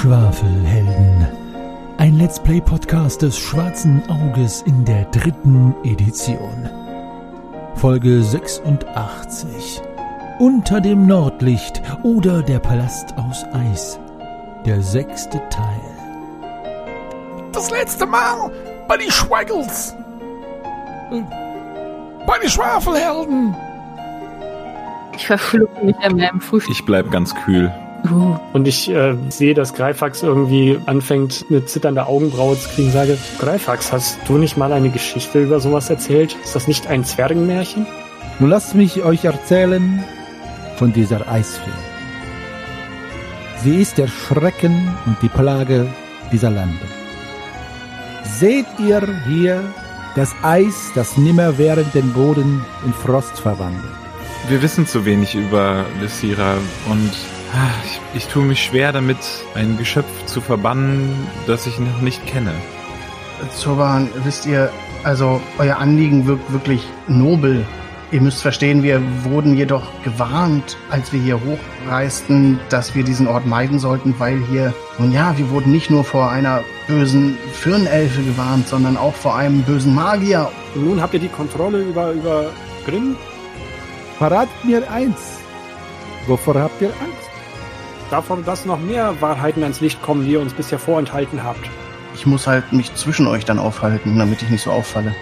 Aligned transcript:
Schwafelhelden. 0.00 1.28
Ein 1.98 2.16
Let's 2.16 2.40
Play 2.42 2.62
Podcast 2.62 3.20
des 3.20 3.38
Schwarzen 3.38 4.02
Auges 4.08 4.62
in 4.62 4.82
der 4.86 5.04
dritten 5.10 5.74
Edition. 5.84 6.70
Folge 7.74 8.22
86. 8.22 9.82
Unter 10.38 10.80
dem 10.80 11.06
Nordlicht 11.06 11.82
oder 12.02 12.40
der 12.40 12.60
Palast 12.60 13.12
aus 13.18 13.44
Eis. 13.52 14.00
Der 14.64 14.80
sechste 14.80 15.38
Teil. 15.50 15.82
Das 17.52 17.70
letzte 17.70 18.06
Mal 18.06 18.50
bei 18.88 18.96
die 18.96 19.10
Schwaggles. 19.10 19.94
Bei 22.26 22.38
die 22.42 22.48
Schwafelhelden. 22.48 23.54
Ich 25.14 25.26
verschlucke 25.26 25.84
mich 25.84 25.98
an 25.98 26.16
meinem 26.16 26.40
Frühstück. 26.40 26.74
Ich 26.74 26.86
bleib 26.86 27.10
ganz 27.10 27.34
kühl. 27.34 27.70
Uh, 28.10 28.36
Und 28.52 28.66
ich 28.66 28.90
äh, 28.90 29.14
sehe, 29.28 29.54
dass 29.54 29.74
Greifax 29.74 30.22
irgendwie 30.22 30.78
anfängt, 30.86 31.46
eine 31.48 31.64
zitternde 31.64 32.06
Augenbraue 32.06 32.58
zu 32.58 32.68
kriegen. 32.70 32.90
Sage, 32.90 33.16
Greifax, 33.38 33.92
hast 33.92 34.18
du 34.26 34.38
nicht 34.38 34.56
mal 34.56 34.72
eine 34.72 34.90
Geschichte 34.90 35.42
über 35.42 35.60
sowas 35.60 35.90
erzählt? 35.90 36.36
Ist 36.42 36.54
das 36.56 36.66
nicht 36.66 36.88
ein 36.88 37.04
Zwergenmärchen? 37.04 37.86
Nun 38.40 38.50
lasst 38.50 38.74
mich 38.74 39.04
euch 39.04 39.24
erzählen 39.24 40.02
von 40.76 40.92
dieser 40.92 41.30
Eisfee. 41.30 41.70
Sie 43.62 43.80
ist 43.82 43.98
der 43.98 44.08
Schrecken 44.08 44.88
und 45.06 45.16
die 45.20 45.28
Plage 45.28 45.86
dieser 46.32 46.50
Lande. 46.50 46.80
Seht 48.24 48.66
ihr 48.78 49.06
hier 49.28 49.62
das 50.16 50.34
Eis, 50.42 50.90
das 50.94 51.18
nimmerwährend 51.18 51.94
den 51.94 52.12
Boden 52.12 52.64
in 52.86 52.92
Frost 52.94 53.38
verwandelt? 53.38 53.92
Wir 54.48 54.62
wissen 54.62 54.86
zu 54.86 55.04
wenig 55.04 55.34
über 55.34 55.84
Lysira 56.00 56.54
und 56.88 57.12
ich, 57.84 58.00
ich 58.14 58.26
tue 58.26 58.44
mich 58.44 58.62
schwer 58.62 58.92
damit, 58.92 59.18
ein 59.54 59.76
Geschöpf 59.76 60.26
zu 60.26 60.40
verbannen, 60.40 61.26
das 61.46 61.66
ich 61.66 61.78
noch 61.78 62.00
nicht 62.00 62.24
kenne. 62.26 62.52
Zoban, 63.56 64.08
wisst 64.24 64.46
ihr, 64.46 64.70
also 65.02 65.40
euer 65.58 65.78
Anliegen 65.78 66.26
wirkt 66.26 66.52
wirklich 66.52 66.86
nobel. 67.08 67.66
Ihr 68.12 68.20
müsst 68.20 68.42
verstehen, 68.42 68.82
wir 68.82 69.00
wurden 69.22 69.56
jedoch 69.56 69.84
gewarnt, 70.02 70.76
als 70.90 71.12
wir 71.12 71.20
hier 71.20 71.40
hochreisten, 71.40 72.58
dass 72.68 72.94
wir 72.94 73.04
diesen 73.04 73.28
Ort 73.28 73.46
meiden 73.46 73.78
sollten, 73.78 74.14
weil 74.18 74.38
hier, 74.50 74.74
nun 74.98 75.12
ja, 75.12 75.38
wir 75.38 75.48
wurden 75.50 75.70
nicht 75.70 75.90
nur 75.90 76.02
vor 76.02 76.28
einer 76.28 76.64
bösen 76.88 77.38
Firnelfe 77.52 78.22
gewarnt, 78.22 78.66
sondern 78.66 78.96
auch 78.96 79.14
vor 79.14 79.36
einem 79.36 79.62
bösen 79.62 79.94
Magier. 79.94 80.50
Und 80.74 80.86
nun 80.86 81.00
habt 81.00 81.14
ihr 81.14 81.20
die 81.20 81.28
Kontrolle 81.28 81.82
über, 81.82 82.10
über 82.12 82.50
Grimm? 82.84 83.16
Verratet 84.18 84.64
mir 84.64 84.90
eins. 84.90 85.38
Wovor 86.26 86.56
habt 86.56 86.82
ihr 86.82 86.88
Angst? 86.88 87.29
Davon, 88.10 88.44
dass 88.44 88.64
noch 88.64 88.78
mehr 88.80 89.20
Wahrheiten 89.20 89.62
ans 89.62 89.80
Licht 89.80 90.02
kommen, 90.02 90.24
die 90.24 90.32
ihr 90.32 90.40
uns 90.40 90.52
bisher 90.52 90.78
vorenthalten 90.78 91.44
habt. 91.44 91.68
Ich 92.14 92.26
muss 92.26 92.46
halt 92.46 92.72
mich 92.72 92.92
zwischen 92.96 93.26
euch 93.28 93.44
dann 93.44 93.58
aufhalten, 93.58 94.18
damit 94.18 94.42
ich 94.42 94.50
nicht 94.50 94.62
so 94.62 94.72
auffalle. 94.72 95.14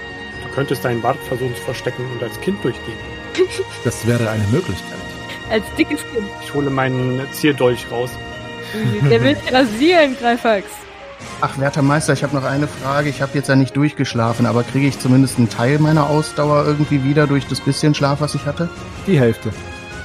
Du 0.43 0.55
könntest 0.55 0.85
deinen 0.85 1.03
Bart 1.03 1.19
versuchen 1.29 1.55
zu 1.55 1.63
verstecken 1.63 2.03
und 2.13 2.23
als 2.23 2.41
Kind 2.41 2.63
durchgehen. 2.65 2.99
Das 3.85 4.07
wäre 4.07 4.29
eine 4.31 4.45
Möglichkeit. 4.49 4.99
als 5.51 5.65
dickes 5.79 6.01
Kind. 6.13 6.27
Ich 6.43 6.53
hole 6.55 6.71
meinen 6.71 7.21
Zierdolch 7.33 7.87
raus. 7.91 8.11
Der 9.09 9.23
will 9.23 9.35
dich 9.35 9.53
rasieren, 9.53 10.17
Greifax. 10.19 10.67
Ach, 11.41 11.59
werter 11.59 11.83
Meister, 11.83 12.13
ich 12.15 12.23
habe 12.23 12.35
noch 12.35 12.45
eine 12.45 12.67
Frage. 12.67 13.09
Ich 13.09 13.23
habe 13.23 13.33
jetzt 13.35 13.49
ja 13.49 13.55
nicht 13.57 13.77
durchgeschlafen, 13.77 14.45
aber 14.47 14.63
kriege 14.65 14.87
ich 14.89 14.99
zumindest 14.99 15.39
einen 15.39 15.49
Teil 15.49 15.79
meiner 15.79 16.09
Ausdauer 16.11 16.65
irgendwie 16.67 17.05
wieder 17.05 17.27
durch 17.27 17.47
das 17.47 17.61
bisschen 17.61 17.95
Schlaf, 17.95 18.21
was 18.21 18.35
ich 18.35 18.45
hatte? 18.45 18.69
Die 19.07 19.19
Hälfte. 19.19 19.51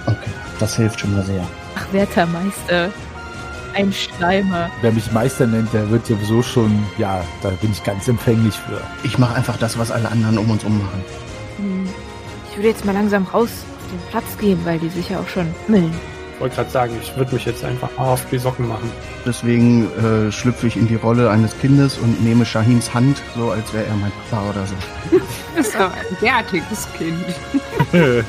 Okay, 0.06 0.30
das 0.60 0.76
hilft 0.76 1.00
schon 1.00 1.16
mal 1.16 1.24
sehr. 1.26 1.46
Werter 1.94 2.26
Meister. 2.26 2.92
Ein 3.76 3.94
Schleimer. 3.94 4.70
Wer 4.82 4.92
mich 4.92 5.12
Meister 5.12 5.48
nennt, 5.48 5.74
der 5.74 5.90
wird 5.90 6.06
sowieso 6.06 6.44
schon, 6.44 6.84
ja, 6.98 7.24
da 7.42 7.50
bin 7.50 7.72
ich 7.72 7.84
ganz 7.84 8.08
empfänglich 8.08 8.56
für. 8.56 8.82
Ich 9.04 9.18
mache 9.18 9.36
einfach 9.36 9.58
das, 9.58 9.78
was 9.78 9.92
alle 9.92 10.10
anderen 10.10 10.38
um 10.38 10.50
uns 10.50 10.64
um 10.64 10.78
machen. 10.80 11.04
Hm. 11.58 11.90
Ich 12.50 12.58
würde 12.58 12.70
jetzt 12.70 12.86
mal 12.86 12.92
langsam 12.92 13.24
raus 13.26 13.50
auf 13.50 13.92
den 13.92 14.10
Platz 14.10 14.38
gehen, 14.40 14.60
weil 14.64 14.80
die 14.80 14.90
sich 14.90 15.10
ja 15.10 15.20
auch 15.20 15.28
schon 15.28 15.54
müllen. 15.68 15.94
Ich 16.36 16.42
wollte 16.42 16.56
gerade 16.56 16.70
sagen, 16.70 16.94
ich 17.02 17.16
würde 17.16 17.34
mich 17.34 17.46
jetzt 17.46 17.64
einfach 17.64 17.90
mal 17.98 18.06
auf 18.06 18.26
die 18.30 18.38
Socken 18.38 18.68
machen. 18.68 18.92
Deswegen 19.26 19.88
äh, 19.98 20.32
schlüpfe 20.32 20.68
ich 20.68 20.76
in 20.76 20.88
die 20.88 20.96
Rolle 20.96 21.30
eines 21.30 21.58
Kindes 21.60 21.98
und 21.98 22.24
nehme 22.24 22.46
Shahims 22.46 22.94
Hand, 22.94 23.22
so 23.36 23.52
als 23.52 23.72
wäre 23.72 23.86
er 23.86 23.96
mein 23.96 24.12
Papa 24.30 24.50
oder 24.50 24.66
so. 24.66 24.76
Das 25.56 25.68
ist 25.68 25.76
aber 25.76 25.94
ein 25.94 26.18
derartiges 26.20 26.88
Kind. 26.98 27.24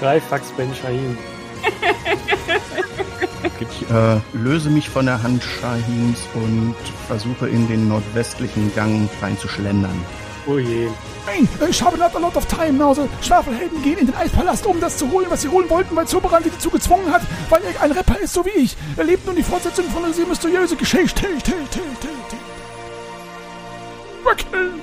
Greifax 0.00 0.50
Ben 0.56 0.72
Shahim. 0.74 1.18
Ich 3.60 3.90
äh, 3.90 4.20
löse 4.34 4.70
mich 4.70 4.88
von 4.88 5.06
der 5.06 5.22
Hand 5.22 5.42
Shahims 5.42 6.28
und 6.34 6.74
versuche 7.06 7.48
in 7.48 7.66
den 7.68 7.88
nordwestlichen 7.88 8.74
Gang 8.74 9.08
reinzuschlendern. 9.20 9.98
Oh 10.46 10.58
je. 10.58 10.88
Nein, 11.26 11.48
ich 11.68 11.82
habe 11.82 11.98
not 11.98 12.14
a 12.14 12.18
lot 12.18 12.36
of 12.36 12.46
time. 12.46 12.84
Also, 12.84 13.08
Schwafelhelden 13.20 13.82
gehen 13.82 13.98
in 13.98 14.06
den 14.06 14.14
Eispalast, 14.14 14.64
um 14.66 14.78
das 14.78 14.96
zu 14.96 15.10
holen, 15.10 15.26
was 15.28 15.42
sie 15.42 15.48
holen 15.48 15.68
wollten, 15.68 15.96
weil 15.96 16.06
Zoberan 16.06 16.44
sie 16.44 16.50
dazu 16.50 16.70
gezwungen 16.70 17.10
hat, 17.10 17.22
weil 17.50 17.60
er 17.64 17.82
ein 17.82 17.90
Rapper 17.90 18.20
ist, 18.20 18.34
so 18.34 18.44
wie 18.44 18.60
ich. 18.60 18.76
Er 18.96 19.04
lebt 19.04 19.26
nun 19.26 19.34
die 19.34 19.42
Fortsetzung 19.42 19.86
von 19.86 20.04
einer 20.04 20.14
sehr 20.14 20.26
mysteriösen 20.26 20.78
Geschichte. 20.78 21.26
Wackeln. 24.22 24.80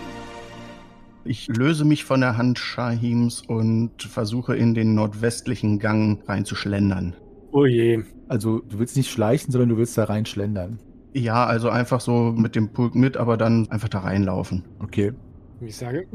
Ich 1.25 1.47
löse 1.47 1.85
mich 1.85 2.03
von 2.03 2.19
der 2.19 2.35
Hand 2.35 2.59
Shahims 2.59 3.41
und 3.41 4.03
versuche 4.03 4.57
in 4.57 4.73
den 4.73 4.95
nordwestlichen 4.95 5.79
Gang 5.79 6.27
reinzuschlendern. 6.27 7.15
Oh 7.53 7.65
je. 7.65 8.03
Also, 8.33 8.61
du 8.61 8.79
willst 8.79 8.97
nicht 8.97 9.11
schleichen, 9.11 9.51
sondern 9.51 9.69
du 9.69 9.77
willst 9.77 9.95
da 9.95 10.05
reinschlendern. 10.05 10.79
Ja, 11.13 11.45
also 11.45 11.69
einfach 11.69 12.01
so 12.01 12.33
mit 12.35 12.55
dem 12.55 12.73
Pulk 12.73 12.95
mit, 12.95 13.15
aber 13.15 13.37
dann 13.37 13.69
einfach 13.69 13.89
da 13.89 13.99
reinlaufen. 13.99 14.65
Okay. 14.79 15.13
Ich 15.61 15.77
sage, 15.77 16.07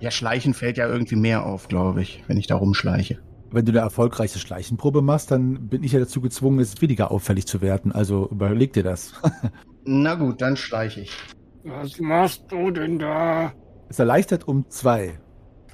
Ja, 0.00 0.10
Schleichen 0.10 0.54
fällt 0.54 0.76
ja 0.76 0.88
irgendwie 0.88 1.14
mehr 1.14 1.46
auf, 1.46 1.68
glaube 1.68 2.02
ich, 2.02 2.24
wenn 2.26 2.38
ich 2.38 2.48
da 2.48 2.56
rumschleiche. 2.56 3.20
Wenn 3.52 3.66
du 3.66 3.70
eine 3.70 3.78
erfolgreiche 3.78 4.40
Schleichenprobe 4.40 5.00
machst, 5.00 5.30
dann 5.30 5.68
bin 5.68 5.84
ich 5.84 5.92
ja 5.92 6.00
dazu 6.00 6.20
gezwungen, 6.20 6.58
es 6.58 6.82
weniger 6.82 7.12
auffällig 7.12 7.46
zu 7.46 7.60
werden. 7.60 7.92
Also 7.92 8.28
überleg 8.28 8.72
dir 8.72 8.82
das. 8.82 9.12
Na 9.84 10.16
gut, 10.16 10.42
dann 10.42 10.56
schleiche 10.56 11.02
ich. 11.02 11.16
was 11.62 12.00
machst 12.00 12.46
du 12.48 12.72
denn 12.72 12.98
da? 12.98 13.52
Es 13.88 14.00
erleichtert 14.00 14.48
um 14.48 14.68
zwei. 14.70 15.20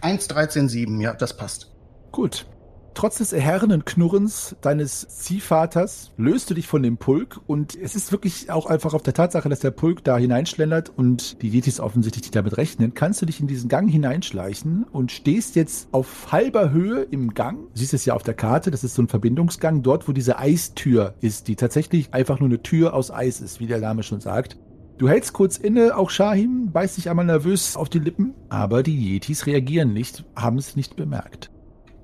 1, 0.02 0.28
13, 0.28 0.68
7, 0.68 1.00
ja, 1.00 1.14
das 1.14 1.34
passt. 1.38 1.74
Gut. 2.12 2.46
Trotz 2.94 3.18
des 3.18 3.32
erherrenden 3.32 3.84
Knurrens 3.84 4.54
deines 4.60 5.08
Ziehvaters 5.08 6.12
löst 6.16 6.48
du 6.48 6.54
dich 6.54 6.68
von 6.68 6.80
dem 6.80 6.96
Pulk 6.96 7.40
und 7.48 7.74
es 7.74 7.96
ist 7.96 8.12
wirklich 8.12 8.52
auch 8.52 8.66
einfach 8.66 8.94
auf 8.94 9.02
der 9.02 9.14
Tatsache, 9.14 9.48
dass 9.48 9.58
der 9.58 9.72
Pulk 9.72 10.04
da 10.04 10.16
hineinschlendert 10.16 10.92
und 10.96 11.42
die 11.42 11.48
Yetis 11.48 11.80
offensichtlich 11.80 12.22
nicht 12.22 12.36
damit 12.36 12.56
rechnen, 12.56 12.94
kannst 12.94 13.20
du 13.20 13.26
dich 13.26 13.40
in 13.40 13.48
diesen 13.48 13.68
Gang 13.68 13.90
hineinschleichen 13.90 14.84
und 14.84 15.10
stehst 15.10 15.56
jetzt 15.56 15.88
auf 15.90 16.30
halber 16.30 16.70
Höhe 16.70 17.02
im 17.02 17.34
Gang. 17.34 17.58
Du 17.72 17.80
siehst 17.80 17.94
es 17.94 18.04
ja 18.04 18.14
auf 18.14 18.22
der 18.22 18.34
Karte, 18.34 18.70
das 18.70 18.84
ist 18.84 18.94
so 18.94 19.02
ein 19.02 19.08
Verbindungsgang, 19.08 19.82
dort 19.82 20.06
wo 20.08 20.12
diese 20.12 20.38
Eistür 20.38 21.14
ist, 21.20 21.48
die 21.48 21.56
tatsächlich 21.56 22.14
einfach 22.14 22.38
nur 22.38 22.48
eine 22.48 22.62
Tür 22.62 22.94
aus 22.94 23.10
Eis 23.10 23.40
ist, 23.40 23.58
wie 23.58 23.66
der 23.66 23.80
Name 23.80 24.04
schon 24.04 24.20
sagt. 24.20 24.56
Du 24.98 25.08
hältst 25.08 25.32
kurz 25.32 25.56
inne, 25.56 25.96
auch 25.96 26.10
Shahim 26.10 26.70
beißt 26.70 26.94
sich 26.94 27.10
einmal 27.10 27.26
nervös 27.26 27.76
auf 27.76 27.88
die 27.88 27.98
Lippen, 27.98 28.34
aber 28.48 28.84
die 28.84 28.96
Yetis 28.96 29.46
reagieren 29.46 29.92
nicht, 29.92 30.24
haben 30.36 30.58
es 30.58 30.76
nicht 30.76 30.94
bemerkt. 30.94 31.50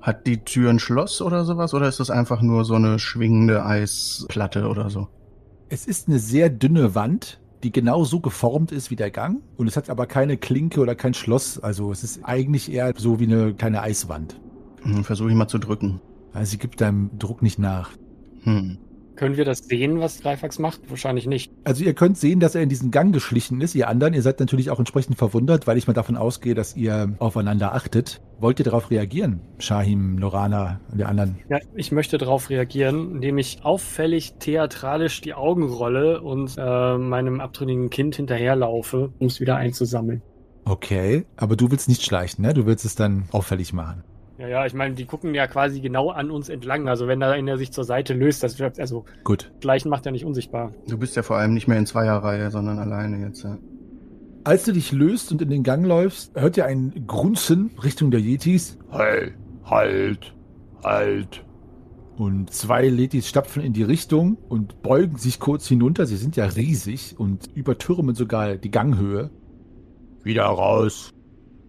Hat 0.00 0.26
die 0.26 0.44
Tür 0.44 0.70
ein 0.70 0.78
Schloss 0.78 1.20
oder 1.20 1.44
sowas? 1.44 1.74
Oder 1.74 1.88
ist 1.88 2.00
das 2.00 2.10
einfach 2.10 2.40
nur 2.40 2.64
so 2.64 2.74
eine 2.74 2.98
schwingende 2.98 3.64
Eisplatte 3.64 4.68
oder 4.68 4.88
so? 4.90 5.08
Es 5.68 5.86
ist 5.86 6.08
eine 6.08 6.18
sehr 6.18 6.48
dünne 6.48 6.94
Wand, 6.94 7.40
die 7.62 7.70
genau 7.70 8.04
so 8.04 8.20
geformt 8.20 8.72
ist 8.72 8.90
wie 8.90 8.96
der 8.96 9.10
Gang. 9.10 9.42
Und 9.56 9.66
es 9.66 9.76
hat 9.76 9.90
aber 9.90 10.06
keine 10.06 10.36
Klinke 10.36 10.80
oder 10.80 10.94
kein 10.94 11.14
Schloss. 11.14 11.58
Also 11.58 11.92
es 11.92 12.02
ist 12.02 12.24
eigentlich 12.24 12.72
eher 12.72 12.92
so 12.96 13.20
wie 13.20 13.24
eine 13.24 13.54
kleine 13.54 13.82
Eiswand. 13.82 14.40
Hm, 14.82 15.04
Versuche 15.04 15.28
ich 15.28 15.34
mal 15.34 15.48
zu 15.48 15.58
drücken. 15.58 16.00
Also 16.32 16.52
sie 16.52 16.58
gibt 16.58 16.80
deinem 16.80 17.10
Druck 17.18 17.42
nicht 17.42 17.58
nach. 17.58 17.90
Hm. 18.44 18.78
Können 19.20 19.36
wir 19.36 19.44
das 19.44 19.58
sehen, 19.58 20.00
was 20.00 20.22
Greifax 20.22 20.58
macht? 20.58 20.80
Wahrscheinlich 20.88 21.26
nicht. 21.26 21.52
Also 21.64 21.84
ihr 21.84 21.92
könnt 21.92 22.16
sehen, 22.16 22.40
dass 22.40 22.54
er 22.54 22.62
in 22.62 22.70
diesen 22.70 22.90
Gang 22.90 23.12
geschlichen 23.12 23.60
ist. 23.60 23.74
Ihr 23.74 23.86
anderen, 23.86 24.14
ihr 24.14 24.22
seid 24.22 24.40
natürlich 24.40 24.70
auch 24.70 24.78
entsprechend 24.78 25.18
verwundert, 25.18 25.66
weil 25.66 25.76
ich 25.76 25.86
mal 25.86 25.92
davon 25.92 26.16
ausgehe, 26.16 26.54
dass 26.54 26.74
ihr 26.74 27.16
aufeinander 27.18 27.74
achtet. 27.74 28.22
Wollt 28.38 28.60
ihr 28.60 28.64
darauf 28.64 28.90
reagieren? 28.90 29.40
Shahim, 29.58 30.16
Lorana 30.16 30.80
und 30.90 30.96
die 30.96 31.04
anderen. 31.04 31.36
Ja, 31.50 31.58
ich 31.74 31.92
möchte 31.92 32.16
darauf 32.16 32.48
reagieren, 32.48 33.16
indem 33.16 33.36
ich 33.36 33.62
auffällig 33.62 34.36
theatralisch 34.38 35.20
die 35.20 35.34
Augen 35.34 35.64
rolle 35.64 36.22
und 36.22 36.56
äh, 36.56 36.96
meinem 36.96 37.42
abtrünnigen 37.42 37.90
Kind 37.90 38.16
hinterherlaufe, 38.16 39.12
um 39.18 39.26
es 39.26 39.38
wieder 39.38 39.56
einzusammeln. 39.56 40.22
Okay, 40.64 41.26
aber 41.36 41.56
du 41.56 41.70
willst 41.70 41.90
nicht 41.90 42.02
schleichen, 42.02 42.42
ne? 42.42 42.54
Du 42.54 42.64
willst 42.64 42.86
es 42.86 42.94
dann 42.94 43.24
auffällig 43.32 43.74
machen. 43.74 44.02
Ja, 44.40 44.48
ja, 44.48 44.66
ich 44.66 44.72
meine, 44.72 44.94
die 44.94 45.04
gucken 45.04 45.34
ja 45.34 45.46
quasi 45.46 45.80
genau 45.80 46.08
an 46.08 46.30
uns 46.30 46.48
entlang. 46.48 46.88
Also 46.88 47.06
wenn 47.06 47.20
da 47.20 47.30
einer 47.30 47.58
sich 47.58 47.72
zur 47.72 47.84
Seite 47.84 48.14
löst, 48.14 48.42
das 48.42 48.58
wird, 48.58 48.80
also 48.80 49.04
Gut. 49.22 49.52
Schleichen 49.60 49.90
macht 49.90 50.06
ja 50.06 50.12
nicht 50.12 50.24
unsichtbar. 50.24 50.72
Du 50.88 50.96
bist 50.96 51.14
ja 51.14 51.22
vor 51.22 51.36
allem 51.36 51.52
nicht 51.52 51.68
mehr 51.68 51.76
in 51.76 51.84
Zweierreihe, 51.84 52.50
sondern 52.50 52.78
alleine 52.78 53.18
jetzt. 53.18 53.44
Ja. 53.44 53.58
Als 54.44 54.64
du 54.64 54.72
dich 54.72 54.92
löst 54.92 55.30
und 55.30 55.42
in 55.42 55.50
den 55.50 55.62
Gang 55.62 55.84
läufst, 55.84 56.34
hört 56.40 56.56
ihr 56.56 56.64
ein 56.64 57.04
Grunzen 57.06 57.72
Richtung 57.84 58.10
der 58.10 58.20
Yetis. 58.20 58.78
Halt, 58.90 59.34
halt, 59.64 60.34
halt. 60.82 61.44
Und 62.16 62.50
zwei 62.50 62.88
Letis 62.88 63.28
stapfen 63.28 63.62
in 63.62 63.74
die 63.74 63.82
Richtung 63.82 64.38
und 64.48 64.80
beugen 64.80 65.18
sich 65.18 65.38
kurz 65.38 65.68
hinunter. 65.68 66.06
Sie 66.06 66.16
sind 66.16 66.36
ja 66.36 66.46
riesig 66.46 67.14
und 67.18 67.50
übertürmen 67.54 68.14
sogar 68.14 68.56
die 68.56 68.70
Ganghöhe. 68.70 69.30
Wieder 70.22 70.44
raus. 70.44 71.12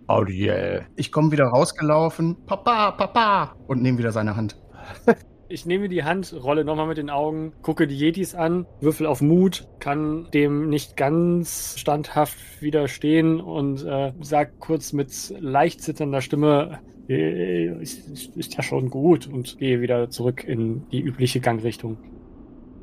Audiel. 0.07 0.86
Ich 0.95 1.12
komme 1.12 1.31
wieder 1.31 1.45
rausgelaufen. 1.45 2.38
Papa, 2.45 2.92
Papa. 2.92 3.56
Und 3.68 3.81
nehme 3.81 3.98
wieder 3.98 4.12
seine 4.12 4.36
Hand. 4.36 4.57
Ich 5.53 5.65
nehme 5.65 5.89
die 5.89 6.06
Hand, 6.06 6.33
rolle 6.33 6.63
nochmal 6.63 6.88
mit 6.88 6.98
den 6.98 7.09
Augen, 7.09 7.51
gucke 7.62 7.86
die 7.86 7.98
Yetis 7.98 8.36
an, 8.36 8.65
würfel 8.80 9.06
auf 9.06 9.21
Mut, 9.21 9.68
kann 9.80 10.30
dem 10.33 10.69
nicht 10.69 10.95
ganz 10.95 11.75
standhaft 11.77 12.38
widerstehen 12.62 13.42
und 13.42 13.83
äh, 13.83 14.13
sag 14.21 14.62
kurz 14.62 14.94
mit 14.94 15.12
leicht 15.42 15.81
zitternder 15.81 16.21
Stimme, 16.21 16.80
äh, 17.09 17.65
ist, 17.81 18.38
ist 18.38 18.56
ja 18.56 18.63
schon 18.63 18.89
gut 18.89 19.27
und 19.27 19.57
gehe 19.57 19.81
wieder 19.81 20.09
zurück 20.09 20.45
in 20.45 20.88
die 20.89 21.01
übliche 21.01 21.42
Gangrichtung. 21.42 21.98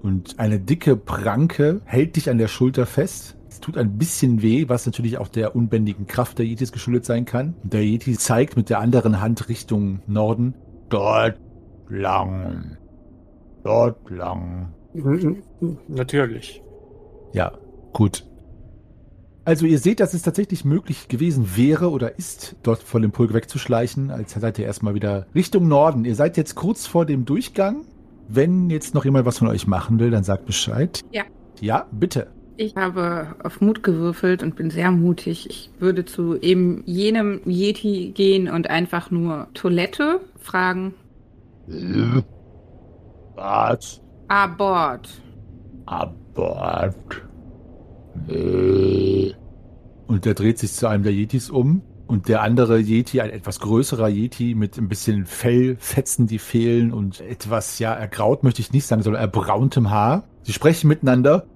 Und 0.03 0.39
eine 0.39 0.61
dicke 0.61 0.95
Pranke 0.95 1.81
hält 1.87 2.17
dich 2.17 2.29
an 2.29 2.37
der 2.37 2.49
Schulter 2.49 2.85
fest. 2.85 3.38
Es 3.59 3.61
tut 3.61 3.77
ein 3.77 3.99
bisschen 3.99 4.41
weh, 4.41 4.69
was 4.69 4.87
natürlich 4.87 5.19
auch 5.19 5.27
der 5.27 5.57
unbändigen 5.57 6.07
Kraft 6.07 6.39
der 6.39 6.47
Yetis 6.47 6.71
geschuldet 6.71 7.05
sein 7.05 7.25
kann. 7.25 7.57
Der 7.65 7.83
Yeti 7.83 8.17
zeigt 8.17 8.57
mit 8.57 8.71
der 8.71 8.79
anderen 8.79 9.21
Hand 9.21 9.49
Richtung 9.49 9.99
Norden. 10.07 10.55
Dort 10.91 11.41
lang. 11.89 12.77
Dort 13.65 14.09
lang. 14.11 14.73
Natürlich. 15.89 16.63
Ja, 17.33 17.51
gut. 17.93 18.25
Also 19.45 19.67
ihr 19.67 19.81
seht, 19.81 19.99
dass 19.99 20.15
es 20.15 20.23
tatsächlich 20.23 20.65
möglich 20.65 21.09
gewesen 21.09 21.57
wäre 21.57 21.91
oder 21.91 22.17
ist, 22.17 22.55
dort 22.63 22.85
von 22.85 23.03
dem 23.03 23.11
Pulk 23.11 23.35
wegzuschleichen. 23.35 24.13
Als 24.13 24.35
seid 24.35 24.61
ihr 24.61 24.67
erstmal 24.67 24.95
wieder 24.95 25.27
Richtung 25.35 25.67
Norden. 25.67 26.05
Ihr 26.05 26.15
seid 26.15 26.37
jetzt 26.37 26.55
kurz 26.55 26.87
vor 26.87 27.07
dem 27.07 27.25
Durchgang. 27.25 27.87
Wenn 28.29 28.71
jetzt 28.71 28.95
noch 28.95 29.05
jemand 29.05 29.27
was 29.27 29.39
von 29.39 29.49
euch 29.49 29.67
machen 29.67 29.99
will, 29.99 30.13
dann 30.13 30.23
sagt 30.23 30.47
Bescheid. 30.47 31.01
Ja. 31.11 31.25
Ja, 31.61 31.89
bitte. 31.91 32.29
Ich 32.61 32.75
habe 32.75 33.37
auf 33.45 33.61
Mut 33.61 33.85
gewürfelt 33.85 34.43
und 34.43 34.57
bin 34.57 34.71
sehr 34.71 34.91
mutig. 34.91 35.49
Ich 35.49 35.71
würde 35.79 36.05
zu 36.05 36.37
eben 36.41 36.83
jenem 36.87 37.41
Yeti 37.47 38.11
gehen 38.13 38.51
und 38.51 38.69
einfach 38.69 39.13
nur 39.13 39.47
Toilette 39.55 40.21
fragen. 40.41 40.93
Was? 43.37 44.01
Abort. 44.27 45.09
Abort. 45.87 47.23
Nee. 48.27 49.37
Und 50.09 50.25
der 50.25 50.35
dreht 50.35 50.59
sich 50.59 50.73
zu 50.73 50.89
einem 50.89 51.05
der 51.05 51.13
Yetis 51.13 51.51
um. 51.51 51.83
Und 52.09 52.27
der 52.27 52.43
andere 52.43 52.81
Yeti, 52.81 53.21
ein 53.21 53.31
etwas 53.31 53.61
größerer 53.61 54.09
Yeti 54.09 54.57
mit 54.57 54.79
ein 54.79 54.89
bisschen 54.89 55.27
Fellfetzen, 55.27 56.27
die 56.27 56.41
fehlen 56.41 56.93
und 56.93 57.21
etwas, 57.21 57.79
ja, 57.79 57.95
ergraut 57.95 58.43
möchte 58.43 58.63
ich 58.63 58.73
nicht 58.73 58.87
sagen, 58.87 59.03
sondern 59.03 59.23
erbrauntem 59.23 59.91
Haar. 59.91 60.25
Sie 60.43 60.53
sprechen 60.53 60.89
miteinander. 60.89 61.47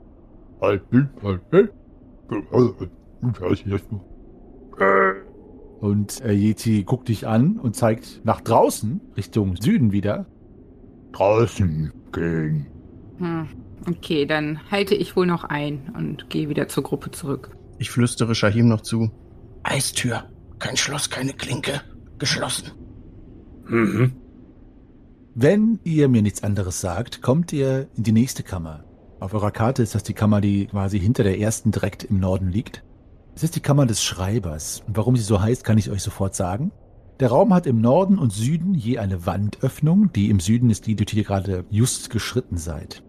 Und 5.80 6.20
äh, 6.20 6.32
Yeti 6.32 6.84
guckt 6.84 7.08
dich 7.08 7.26
an 7.26 7.58
und 7.58 7.74
zeigt 7.74 8.24
nach 8.24 8.40
draußen, 8.40 9.00
Richtung 9.16 9.56
Süden 9.56 9.90
wieder. 9.92 10.26
Draußen 11.12 11.92
gehen. 12.12 12.66
Hm. 13.18 13.48
Okay, 13.88 14.26
dann 14.26 14.60
halte 14.70 14.94
ich 14.94 15.16
wohl 15.16 15.26
noch 15.26 15.42
ein 15.44 15.92
und 15.96 16.30
gehe 16.30 16.48
wieder 16.48 16.68
zur 16.68 16.84
Gruppe 16.84 17.10
zurück. 17.10 17.56
Ich 17.78 17.90
flüstere 17.90 18.34
Shahim 18.34 18.68
noch 18.68 18.82
zu. 18.82 19.10
Eistür. 19.64 20.24
Kein 20.60 20.76
Schloss, 20.76 21.10
keine 21.10 21.32
Klinke. 21.32 21.80
Geschlossen. 22.18 22.70
Mhm. 23.66 24.12
Wenn 25.34 25.80
ihr 25.82 26.08
mir 26.08 26.22
nichts 26.22 26.44
anderes 26.44 26.80
sagt, 26.80 27.22
kommt 27.22 27.52
ihr 27.52 27.88
in 27.96 28.04
die 28.04 28.12
nächste 28.12 28.44
Kammer. 28.44 28.84
Auf 29.22 29.34
eurer 29.34 29.52
Karte 29.52 29.84
ist 29.84 29.94
das 29.94 30.02
die 30.02 30.14
Kammer, 30.14 30.40
die 30.40 30.66
quasi 30.66 30.98
hinter 30.98 31.22
der 31.22 31.38
ersten 31.38 31.70
direkt 31.70 32.02
im 32.02 32.18
Norden 32.18 32.48
liegt. 32.48 32.82
Es 33.36 33.44
ist 33.44 33.54
die 33.54 33.60
Kammer 33.60 33.86
des 33.86 34.02
Schreibers. 34.02 34.82
Und 34.84 34.96
warum 34.96 35.16
sie 35.16 35.22
so 35.22 35.40
heißt, 35.40 35.62
kann 35.62 35.78
ich 35.78 35.92
euch 35.92 36.02
sofort 36.02 36.34
sagen. 36.34 36.72
Der 37.20 37.28
Raum 37.28 37.54
hat 37.54 37.68
im 37.68 37.80
Norden 37.80 38.18
und 38.18 38.32
Süden 38.32 38.74
je 38.74 38.98
eine 38.98 39.24
Wandöffnung. 39.24 40.12
Die 40.12 40.28
im 40.28 40.40
Süden 40.40 40.70
ist 40.70 40.88
die, 40.88 40.96
durch 40.96 41.06
die 41.06 41.18
ihr 41.18 41.22
gerade 41.22 41.64
just 41.70 42.10
geschritten 42.10 42.56
seid. 42.56 43.04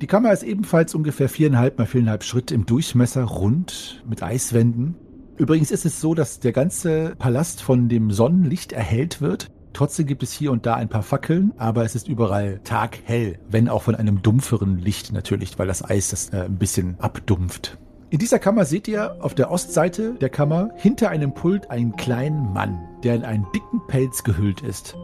Die 0.00 0.08
Kammer 0.08 0.32
ist 0.32 0.42
ebenfalls 0.42 0.92
ungefähr 0.92 1.28
viereinhalb 1.28 1.78
mal 1.78 1.86
viereinhalb 1.86 2.24
Schritt 2.24 2.50
im 2.50 2.66
Durchmesser, 2.66 3.22
rund, 3.22 4.02
mit 4.08 4.24
Eiswänden. 4.24 4.96
Übrigens 5.36 5.70
ist 5.70 5.86
es 5.86 6.00
so, 6.00 6.14
dass 6.14 6.40
der 6.40 6.50
ganze 6.50 7.14
Palast 7.16 7.62
von 7.62 7.88
dem 7.88 8.10
Sonnenlicht 8.10 8.72
erhellt 8.72 9.20
wird. 9.20 9.52
Trotzdem 9.74 10.06
gibt 10.06 10.22
es 10.22 10.32
hier 10.32 10.52
und 10.52 10.66
da 10.66 10.74
ein 10.74 10.88
paar 10.88 11.02
Fackeln, 11.02 11.52
aber 11.58 11.84
es 11.84 11.96
ist 11.96 12.08
überall 12.08 12.60
taghell, 12.62 13.40
wenn 13.50 13.68
auch 13.68 13.82
von 13.82 13.96
einem 13.96 14.22
dumpferen 14.22 14.78
Licht 14.78 15.12
natürlich, 15.12 15.58
weil 15.58 15.66
das 15.66 15.84
Eis 15.84 16.10
das 16.10 16.30
äh, 16.30 16.44
ein 16.44 16.58
bisschen 16.58 16.94
abdumpft. 17.00 17.76
In 18.10 18.20
dieser 18.20 18.38
Kammer 18.38 18.66
seht 18.66 18.86
ihr 18.86 19.16
auf 19.18 19.34
der 19.34 19.50
Ostseite 19.50 20.14
der 20.14 20.28
Kammer 20.28 20.70
hinter 20.76 21.10
einem 21.10 21.34
Pult 21.34 21.72
einen 21.72 21.96
kleinen 21.96 22.52
Mann, 22.52 22.78
der 23.02 23.16
in 23.16 23.24
einen 23.24 23.46
dicken 23.52 23.84
Pelz 23.88 24.22
gehüllt 24.22 24.60
ist. 24.60 24.96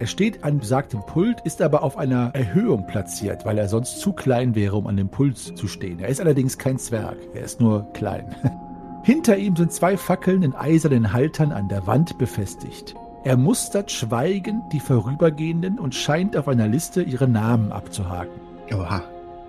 Er 0.00 0.08
steht 0.08 0.42
an 0.42 0.58
besagtem 0.58 1.06
Pult, 1.06 1.40
ist 1.44 1.62
aber 1.62 1.84
auf 1.84 1.96
einer 1.96 2.34
Erhöhung 2.34 2.84
platziert, 2.88 3.46
weil 3.46 3.56
er 3.56 3.68
sonst 3.68 4.00
zu 4.00 4.12
klein 4.12 4.56
wäre, 4.56 4.74
um 4.74 4.88
an 4.88 4.96
dem 4.96 5.08
Pult 5.08 5.38
zu 5.38 5.68
stehen. 5.68 6.00
Er 6.00 6.08
ist 6.08 6.20
allerdings 6.20 6.58
kein 6.58 6.78
Zwerg, 6.78 7.16
er 7.32 7.42
ist 7.42 7.60
nur 7.60 7.92
klein. 7.92 8.34
Hinter 9.04 9.36
ihm 9.36 9.54
sind 9.54 9.72
zwei 9.72 9.96
Fackeln 9.96 10.42
in 10.42 10.56
eisernen 10.56 11.12
Haltern 11.12 11.52
an 11.52 11.68
der 11.68 11.86
Wand 11.86 12.18
befestigt. 12.18 12.96
Er 13.26 13.36
mustert 13.36 13.90
schweigend 13.90 14.72
die 14.72 14.78
Vorübergehenden 14.78 15.80
und 15.80 15.96
scheint 15.96 16.36
auf 16.36 16.46
einer 16.46 16.68
Liste 16.68 17.02
ihre 17.02 17.26
Namen 17.26 17.72
abzuhaken. 17.72 18.40
Oha. 18.72 19.02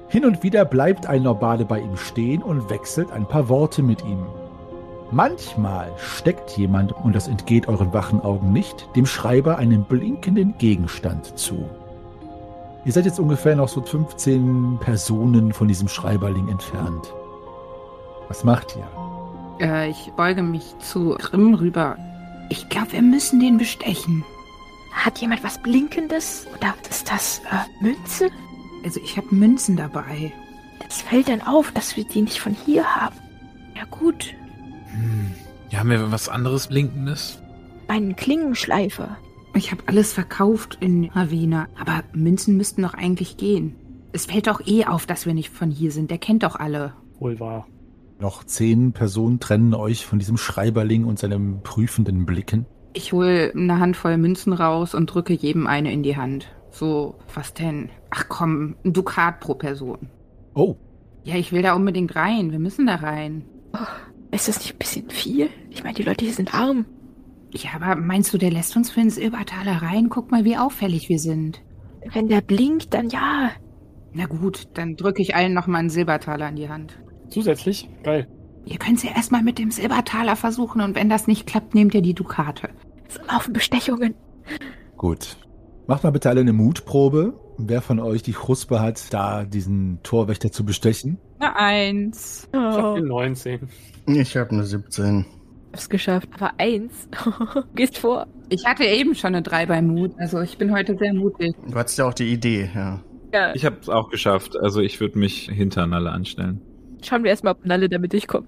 Hin 0.08 0.26
und 0.26 0.42
wieder 0.42 0.66
bleibt 0.66 1.06
ein 1.06 1.22
Norbade 1.22 1.64
bei 1.64 1.82
ihm 1.82 1.96
stehen 1.96 2.42
und 2.42 2.72
wechselt 2.72 3.12
ein 3.12 3.28
paar 3.28 3.50
Worte 3.50 3.84
mit 3.84 4.04
ihm. 4.04 4.26
Manchmal 5.12 5.92
steckt 5.98 6.58
jemand, 6.58 6.92
und 6.92 7.16
das 7.16 7.28
entgeht 7.28 7.68
euren 7.68 7.94
wachen 7.94 8.20
Augen 8.22 8.52
nicht, 8.52 8.90
dem 8.96 9.06
Schreiber 9.06 9.60
einen 9.60 9.84
blinkenden 9.84 10.58
Gegenstand 10.58 11.38
zu. 11.38 11.70
Ihr 12.84 12.94
seid 12.94 13.06
jetzt 13.06 13.20
ungefähr 13.20 13.56
noch 13.56 13.70
so 13.70 13.84
15 13.84 14.80
Personen 14.80 15.54
von 15.54 15.68
diesem 15.68 15.88
Schreiberling 15.88 16.50
entfernt. 16.50 17.14
Was 18.28 18.44
macht 18.44 18.76
ihr? 18.76 19.68
Äh, 19.68 19.92
ich 19.92 20.12
beuge 20.18 20.42
mich 20.42 20.76
zu 20.80 21.16
Grimm 21.20 21.54
rüber. 21.54 21.96
Ich 22.50 22.70
glaube, 22.70 22.94
wir 22.94 23.02
müssen 23.02 23.40
den 23.40 23.58
bestechen. 23.58 24.24
Hat 24.94 25.20
jemand 25.20 25.44
was 25.44 25.62
Blinkendes? 25.62 26.48
Oder 26.58 26.74
ist 26.90 27.10
das 27.12 27.40
äh, 27.52 27.84
Münze? 27.84 28.30
Also 28.84 29.00
ich 29.04 29.18
habe 29.18 29.34
Münzen 29.36 29.76
dabei. 29.78 30.32
Es 30.88 31.02
fällt 31.02 31.28
dann 31.30 31.42
auf, 31.42 31.72
dass 31.72 31.98
wir 31.98 32.06
die 32.06 32.22
nicht 32.22 32.40
von 32.40 32.56
hier 32.66 32.86
haben. 32.96 33.16
Ja 33.76 33.84
gut, 33.86 34.34
Hm. 34.92 35.34
Ja, 35.70 35.80
haben 35.80 35.90
wir 35.90 36.12
was 36.12 36.30
anderes 36.30 36.68
Blinkendes? 36.68 37.42
einen 37.90 38.16
Klingenschleifer. 38.16 39.18
Ich 39.54 39.72
habe 39.72 39.84
alles 39.86 40.12
verkauft 40.14 40.78
in 40.82 41.14
Havina, 41.16 41.68
aber 41.80 42.04
Münzen 42.14 42.58
müssten 42.58 42.82
doch 42.82 42.94
eigentlich 42.94 43.38
gehen. 43.38 43.76
Es 44.14 44.26
fällt 44.26 44.48
doch 44.48 44.66
eh 44.66 44.86
auf, 44.86 45.06
dass 45.06 45.26
wir 45.26 45.34
nicht 45.34 45.50
von 45.50 45.72
hier 45.72 45.92
sind. 45.92 46.10
Der 46.12 46.18
kennt 46.18 46.44
doch 46.44 46.56
alle. 46.56 46.94
Wohl 47.20 47.40
wahr. 47.40 47.66
Noch 48.20 48.44
zehn 48.44 48.94
Personen 48.94 49.40
trennen 49.40 49.74
euch 49.74 50.06
von 50.06 50.20
diesem 50.20 50.38
Schreiberling 50.38 51.06
und 51.06 51.20
seinem 51.20 51.62
prüfenden 51.62 52.26
Blicken. 52.26 52.66
Ich 52.94 53.14
hole 53.14 53.52
eine 53.54 53.80
Handvoll 53.80 54.18
Münzen 54.18 54.54
raus 54.54 54.96
und 54.96 55.06
drücke 55.14 55.34
jedem 55.34 55.68
eine 55.68 55.92
in 55.94 56.02
die 56.02 56.18
Hand. 56.18 56.48
So, 56.72 57.16
was 57.34 57.54
denn? 57.54 57.90
Ach 58.10 58.26
komm, 58.28 58.76
ein 58.84 58.94
Dukat 58.94 59.40
pro 59.40 59.54
Person. 59.54 60.10
Oh, 60.56 60.76
Ja, 61.24 61.36
ich 61.36 61.52
will 61.52 61.62
da 61.62 61.74
unbedingt 61.76 62.16
rein. 62.16 62.52
Wir 62.52 62.60
müssen 62.60 62.88
da 62.88 62.96
rein. 62.96 63.44
Ist 64.32 64.48
das 64.48 64.60
nicht 64.60 64.74
ein 64.76 64.80
bisschen 64.80 65.10
viel? 65.10 65.50
Ich 65.70 65.84
meine, 65.84 65.94
die 65.96 66.04
Leute 66.04 66.26
hier 66.26 66.34
sind 66.34 66.54
arm. 66.54 66.86
Ja, 67.52 67.72
aber 67.76 67.96
meinst 67.96 68.34
du, 68.34 68.38
der 68.38 68.52
lässt 68.52 68.76
uns 68.76 68.90
für 68.90 69.00
den 69.00 69.10
Silbertaler 69.10 69.82
rein? 69.82 70.10
Guck 70.10 70.32
mal, 70.32 70.44
wie 70.44 70.58
auffällig 70.58 71.08
wir 71.10 71.20
sind. 71.20 71.62
Wenn 72.14 72.28
der 72.30 72.42
blinkt, 72.42 72.94
dann 72.94 73.10
ja. 73.10 73.52
Na 74.14 74.26
gut, 74.26 74.68
dann 74.74 74.96
drücke 74.96 75.22
ich 75.22 75.36
allen 75.36 75.54
nochmal 75.54 75.82
einen 75.82 75.90
Silbertaler 75.90 76.50
in 76.50 76.56
die 76.56 76.70
Hand. 76.70 76.98
Zusätzlich? 77.30 77.90
Geil. 78.04 78.28
Ihr 78.66 78.78
könnt's 78.78 79.04
ja 79.04 79.12
erstmal 79.16 79.44
mit 79.44 79.60
dem 79.60 79.72
Silbertaler 79.72 80.36
versuchen 80.36 80.82
und 80.82 80.96
wenn 80.96 81.10
das 81.10 81.28
nicht 81.28 81.48
klappt, 81.48 81.74
nehmt 81.74 81.94
ihr 81.96 82.02
die 82.02 82.14
Dukate. 82.14 82.70
So 83.08 83.20
laufen 83.32 83.54
Bestechungen. 83.54 84.14
gut. 84.98 85.38
Macht 85.90 86.04
mal 86.04 86.12
bitte 86.12 86.28
alle 86.30 86.42
eine 86.42 86.52
Mutprobe. 86.52 87.34
Wer 87.58 87.82
von 87.82 88.00
euch 88.02 88.22
die 88.22 88.34
Chuspe 88.34 88.82
hat, 88.82 89.14
da 89.14 89.46
diesen 89.46 90.00
Torwächter 90.04 90.52
zu 90.52 90.66
bestechen? 90.66 91.18
Na, 91.40 91.56
eins. 91.56 92.50
Ich 92.52 92.60
hab 92.60 92.84
Oh, 92.84 92.96
den 92.96 93.06
19. 93.08 93.70
Ich 94.08 94.36
habe 94.36 94.50
eine 94.52 94.64
17. 94.66 95.26
hab's 95.72 95.88
geschafft. 95.90 96.28
Aber 96.36 96.52
eins. 96.60 97.08
Gehst 97.76 98.00
vor. 98.00 98.28
Ich 98.50 98.66
hatte 98.66 98.84
eben 98.84 99.16
schon 99.16 99.30
eine 99.34 99.42
drei 99.44 99.66
bei 99.66 99.82
Mut, 99.82 100.12
also 100.18 100.42
ich 100.42 100.58
bin 100.58 100.74
heute 100.74 100.98
sehr 100.98 101.14
mutig. 101.14 101.56
Du 101.70 101.76
hattest 101.76 101.98
ja 101.98 102.06
auch 102.06 102.14
die 102.14 102.34
Idee, 102.34 102.70
ja. 102.76 103.00
Ja, 103.34 103.56
Ich 103.56 103.64
habe 103.66 103.78
es 103.82 103.88
auch 103.88 104.10
geschafft. 104.10 104.58
Also 104.60 104.82
ich 104.82 105.00
würde 105.00 105.18
mich 105.18 105.50
hinter 105.50 105.88
Nalle 105.88 106.12
anstellen. 106.12 106.62
Schauen 107.02 107.24
wir 107.24 107.32
erstmal, 107.32 107.54
ob 107.54 107.66
Nalle 107.66 107.90
damit 107.90 108.14
durchkommt. 108.14 108.48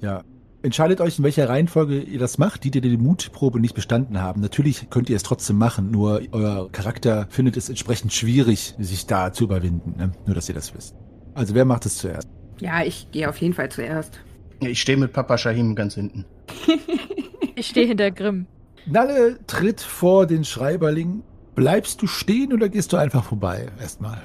Ja. 0.00 0.22
Entscheidet 0.64 1.00
euch, 1.00 1.18
in 1.18 1.24
welcher 1.24 1.48
Reihenfolge 1.48 2.00
ihr 2.00 2.20
das 2.20 2.38
macht, 2.38 2.62
die, 2.62 2.70
die 2.70 2.80
die 2.80 2.96
Mutprobe 2.96 3.58
nicht 3.58 3.74
bestanden 3.74 4.20
haben. 4.20 4.40
Natürlich 4.40 4.90
könnt 4.90 5.10
ihr 5.10 5.16
es 5.16 5.24
trotzdem 5.24 5.58
machen, 5.58 5.90
nur 5.90 6.22
euer 6.30 6.70
Charakter 6.70 7.26
findet 7.30 7.56
es 7.56 7.68
entsprechend 7.68 8.12
schwierig, 8.12 8.76
sich 8.78 9.06
da 9.06 9.32
zu 9.32 9.42
überwinden. 9.44 9.96
Ne? 9.98 10.12
Nur, 10.24 10.36
dass 10.36 10.48
ihr 10.48 10.54
das 10.54 10.72
wisst. 10.72 10.94
Also, 11.34 11.56
wer 11.56 11.64
macht 11.64 11.84
es 11.86 11.98
zuerst? 11.98 12.28
Ja, 12.60 12.84
ich 12.84 13.10
gehe 13.10 13.28
auf 13.28 13.38
jeden 13.38 13.54
Fall 13.54 13.72
zuerst. 13.72 14.20
Ich 14.60 14.80
stehe 14.80 14.96
mit 14.96 15.12
Papa 15.12 15.36
Shahim 15.36 15.74
ganz 15.74 15.94
hinten. 15.94 16.24
Ich 17.54 17.66
stehe 17.66 17.86
hinter 17.86 18.10
Grimm. 18.10 18.46
Nalle 18.86 19.38
tritt 19.46 19.82
vor 19.82 20.26
den 20.26 20.44
Schreiberling. 20.44 21.22
Bleibst 21.54 22.00
du 22.00 22.06
stehen 22.06 22.52
oder 22.52 22.70
gehst 22.70 22.92
du 22.92 22.96
einfach 22.96 23.24
vorbei? 23.24 23.66
Erstmal. 23.78 24.22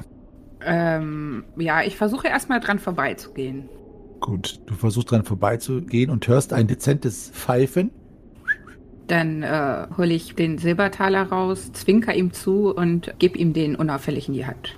Ähm, 0.66 1.44
ja, 1.58 1.84
ich 1.84 1.98
versuche 1.98 2.28
erstmal 2.28 2.60
dran 2.60 2.80
vorbeizugehen. 2.80 3.70
Gut, 4.20 4.60
du 4.66 4.74
versuchst 4.74 5.12
dran 5.12 5.24
vorbeizugehen 5.24 6.10
und 6.10 6.28
hörst 6.28 6.54
ein 6.54 6.68
dezentes 6.68 7.30
Pfeifen. 7.30 7.92
Dann 9.08 9.44
äh, 9.44 9.88
hole 9.98 10.14
ich 10.14 10.36
den 10.36 10.58
Silbertaler 10.58 11.24
raus, 11.24 11.72
zwinker 11.72 12.14
ihm 12.14 12.34
zu 12.34 12.76
und 12.76 13.14
gebe 13.20 13.38
ihm 13.38 13.54
den 13.54 13.76
unauffällig 13.76 14.28
in 14.28 14.34
die 14.34 14.46
Hand. 14.46 14.78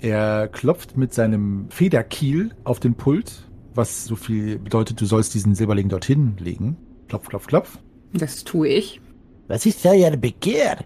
Er 0.00 0.48
klopft 0.48 0.96
mit 0.96 1.14
seinem 1.14 1.66
Federkiel 1.70 2.50
auf 2.64 2.80
den 2.80 2.94
Pult, 2.94 3.48
was 3.74 4.04
so 4.04 4.16
viel 4.16 4.58
bedeutet, 4.58 5.00
du 5.00 5.06
sollst 5.06 5.32
diesen 5.32 5.54
Silberling 5.54 5.88
dorthin 5.88 6.36
legen. 6.38 6.76
Klopf, 7.08 7.28
klopf, 7.28 7.46
klopf. 7.46 7.78
Das 8.12 8.44
tue 8.44 8.68
ich. 8.68 9.00
Was 9.48 9.64
ist 9.64 9.86
euer 9.86 10.16
Begehr? 10.16 10.78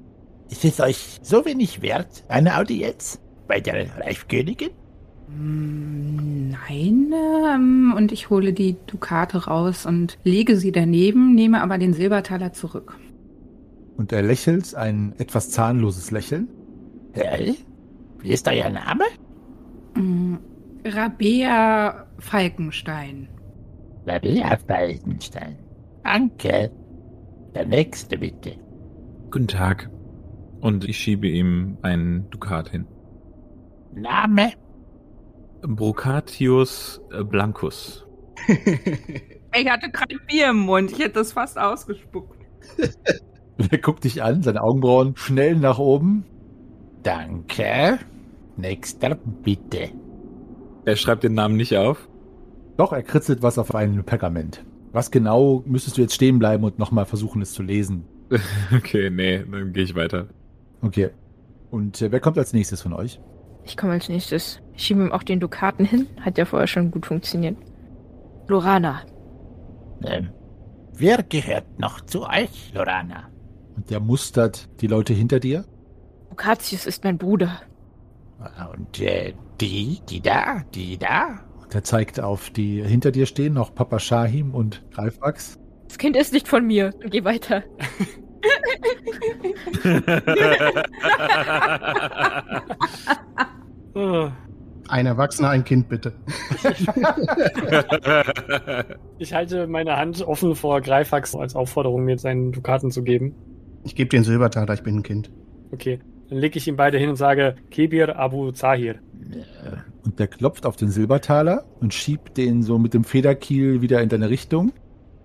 Ist 0.49 0.65
es 0.65 0.79
euch 0.79 1.19
so 1.23 1.45
wenig 1.45 1.83
wert, 1.83 2.25
eine 2.29 2.57
Audienz 2.57 3.19
bei 3.47 3.61
der 3.61 3.97
Reifkönigin? 3.99 4.71
Mm, 5.29 6.51
Nein, 6.69 7.13
ähm, 7.13 7.95
und 7.97 8.13
ich 8.13 8.31
hole 8.31 8.53
die 8.53 8.77
Dukate 8.87 9.47
raus 9.47 9.87
und 9.87 10.19
lege 10.25 10.57
sie 10.57 10.73
daneben, 10.73 11.35
nehme 11.35 11.63
aber 11.63 11.79
den 11.79 11.93
Silbertaler 11.93 12.53
zurück. 12.53 12.99
Und 13.97 14.13
er 14.13 14.23
lächelt, 14.23 14.75
ein 14.75 15.15
etwas 15.19 15.51
zahnloses 15.51 16.11
Lächeln. 16.11 16.49
Hä? 17.13 17.55
Wie 18.21 18.31
ist 18.31 18.47
euer 18.49 18.69
Name? 18.69 19.05
Mm, 19.95 20.37
Rabea 20.85 22.07
Falkenstein. 22.19 23.29
Rabea 24.07 24.59
Falkenstein. 24.67 25.57
Danke. 26.05 26.71
Der 27.55 27.67
nächste 27.67 28.19
bitte. 28.19 28.53
Guten 29.31 29.49
Tag. 29.49 29.91
Und 30.61 30.85
ich 30.89 30.99
schiebe 30.99 31.27
ihm 31.29 31.79
einen 31.83 32.29
Dukat 32.31 32.71
hin. 32.71 32.87
Name? 33.97 34.53
Brocatius 35.63 37.01
äh, 37.13 37.25
Blancus. 37.25 38.07
Ich 39.59 39.71
hatte 39.71 39.91
gerade 39.91 40.17
Bier 40.27 40.51
im 40.51 40.59
Mund, 40.59 40.93
ich 40.93 40.99
hätte 40.99 41.15
das 41.15 41.33
fast 41.33 41.59
ausgespuckt. 41.59 42.39
Er 43.71 43.79
guckt 43.79 44.05
dich 44.05 44.23
an, 44.23 44.43
seine 44.43 44.63
Augenbrauen 44.63 45.17
schnell 45.17 45.57
nach 45.57 45.79
oben. 45.79 46.27
Danke. 47.03 47.99
Nächster 48.59 49.15
bitte. 49.15 49.89
Er 50.85 50.97
schreibt 50.97 51.25
den 51.25 51.33
Namen 51.33 51.57
nicht 51.57 51.75
auf. 51.75 52.07
Doch, 52.77 52.93
er 52.93 53.03
kritzelt 53.03 53.43
was 53.43 53.59
auf 53.59 53.75
ein 53.75 54.05
Pergament. 54.05 54.63
Was 54.93 55.11
genau 55.11 55.63
müsstest 55.65 55.97
du 55.97 56.03
jetzt 56.03 56.15
stehen 56.15 56.39
bleiben 56.39 56.65
und 56.65 56.79
nochmal 56.79 57.07
versuchen, 57.07 57.41
es 57.41 57.53
zu 57.53 57.63
lesen? 57.63 58.05
Okay, 58.77 59.09
nee, 59.09 59.43
dann 59.51 59.73
gehe 59.73 59.85
ich 59.85 59.95
weiter. 59.95 60.27
Okay. 60.83 61.09
Und 61.71 62.03
äh, 62.03 62.13
wer 62.13 62.21
kommt 62.21 62.37
als 62.37 62.53
nächstes 62.53 62.83
von 62.83 62.93
euch? 62.93 63.21
Ich 63.67 63.77
komme 63.77 63.95
als 63.95 64.09
nächstes. 64.09 64.61
Ich 64.75 64.85
schiebe 64.85 65.03
ihm 65.03 65.13
auch 65.13 65.25
den 65.25 65.41
Dukaten 65.41 65.85
hin. 65.85 66.07
Hat 66.21 66.39
ja 66.39 66.45
vorher 66.45 66.69
schon 66.69 66.93
gut 66.93 67.05
funktioniert. 67.07 67.57
Lorana. 68.47 69.03
Ähm, 70.05 70.31
wer 70.95 71.23
gehört 71.25 71.79
noch 71.79 72.01
zu 72.01 72.23
euch, 72.23 72.73
Lorana? 72.73 73.29
Und 73.75 73.91
der 73.91 73.99
mustert 73.99 74.69
die 74.81 74.87
Leute 74.87 75.13
hinter 75.15 75.41
dir. 75.41 75.65
Lucatius 76.31 76.87
ist 76.87 77.03
mein 77.03 77.19
Bruder. 77.19 77.61
Und 78.73 79.01
äh, 79.01 79.35
die, 79.61 80.01
die 80.09 80.21
da, 80.21 80.63
die 80.75 80.97
da? 80.97 81.41
Und 81.63 81.75
er 81.75 81.83
zeigt 81.83 82.21
auf 82.21 82.51
die 82.51 82.85
hinter 82.85 83.11
dir 83.11 83.27
stehen, 83.27 83.55
noch 83.55 83.75
Papa 83.75 83.99
Shahim 83.99 84.55
und 84.55 84.85
Greifax. 84.93 85.59
Das 85.89 85.99
Kind 85.99 86.17
ist 86.17 86.33
nicht 86.33 86.47
von 86.47 86.65
mir. 86.65 86.95
Geh 87.11 87.25
weiter. 87.25 87.65
Oh. 93.97 94.29
Ein 94.89 95.07
Erwachsener, 95.07 95.49
ein 95.49 95.65
Kind 95.65 95.89
bitte. 95.89 96.13
Ich 99.19 99.33
halte 99.33 99.67
meine 99.67 99.97
Hand 99.97 100.21
offen 100.21 100.55
vor 100.55 100.83
Greifax 100.83 101.35
als 101.35 101.57
Aufforderung, 101.57 102.05
mir 102.05 102.19
seinen 102.19 102.53
Dukaten 102.53 102.91
zu 102.91 103.03
geben. 103.03 103.35
Ich 103.85 103.95
gebe 103.95 104.11
dir 104.11 104.19
einen 104.19 104.25
Silbertaler, 104.25 104.75
ich 104.75 104.83
bin 104.83 104.97
ein 104.97 105.03
Kind. 105.03 105.31
Okay. 105.73 106.01
Dann 106.29 106.39
lege 106.39 106.59
ich 106.59 106.69
ihm 106.69 106.77
beide 106.77 106.99
hin 106.99 107.09
und 107.09 107.17
sage, 107.17 107.57
Kebir 107.71 108.19
Abu 108.19 108.51
Zahir. 108.51 108.97
Und 110.05 110.19
der 110.19 110.27
klopft 110.27 110.67
auf 110.67 110.77
den 110.77 110.91
Silbertaler 110.91 111.65
und 111.81 111.95
schiebt 111.95 112.37
den 112.37 112.63
so 112.63 112.79
mit 112.79 112.93
dem 112.93 113.05
Federkiel 113.05 113.81
wieder 113.81 114.03
in 114.03 114.11
deine 114.11 114.29
Richtung. 114.29 114.73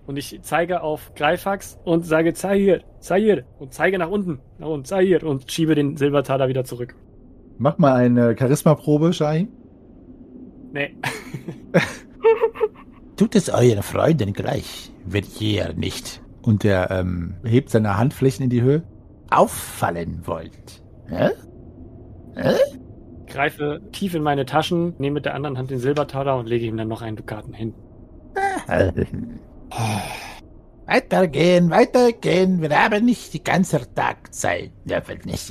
Und 0.07 0.15
ich 0.15 0.39
zeige 0.41 0.81
auf 0.81 1.13
Greifax 1.15 1.77
und 1.83 2.05
sage 2.05 2.33
Zahir, 2.33 2.81
Zahir. 2.99 3.43
Und 3.59 3.73
zeige 3.73 3.97
nach 3.97 4.09
unten. 4.09 4.39
Nach 4.57 4.67
unten, 4.67 4.85
Zahir. 4.85 5.23
Und 5.23 5.51
schiebe 5.51 5.75
den 5.75 5.97
Silbertaler 5.97 6.47
wieder 6.47 6.63
zurück. 6.63 6.95
Mach 7.61 7.77
mal 7.77 7.93
eine 7.93 8.35
Charisma-Probe, 8.35 9.13
Shahim. 9.13 9.47
Nee. 10.73 10.95
Tut 13.17 13.35
es 13.35 13.51
euren 13.51 13.83
Freunden 13.83 14.33
gleich, 14.33 14.91
wenn 15.05 15.25
ihr 15.39 15.71
nicht 15.73 16.23
Und 16.41 16.65
er 16.65 16.89
ähm, 16.89 17.35
hebt 17.43 17.69
seine 17.69 17.99
Handflächen 17.99 18.45
in 18.45 18.49
die 18.49 18.63
Höhe. 18.63 18.81
auffallen 19.29 20.21
wollt. 20.25 20.81
Hä? 21.07 21.29
Hä? 22.35 22.55
Greife 23.27 23.79
tief 23.91 24.15
in 24.15 24.23
meine 24.23 24.47
Taschen, 24.47 24.95
nehme 24.97 25.15
mit 25.15 25.25
der 25.25 25.35
anderen 25.35 25.59
Hand 25.59 25.69
den 25.69 25.77
Silbertaler 25.77 26.37
und 26.37 26.47
lege 26.47 26.65
ihm 26.65 26.77
dann 26.77 26.87
noch 26.87 27.03
einen 27.03 27.15
Dukaten 27.15 27.53
hin. 27.53 27.75
Weitergehen, 30.91 31.69
weitergehen. 31.69 32.61
Wir 32.61 32.69
haben 32.83 33.05
nicht 33.05 33.33
die 33.33 33.41
ganze 33.41 33.79
Tag 33.95 34.33
Zeit. 34.33 34.71
Ja, 34.83 35.01
wenn 35.07 35.19
nicht, 35.19 35.49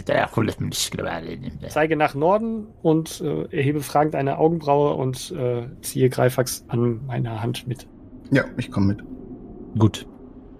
Ich 1.62 1.70
zeige 1.70 1.96
nach 1.96 2.14
Norden 2.14 2.66
und 2.82 3.22
äh, 3.22 3.44
erhebe 3.56 3.80
fragend 3.80 4.16
eine 4.16 4.36
Augenbraue 4.36 4.92
und 4.92 5.30
äh, 5.30 5.62
ziehe 5.80 6.10
Greifax 6.10 6.66
an 6.68 7.06
meiner 7.06 7.42
Hand 7.42 7.66
mit. 7.66 7.86
Ja, 8.30 8.44
ich 8.58 8.70
komme 8.70 8.88
mit. 8.88 9.04
Gut. 9.78 10.06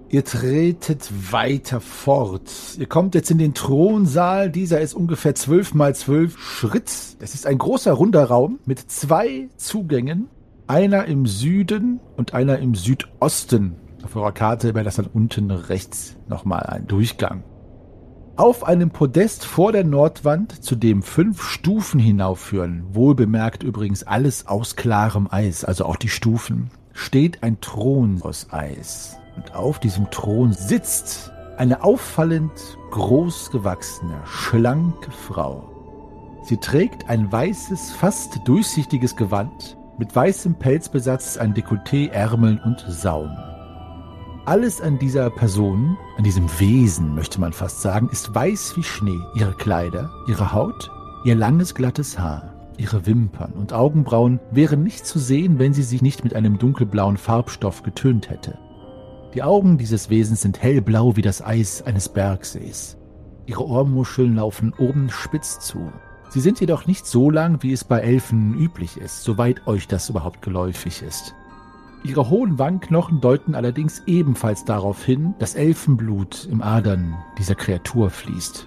Ihr 0.09 0.25
tretet 0.25 1.11
weiter 1.31 1.83
fort. 1.83 2.51
Ihr 2.79 2.87
kommt 2.87 3.15
jetzt 3.15 3.31
in 3.31 3.37
den 3.37 3.53
Thronsaal. 3.53 4.51
Dieser 4.51 4.81
ist 4.81 4.95
ungefähr 4.95 5.35
zwölf 5.35 5.75
mal 5.75 5.95
zwölf 5.95 6.39
Schritt. 6.39 6.91
Es 7.21 7.35
ist 7.35 7.47
ein 7.47 7.59
großer 7.59 7.93
runder 7.93 8.25
Raum 8.25 8.59
mit 8.65 8.79
zwei 8.91 9.51
Zugängen. 9.59 10.31
Einer 10.69 11.05
im 11.05 11.27
Süden 11.27 12.01
und 12.17 12.33
einer 12.33 12.61
im 12.61 12.75
Südosten. 12.75 13.77
Auf 14.03 14.17
eurer 14.17 14.33
Karte 14.33 14.75
wäre 14.75 14.85
das 14.85 14.97
dann 14.97 15.07
unten 15.07 15.51
rechts 15.51 16.17
nochmal 16.29 16.63
ein 16.65 16.87
Durchgang. 16.87 17.43
Auf 18.37 18.65
einem 18.65 18.91
Podest 18.91 19.45
vor 19.45 19.73
der 19.73 19.85
Nordwand, 19.85 20.65
zu 20.65 20.75
dem 20.75 21.03
fünf 21.03 21.43
Stufen 21.43 22.01
hinaufführen, 22.01 22.85
wohlbemerkt 22.93 23.63
übrigens 23.63 24.03
alles 24.05 24.47
aus 24.47 24.77
klarem 24.77 25.29
Eis, 25.31 25.65
also 25.65 25.85
auch 25.85 25.97
die 25.97 26.09
Stufen, 26.09 26.71
steht 26.95 27.43
ein 27.43 27.61
Thron 27.61 28.23
aus 28.23 28.47
Eis. 28.51 29.19
Und 29.37 29.55
auf 29.55 29.79
diesem 29.79 30.11
Thron 30.11 30.55
sitzt 30.55 31.33
eine 31.59 31.85
auffallend 31.85 32.79
groß 32.91 33.51
gewachsene, 33.51 34.17
schlanke 34.25 35.11
Frau. 35.11 35.71
Sie 36.43 36.57
trägt 36.57 37.11
ein 37.11 37.31
weißes, 37.31 37.93
fast 37.93 38.41
durchsichtiges 38.47 39.17
Gewand 39.17 39.77
mit 39.99 40.17
weißem 40.17 40.55
Pelzbesatz 40.55 41.37
an 41.37 41.53
Dekolleté, 41.53 42.09
Ärmeln 42.11 42.59
und 42.65 42.83
Saum. 42.89 43.37
Alles 44.47 44.81
an 44.81 44.99
dieser 44.99 45.29
Person, 45.29 45.99
an 46.17 46.25
diesem 46.25 46.49
Wesen, 46.59 47.15
möchte 47.15 47.39
man 47.39 47.53
fast 47.53 47.83
sagen, 47.83 48.09
ist 48.11 48.35
weiß 48.35 48.75
wie 48.77 48.83
Schnee. 48.83 49.21
Ihre 49.35 49.53
Kleider, 49.53 50.11
ihre 50.27 50.53
Haut, 50.53 50.91
ihr 51.25 51.35
langes, 51.35 51.75
glattes 51.75 52.19
Haar, 52.19 52.55
ihre 52.79 53.05
Wimpern 53.05 53.53
und 53.53 53.75
Augenbrauen 53.75 54.41
wären 54.51 54.83
nicht 54.83 55.05
zu 55.05 55.19
sehen, 55.19 55.59
wenn 55.59 55.75
sie 55.75 55.83
sich 55.83 56.01
nicht 56.01 56.25
mit 56.25 56.35
einem 56.35 56.59
dunkelblauen 56.59 57.19
Farbstoff 57.19 57.83
getönt 57.83 58.31
hätte. 58.31 58.59
Die 59.35 59.43
Augen 59.43 59.77
dieses 59.77 60.09
Wesens 60.09 60.41
sind 60.41 60.61
hellblau 60.63 61.17
wie 61.17 61.23
das 61.23 61.45
Eis 61.45 61.83
eines 61.83 62.09
Bergsees. 62.09 62.97
Ihre 63.45 63.67
Ohrmuscheln 63.67 64.37
laufen 64.37 64.73
oben 64.79 65.11
spitz 65.11 65.61
zu. 65.61 65.93
Sie 66.31 66.41
sind 66.41 66.61
jedoch 66.61 66.87
nicht 66.87 67.07
so 67.07 67.29
lang, 67.29 67.63
wie 67.63 67.73
es 67.73 67.85
bei 67.85 68.01
Elfen 68.01 68.55
üblich 68.55 68.97
ist, 68.97 69.23
soweit 69.23 69.67
euch 69.67 69.87
das 69.87 70.09
überhaupt 70.09 70.41
geläufig 70.41 71.03
ist. 71.03 71.35
Ihre 72.03 72.31
hohen 72.31 72.59
Wangenknochen 72.59 73.21
deuten 73.21 73.55
allerdings 73.55 74.03
ebenfalls 74.07 74.65
darauf 74.65 75.05
hin, 75.05 75.35
dass 75.39 75.55
Elfenblut 75.55 76.49
im 76.51 76.63
Adern 76.63 77.15
dieser 77.39 77.55
Kreatur 77.55 78.09
fließt. 78.09 78.67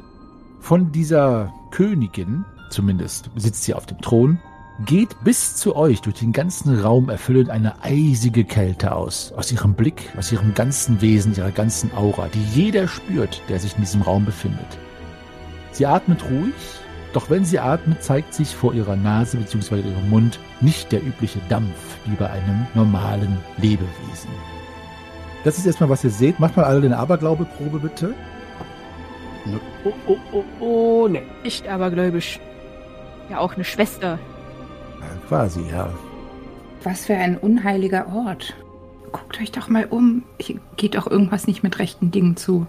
Von 0.59 0.91
dieser 0.91 1.51
Königin, 1.71 2.45
zumindest 2.69 3.31
sitzt 3.35 3.63
sie 3.63 3.73
auf 3.73 3.87
dem 3.87 3.99
Thron, 4.01 4.39
geht 4.85 5.15
bis 5.23 5.55
zu 5.55 5.75
euch 5.75 6.01
durch 6.01 6.19
den 6.19 6.31
ganzen 6.31 6.79
Raum 6.79 7.09
erfüllend 7.09 7.49
eine 7.49 7.83
eisige 7.83 8.43
Kälte 8.43 8.95
aus. 8.95 9.31
Aus 9.35 9.51
ihrem 9.51 9.73
Blick, 9.73 10.11
aus 10.17 10.31
ihrem 10.31 10.53
ganzen 10.53 11.01
Wesen, 11.01 11.35
ihrer 11.35 11.51
ganzen 11.51 11.91
Aura, 11.95 12.27
die 12.27 12.43
jeder 12.53 12.87
spürt, 12.87 13.41
der 13.49 13.59
sich 13.59 13.75
in 13.75 13.81
diesem 13.81 14.03
Raum 14.03 14.25
befindet. 14.25 14.77
Sie 15.71 15.87
atmet 15.87 16.23
ruhig, 16.23 16.53
doch 17.13 17.29
wenn 17.29 17.45
sie 17.45 17.59
atmet, 17.59 18.03
zeigt 18.03 18.33
sich 18.33 18.55
vor 18.55 18.73
ihrer 18.73 18.95
Nase 18.95 19.37
bzw. 19.37 19.77
ihrem 19.77 20.09
Mund 20.09 20.39
nicht 20.61 20.91
der 20.91 21.03
übliche 21.03 21.39
Dampf 21.47 21.97
wie 22.05 22.15
bei 22.15 22.29
einem 22.29 22.67
normalen 22.73 23.37
Lebewesen. 23.57 24.29
Das 25.43 25.57
ist 25.57 25.65
erstmal, 25.65 25.89
was 25.89 26.03
ihr 26.03 26.09
seht. 26.09 26.39
Macht 26.39 26.57
mal 26.57 26.65
alle 26.65 26.85
eine 26.85 26.97
Aberglaube-Probe 26.97 27.79
bitte. 27.79 28.15
Oh, 29.83 29.91
oh, 30.07 30.17
oh, 30.31 30.43
oh, 30.59 31.07
ne. 31.07 31.21
Nicht 31.43 31.67
abergläubisch. 31.67 32.39
Ja, 33.29 33.39
auch 33.39 33.55
eine 33.55 33.63
Schwester. 33.63 34.17
Ja, 35.01 35.07
quasi, 35.27 35.61
ja. 35.69 35.89
Was 36.83 37.05
für 37.05 37.15
ein 37.15 37.37
unheiliger 37.37 38.07
Ort. 38.13 38.55
Guckt 39.11 39.39
euch 39.39 39.51
doch 39.51 39.69
mal 39.69 39.85
um. 39.85 40.23
Hier 40.39 40.59
geht 40.77 40.95
doch 40.95 41.07
irgendwas 41.07 41.45
nicht 41.45 41.61
mit 41.61 41.77
rechten 41.79 42.11
Dingen 42.11 42.37
zu. 42.37 42.65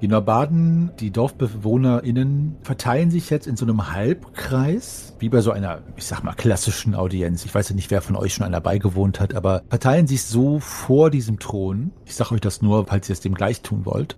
Die 0.00 0.08
Norbaden, 0.08 0.90
die 0.98 1.10
DorfbewohnerInnen, 1.10 2.56
verteilen 2.62 3.10
sich 3.10 3.28
jetzt 3.28 3.46
in 3.46 3.56
so 3.56 3.66
einem 3.66 3.92
Halbkreis, 3.92 5.14
wie 5.18 5.28
bei 5.28 5.42
so 5.42 5.50
einer, 5.50 5.82
ich 5.96 6.06
sag 6.06 6.24
mal, 6.24 6.32
klassischen 6.32 6.94
Audienz. 6.94 7.44
Ich 7.44 7.54
weiß 7.54 7.68
ja 7.68 7.74
nicht, 7.74 7.90
wer 7.90 8.00
von 8.00 8.16
euch 8.16 8.34
schon 8.34 8.46
einer 8.46 8.62
beigewohnt 8.62 9.20
hat, 9.20 9.34
aber 9.34 9.62
verteilen 9.68 10.06
sich 10.06 10.22
so 10.24 10.58
vor 10.58 11.10
diesem 11.10 11.38
Thron. 11.38 11.92
Ich 12.06 12.14
sag 12.14 12.32
euch 12.32 12.40
das 12.40 12.62
nur, 12.62 12.86
falls 12.86 13.10
ihr 13.10 13.12
es 13.12 13.20
dem 13.20 13.34
gleich 13.34 13.60
tun 13.60 13.84
wollt. 13.84 14.16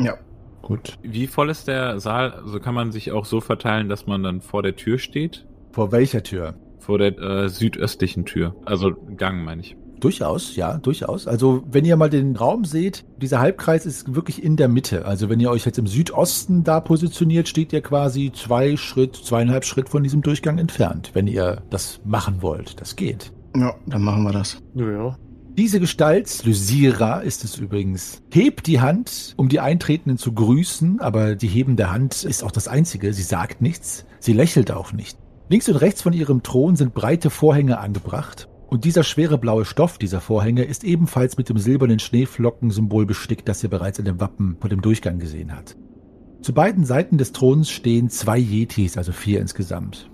Ja. 0.00 0.14
Gut. 0.62 0.98
Wie 1.02 1.26
voll 1.26 1.50
ist 1.50 1.66
der 1.66 1.98
Saal? 1.98 2.32
Also 2.32 2.60
kann 2.60 2.74
man 2.74 2.92
sich 2.92 3.10
auch 3.10 3.24
so 3.24 3.40
verteilen, 3.40 3.88
dass 3.88 4.06
man 4.06 4.22
dann 4.22 4.40
vor 4.40 4.62
der 4.62 4.76
Tür 4.76 4.98
steht? 4.98 5.46
Vor 5.72 5.92
welcher 5.92 6.22
Tür? 6.22 6.54
Vor 6.78 6.98
der 6.98 7.18
äh, 7.18 7.48
südöstlichen 7.48 8.26
Tür. 8.26 8.54
Also 8.64 8.94
Gang, 9.16 9.44
meine 9.44 9.62
ich. 9.62 9.76
Durchaus, 10.00 10.56
ja, 10.56 10.78
durchaus. 10.78 11.26
Also 11.26 11.62
wenn 11.70 11.84
ihr 11.84 11.96
mal 11.96 12.10
den 12.10 12.36
Raum 12.36 12.64
seht, 12.64 13.04
dieser 13.20 13.40
Halbkreis 13.40 13.86
ist 13.86 14.14
wirklich 14.14 14.42
in 14.42 14.56
der 14.56 14.68
Mitte. 14.68 15.04
Also 15.04 15.28
wenn 15.28 15.40
ihr 15.40 15.50
euch 15.50 15.66
jetzt 15.66 15.78
im 15.78 15.86
Südosten 15.86 16.64
da 16.64 16.80
positioniert, 16.80 17.48
steht 17.48 17.72
ihr 17.72 17.80
quasi 17.80 18.32
zwei 18.34 18.76
Schritt, 18.76 19.16
zweieinhalb 19.16 19.64
Schritt 19.64 19.88
von 19.88 20.02
diesem 20.02 20.22
Durchgang 20.22 20.58
entfernt, 20.58 21.10
wenn 21.14 21.26
ihr 21.26 21.62
das 21.70 22.00
machen 22.04 22.42
wollt. 22.42 22.80
Das 22.80 22.96
geht. 22.96 23.32
Ja, 23.56 23.74
dann 23.86 24.02
machen 24.02 24.22
wir 24.22 24.32
das. 24.32 24.58
Ja. 24.74 25.16
Diese 25.58 25.80
Gestalt, 25.80 26.44
Lysira 26.44 27.18
ist 27.18 27.42
es 27.42 27.58
übrigens, 27.58 28.22
hebt 28.30 28.68
die 28.68 28.80
Hand, 28.80 29.34
um 29.36 29.48
die 29.48 29.58
Eintretenden 29.58 30.16
zu 30.16 30.32
grüßen, 30.32 31.00
aber 31.00 31.34
die 31.34 31.48
Heben 31.48 31.74
der 31.74 31.90
Hand 31.90 32.22
ist 32.22 32.44
auch 32.44 32.52
das 32.52 32.68
Einzige. 32.68 33.12
Sie 33.12 33.24
sagt 33.24 33.60
nichts, 33.60 34.04
sie 34.20 34.34
lächelt 34.34 34.70
auch 34.70 34.92
nicht. 34.92 35.18
Links 35.48 35.68
und 35.68 35.76
rechts 35.76 36.02
von 36.02 36.12
ihrem 36.12 36.42
Thron 36.42 36.76
sind 36.76 36.94
breite 36.94 37.30
Vorhänge 37.30 37.78
angebracht. 37.78 38.47
Und 38.68 38.84
dieser 38.84 39.02
schwere 39.02 39.38
blaue 39.38 39.64
Stoff 39.64 39.96
dieser 39.96 40.20
Vorhänge 40.20 40.62
ist 40.62 40.84
ebenfalls 40.84 41.38
mit 41.38 41.48
dem 41.48 41.56
silbernen 41.56 41.98
Schneeflockensymbol 41.98 43.06
bestickt, 43.06 43.48
das 43.48 43.62
ihr 43.62 43.70
bereits 43.70 43.98
in 43.98 44.04
dem 44.04 44.20
Wappen 44.20 44.58
vor 44.60 44.68
dem 44.68 44.82
Durchgang 44.82 45.18
gesehen 45.18 45.56
habt. 45.56 45.76
Zu 46.42 46.52
beiden 46.52 46.84
Seiten 46.84 47.16
des 47.16 47.32
Throns 47.32 47.70
stehen 47.70 48.10
zwei 48.10 48.38
Yetis, 48.38 48.98
also 48.98 49.12
vier 49.12 49.40
insgesamt. 49.40 50.10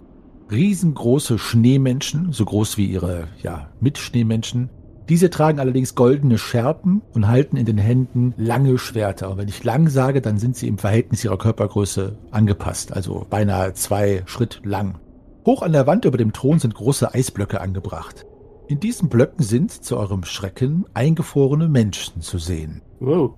Riesengroße 0.53 1.39
Schneemenschen, 1.39 2.33
so 2.33 2.45
groß 2.45 2.79
wie 2.79 2.87
ihre, 2.87 3.27
ja, 3.43 3.71
Mitschneemenschen. 3.81 4.71
Diese 5.09 5.31
tragen 5.31 5.59
allerdings 5.59 5.97
goldene 5.97 6.39
Schärpen 6.39 7.03
und 7.13 7.27
halten 7.27 7.57
in 7.57 7.67
den 7.67 7.77
Händen 7.77 8.35
lange 8.37 8.79
Schwerter. 8.79 9.33
Und 9.33 9.39
wenn 9.39 9.49
ich 9.49 9.65
lang 9.65 9.89
sage, 9.89 10.21
dann 10.21 10.39
sind 10.39 10.57
sie 10.57 10.69
im 10.69 10.79
Verhältnis 10.79 11.25
ihrer 11.25 11.39
Körpergröße 11.39 12.17
angepasst, 12.31 12.93
also 12.93 13.27
beinahe 13.29 13.75
zwei 13.75 14.23
Schritt 14.27 14.61
lang. 14.65 15.01
Hoch 15.45 15.63
an 15.63 15.73
der 15.73 15.89
Wand 15.89 16.05
über 16.05 16.19
dem 16.19 16.33
Thron 16.33 16.61
sind 16.61 16.75
große 16.75 17.13
Eisblöcke 17.13 17.61
angebracht. 17.61 18.25
In 18.67 18.81
diesen 18.81 19.11
Blöcken 19.11 19.45
sind, 19.45 19.71
zu 19.71 19.99
eurem 19.99 20.25
Schrecken, 20.25 20.87
eingefrorene 20.95 21.69
Menschen 21.69 22.23
zu 22.23 22.39
sehen. 22.39 22.81
Wow. 23.01 23.35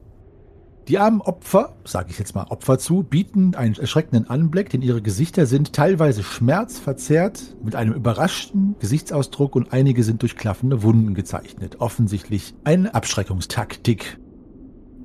Die 0.86 0.98
armen 0.98 1.20
Opfer, 1.20 1.74
sage 1.84 2.10
ich 2.10 2.18
jetzt 2.20 2.36
mal 2.36 2.46
Opfer 2.48 2.78
zu, 2.78 3.02
bieten 3.02 3.56
einen 3.56 3.74
erschreckenden 3.74 4.30
Anblick, 4.30 4.70
denn 4.70 4.82
ihre 4.82 5.02
Gesichter 5.02 5.46
sind 5.46 5.72
teilweise 5.72 6.22
schmerzverzerrt, 6.22 7.56
mit 7.64 7.74
einem 7.74 7.92
überraschten 7.92 8.76
Gesichtsausdruck 8.78 9.56
und 9.56 9.72
einige 9.72 10.04
sind 10.04 10.22
durch 10.22 10.36
klaffende 10.36 10.84
Wunden 10.84 11.14
gezeichnet. 11.14 11.80
Offensichtlich 11.80 12.54
eine 12.62 12.94
Abschreckungstaktik. 12.94 14.20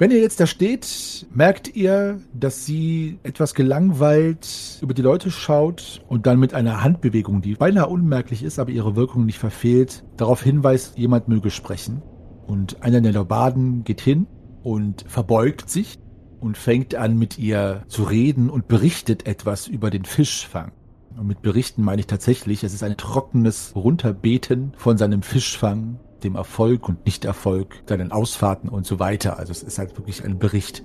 Wenn 0.01 0.09
ihr 0.09 0.19
jetzt 0.19 0.39
da 0.39 0.47
steht, 0.47 1.27
merkt 1.31 1.75
ihr, 1.75 2.19
dass 2.33 2.65
sie 2.65 3.19
etwas 3.21 3.53
gelangweilt 3.53 4.79
über 4.81 4.95
die 4.95 5.03
Leute 5.03 5.29
schaut 5.29 6.03
und 6.07 6.25
dann 6.25 6.39
mit 6.39 6.55
einer 6.55 6.81
Handbewegung, 6.83 7.43
die 7.43 7.53
beinahe 7.53 7.85
unmerklich 7.85 8.41
ist, 8.41 8.57
aber 8.57 8.71
ihre 8.71 8.95
Wirkung 8.95 9.27
nicht 9.27 9.37
verfehlt, 9.37 10.03
darauf 10.17 10.41
hinweist, 10.41 10.97
jemand 10.97 11.27
möge 11.27 11.51
sprechen. 11.51 12.01
Und 12.47 12.81
einer 12.81 12.99
der 12.99 13.13
Nomaden 13.13 13.83
geht 13.83 14.01
hin 14.01 14.25
und 14.63 15.05
verbeugt 15.07 15.69
sich 15.69 15.99
und 16.39 16.57
fängt 16.57 16.95
an 16.95 17.15
mit 17.15 17.37
ihr 17.37 17.83
zu 17.87 18.01
reden 18.01 18.49
und 18.49 18.67
berichtet 18.67 19.27
etwas 19.27 19.67
über 19.67 19.91
den 19.91 20.05
Fischfang. 20.05 20.71
Und 21.15 21.27
mit 21.27 21.43
berichten 21.43 21.83
meine 21.83 21.99
ich 21.99 22.07
tatsächlich, 22.07 22.63
es 22.63 22.73
ist 22.73 22.81
ein 22.81 22.97
trockenes 22.97 23.73
Runterbeten 23.75 24.73
von 24.77 24.97
seinem 24.97 25.21
Fischfang, 25.21 25.99
dem 26.23 26.35
Erfolg 26.35 26.87
und 26.87 27.05
Nichterfolg, 27.05 27.83
seinen 27.87 28.11
Ausfahrten 28.11 28.69
und 28.69 28.85
so 28.85 28.99
weiter. 28.99 29.37
Also 29.39 29.51
es 29.51 29.63
ist 29.63 29.77
halt 29.77 29.97
wirklich 29.97 30.23
ein 30.23 30.39
Bericht. 30.39 30.83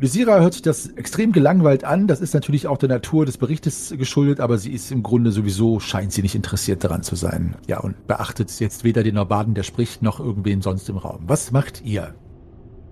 Lysira 0.00 0.40
hört 0.40 0.54
sich 0.54 0.62
das 0.62 0.86
extrem 0.86 1.30
gelangweilt 1.30 1.84
an. 1.84 2.06
Das 2.06 2.22
ist 2.22 2.32
natürlich 2.32 2.66
auch 2.66 2.78
der 2.78 2.88
Natur 2.88 3.26
des 3.26 3.36
Berichtes 3.36 3.94
geschuldet, 3.98 4.40
aber 4.40 4.56
sie 4.56 4.72
ist 4.72 4.90
im 4.90 5.02
Grunde 5.02 5.30
sowieso, 5.30 5.78
scheint 5.78 6.12
sie 6.12 6.22
nicht 6.22 6.34
interessiert 6.34 6.82
daran 6.82 7.02
zu 7.02 7.16
sein. 7.16 7.56
Ja, 7.66 7.80
und 7.80 8.06
beachtet 8.06 8.50
jetzt 8.60 8.82
weder 8.82 9.02
den 9.02 9.16
Norbaden, 9.16 9.52
der 9.52 9.62
spricht, 9.62 10.02
noch 10.02 10.18
irgendwen 10.18 10.62
sonst 10.62 10.88
im 10.88 10.96
Raum. 10.96 11.24
Was 11.26 11.52
macht 11.52 11.82
ihr? 11.84 12.14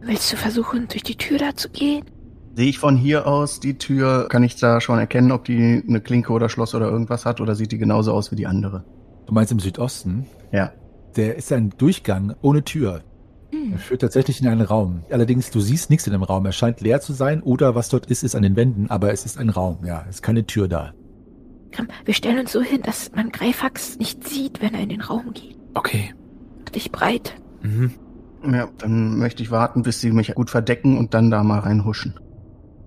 Willst 0.02 0.30
du 0.32 0.36
versuchen, 0.36 0.86
durch 0.88 1.02
die 1.02 1.16
Tür 1.16 1.38
da 1.38 1.56
zu 1.56 1.70
gehen? 1.70 2.04
Sehe 2.54 2.68
ich 2.68 2.78
von 2.78 2.96
hier 2.96 3.26
aus 3.26 3.58
die 3.58 3.78
Tür, 3.78 4.28
kann 4.28 4.42
ich 4.42 4.56
da 4.56 4.80
schon 4.80 4.98
erkennen, 4.98 5.32
ob 5.32 5.46
die 5.46 5.82
eine 5.88 6.00
Klinke 6.02 6.32
oder 6.32 6.50
Schloss 6.50 6.74
oder 6.74 6.90
irgendwas 6.90 7.24
hat 7.24 7.40
oder 7.40 7.54
sieht 7.54 7.72
die 7.72 7.78
genauso 7.78 8.12
aus 8.12 8.30
wie 8.32 8.36
die 8.36 8.46
andere? 8.46 8.84
Du 9.26 9.32
meinst 9.32 9.50
im 9.50 9.60
Südosten? 9.60 10.26
Ja. 10.52 10.72
Der 11.18 11.34
ist 11.34 11.52
ein 11.52 11.70
Durchgang 11.76 12.36
ohne 12.42 12.62
Tür. 12.62 13.02
Er 13.72 13.78
führt 13.78 14.02
tatsächlich 14.02 14.40
in 14.40 14.46
einen 14.46 14.60
Raum. 14.60 15.02
Allerdings, 15.10 15.50
du 15.50 15.58
siehst 15.58 15.90
nichts 15.90 16.06
in 16.06 16.12
dem 16.12 16.22
Raum. 16.22 16.46
Er 16.46 16.52
scheint 16.52 16.80
leer 16.80 17.00
zu 17.00 17.12
sein 17.12 17.42
oder 17.42 17.74
was 17.74 17.88
dort 17.88 18.06
ist, 18.06 18.22
ist 18.22 18.36
an 18.36 18.42
den 18.42 18.54
Wänden, 18.54 18.88
aber 18.88 19.12
es 19.12 19.24
ist 19.24 19.36
ein 19.36 19.48
Raum, 19.48 19.78
ja. 19.84 20.04
Es 20.08 20.16
ist 20.16 20.22
keine 20.22 20.46
Tür 20.46 20.68
da. 20.68 20.92
Komm, 21.74 21.88
wir 22.04 22.14
stellen 22.14 22.38
uns 22.38 22.52
so 22.52 22.62
hin, 22.62 22.82
dass 22.82 23.10
man 23.16 23.30
Greifax 23.30 23.98
nicht 23.98 24.28
sieht, 24.28 24.62
wenn 24.62 24.74
er 24.74 24.80
in 24.80 24.90
den 24.90 25.00
Raum 25.00 25.32
geht. 25.34 25.56
Okay. 25.74 26.14
Mach 26.60 26.70
dich 26.70 26.92
breit. 26.92 27.34
Mhm. 27.62 27.92
Ja, 28.52 28.68
dann 28.78 29.18
möchte 29.18 29.42
ich 29.42 29.50
warten, 29.50 29.82
bis 29.82 30.00
sie 30.00 30.12
mich 30.12 30.32
gut 30.36 30.50
verdecken 30.50 30.96
und 30.96 31.14
dann 31.14 31.32
da 31.32 31.42
mal 31.42 31.58
reinhuschen. 31.58 32.14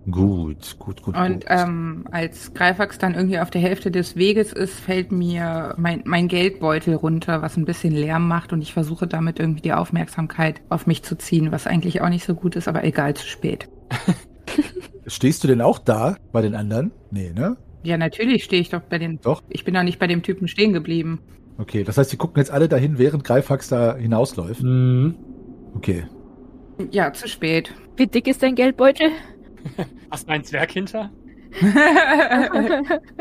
Gut, 0.09 0.77
gut, 0.79 1.03
gut. 1.03 1.15
Und 1.15 1.41
gut. 1.41 1.45
ähm, 1.47 2.05
als 2.11 2.53
Greifax 2.55 2.97
dann 2.97 3.13
irgendwie 3.13 3.39
auf 3.39 3.51
der 3.51 3.61
Hälfte 3.61 3.91
des 3.91 4.15
Weges 4.15 4.51
ist, 4.51 4.79
fällt 4.79 5.11
mir 5.11 5.75
mein, 5.77 6.01
mein 6.05 6.27
Geldbeutel 6.27 6.95
runter, 6.95 7.43
was 7.43 7.55
ein 7.55 7.65
bisschen 7.65 7.93
Lärm 7.93 8.27
macht 8.27 8.51
und 8.51 8.61
ich 8.61 8.73
versuche 8.73 9.05
damit 9.05 9.39
irgendwie 9.39 9.61
die 9.61 9.73
Aufmerksamkeit 9.73 10.61
auf 10.69 10.87
mich 10.87 11.03
zu 11.03 11.17
ziehen, 11.17 11.51
was 11.51 11.67
eigentlich 11.67 12.01
auch 12.01 12.09
nicht 12.09 12.25
so 12.25 12.33
gut 12.33 12.55
ist, 12.55 12.67
aber 12.67 12.83
egal, 12.83 13.13
zu 13.13 13.27
spät. 13.27 13.69
Stehst 15.05 15.43
du 15.43 15.47
denn 15.47 15.61
auch 15.61 15.77
da 15.77 16.17
bei 16.31 16.41
den 16.41 16.55
anderen? 16.55 16.91
Nee, 17.11 17.31
ne? 17.33 17.57
Ja, 17.83 17.97
natürlich 17.97 18.43
stehe 18.43 18.61
ich 18.61 18.69
doch 18.69 18.81
bei 18.81 18.97
den. 18.97 19.19
Doch. 19.21 19.41
Ich 19.49 19.65
bin 19.65 19.73
doch 19.73 19.83
nicht 19.83 19.99
bei 19.99 20.07
dem 20.07 20.23
Typen 20.23 20.47
stehen 20.47 20.73
geblieben. 20.73 21.19
Okay, 21.57 21.83
das 21.83 21.97
heißt, 21.97 22.11
die 22.11 22.17
gucken 22.17 22.39
jetzt 22.39 22.51
alle 22.51 22.67
dahin, 22.67 22.97
während 22.97 23.23
Greifax 23.23 23.69
da 23.69 23.95
hinausläuft. 23.95 24.63
Mhm. 24.63 25.15
Okay. 25.75 26.05
Ja, 26.91 27.13
zu 27.13 27.27
spät. 27.27 27.73
Wie 27.97 28.07
dick 28.07 28.27
ist 28.27 28.41
dein 28.41 28.55
Geldbeutel? 28.55 29.09
Hast 30.11 30.27
du 30.27 30.31
einen 30.31 30.43
Zwerg 30.43 30.71
hinter? 30.71 31.11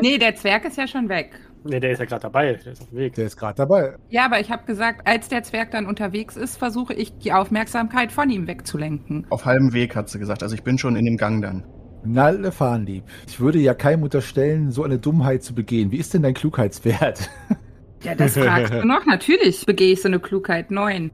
nee, 0.01 0.17
der 0.17 0.35
Zwerg 0.35 0.65
ist 0.65 0.77
ja 0.77 0.87
schon 0.87 1.09
weg. 1.09 1.31
Ne, 1.63 1.79
der 1.79 1.91
ist 1.91 1.99
ja 1.99 2.05
gerade 2.05 2.21
dabei. 2.23 2.53
Der 2.53 2.71
ist 2.71 2.81
auf 2.81 2.89
dem 2.89 2.97
Weg. 2.97 3.13
Der 3.13 3.25
ist 3.25 3.37
gerade 3.37 3.55
dabei. 3.55 3.95
Ja, 4.09 4.25
aber 4.25 4.39
ich 4.39 4.49
habe 4.49 4.65
gesagt, 4.65 5.07
als 5.07 5.27
der 5.27 5.43
Zwerg 5.43 5.71
dann 5.71 5.85
unterwegs 5.85 6.35
ist, 6.35 6.57
versuche 6.57 6.93
ich 6.93 7.17
die 7.17 7.33
Aufmerksamkeit 7.33 8.11
von 8.11 8.29
ihm 8.29 8.47
wegzulenken. 8.47 9.27
Auf 9.29 9.45
halbem 9.45 9.73
Weg 9.73 9.95
hat 9.95 10.09
sie 10.09 10.17
gesagt, 10.17 10.41
also 10.43 10.55
ich 10.55 10.63
bin 10.63 10.77
schon 10.77 10.95
in 10.95 11.05
dem 11.05 11.17
Gang 11.17 11.41
dann. 11.41 11.65
Nalle 12.03 12.51
Fahnlieb. 12.51 13.03
Ich 13.27 13.39
würde 13.39 13.59
ja 13.59 13.75
keinem 13.75 14.01
unterstellen, 14.03 14.71
so 14.71 14.83
eine 14.83 14.97
Dummheit 14.97 15.43
zu 15.43 15.53
begehen. 15.53 15.91
Wie 15.91 15.97
ist 15.97 16.13
denn 16.13 16.23
dein 16.23 16.33
Klugheitswert? 16.33 17.29
Ja, 18.03 18.15
das 18.15 18.35
fragst 18.35 18.73
du 18.73 18.83
noch. 18.83 19.05
Natürlich 19.05 19.63
begehe 19.63 19.93
ich 19.93 20.01
so 20.01 20.07
eine 20.07 20.19
Klugheit 20.19 20.71
neun. 20.71 21.11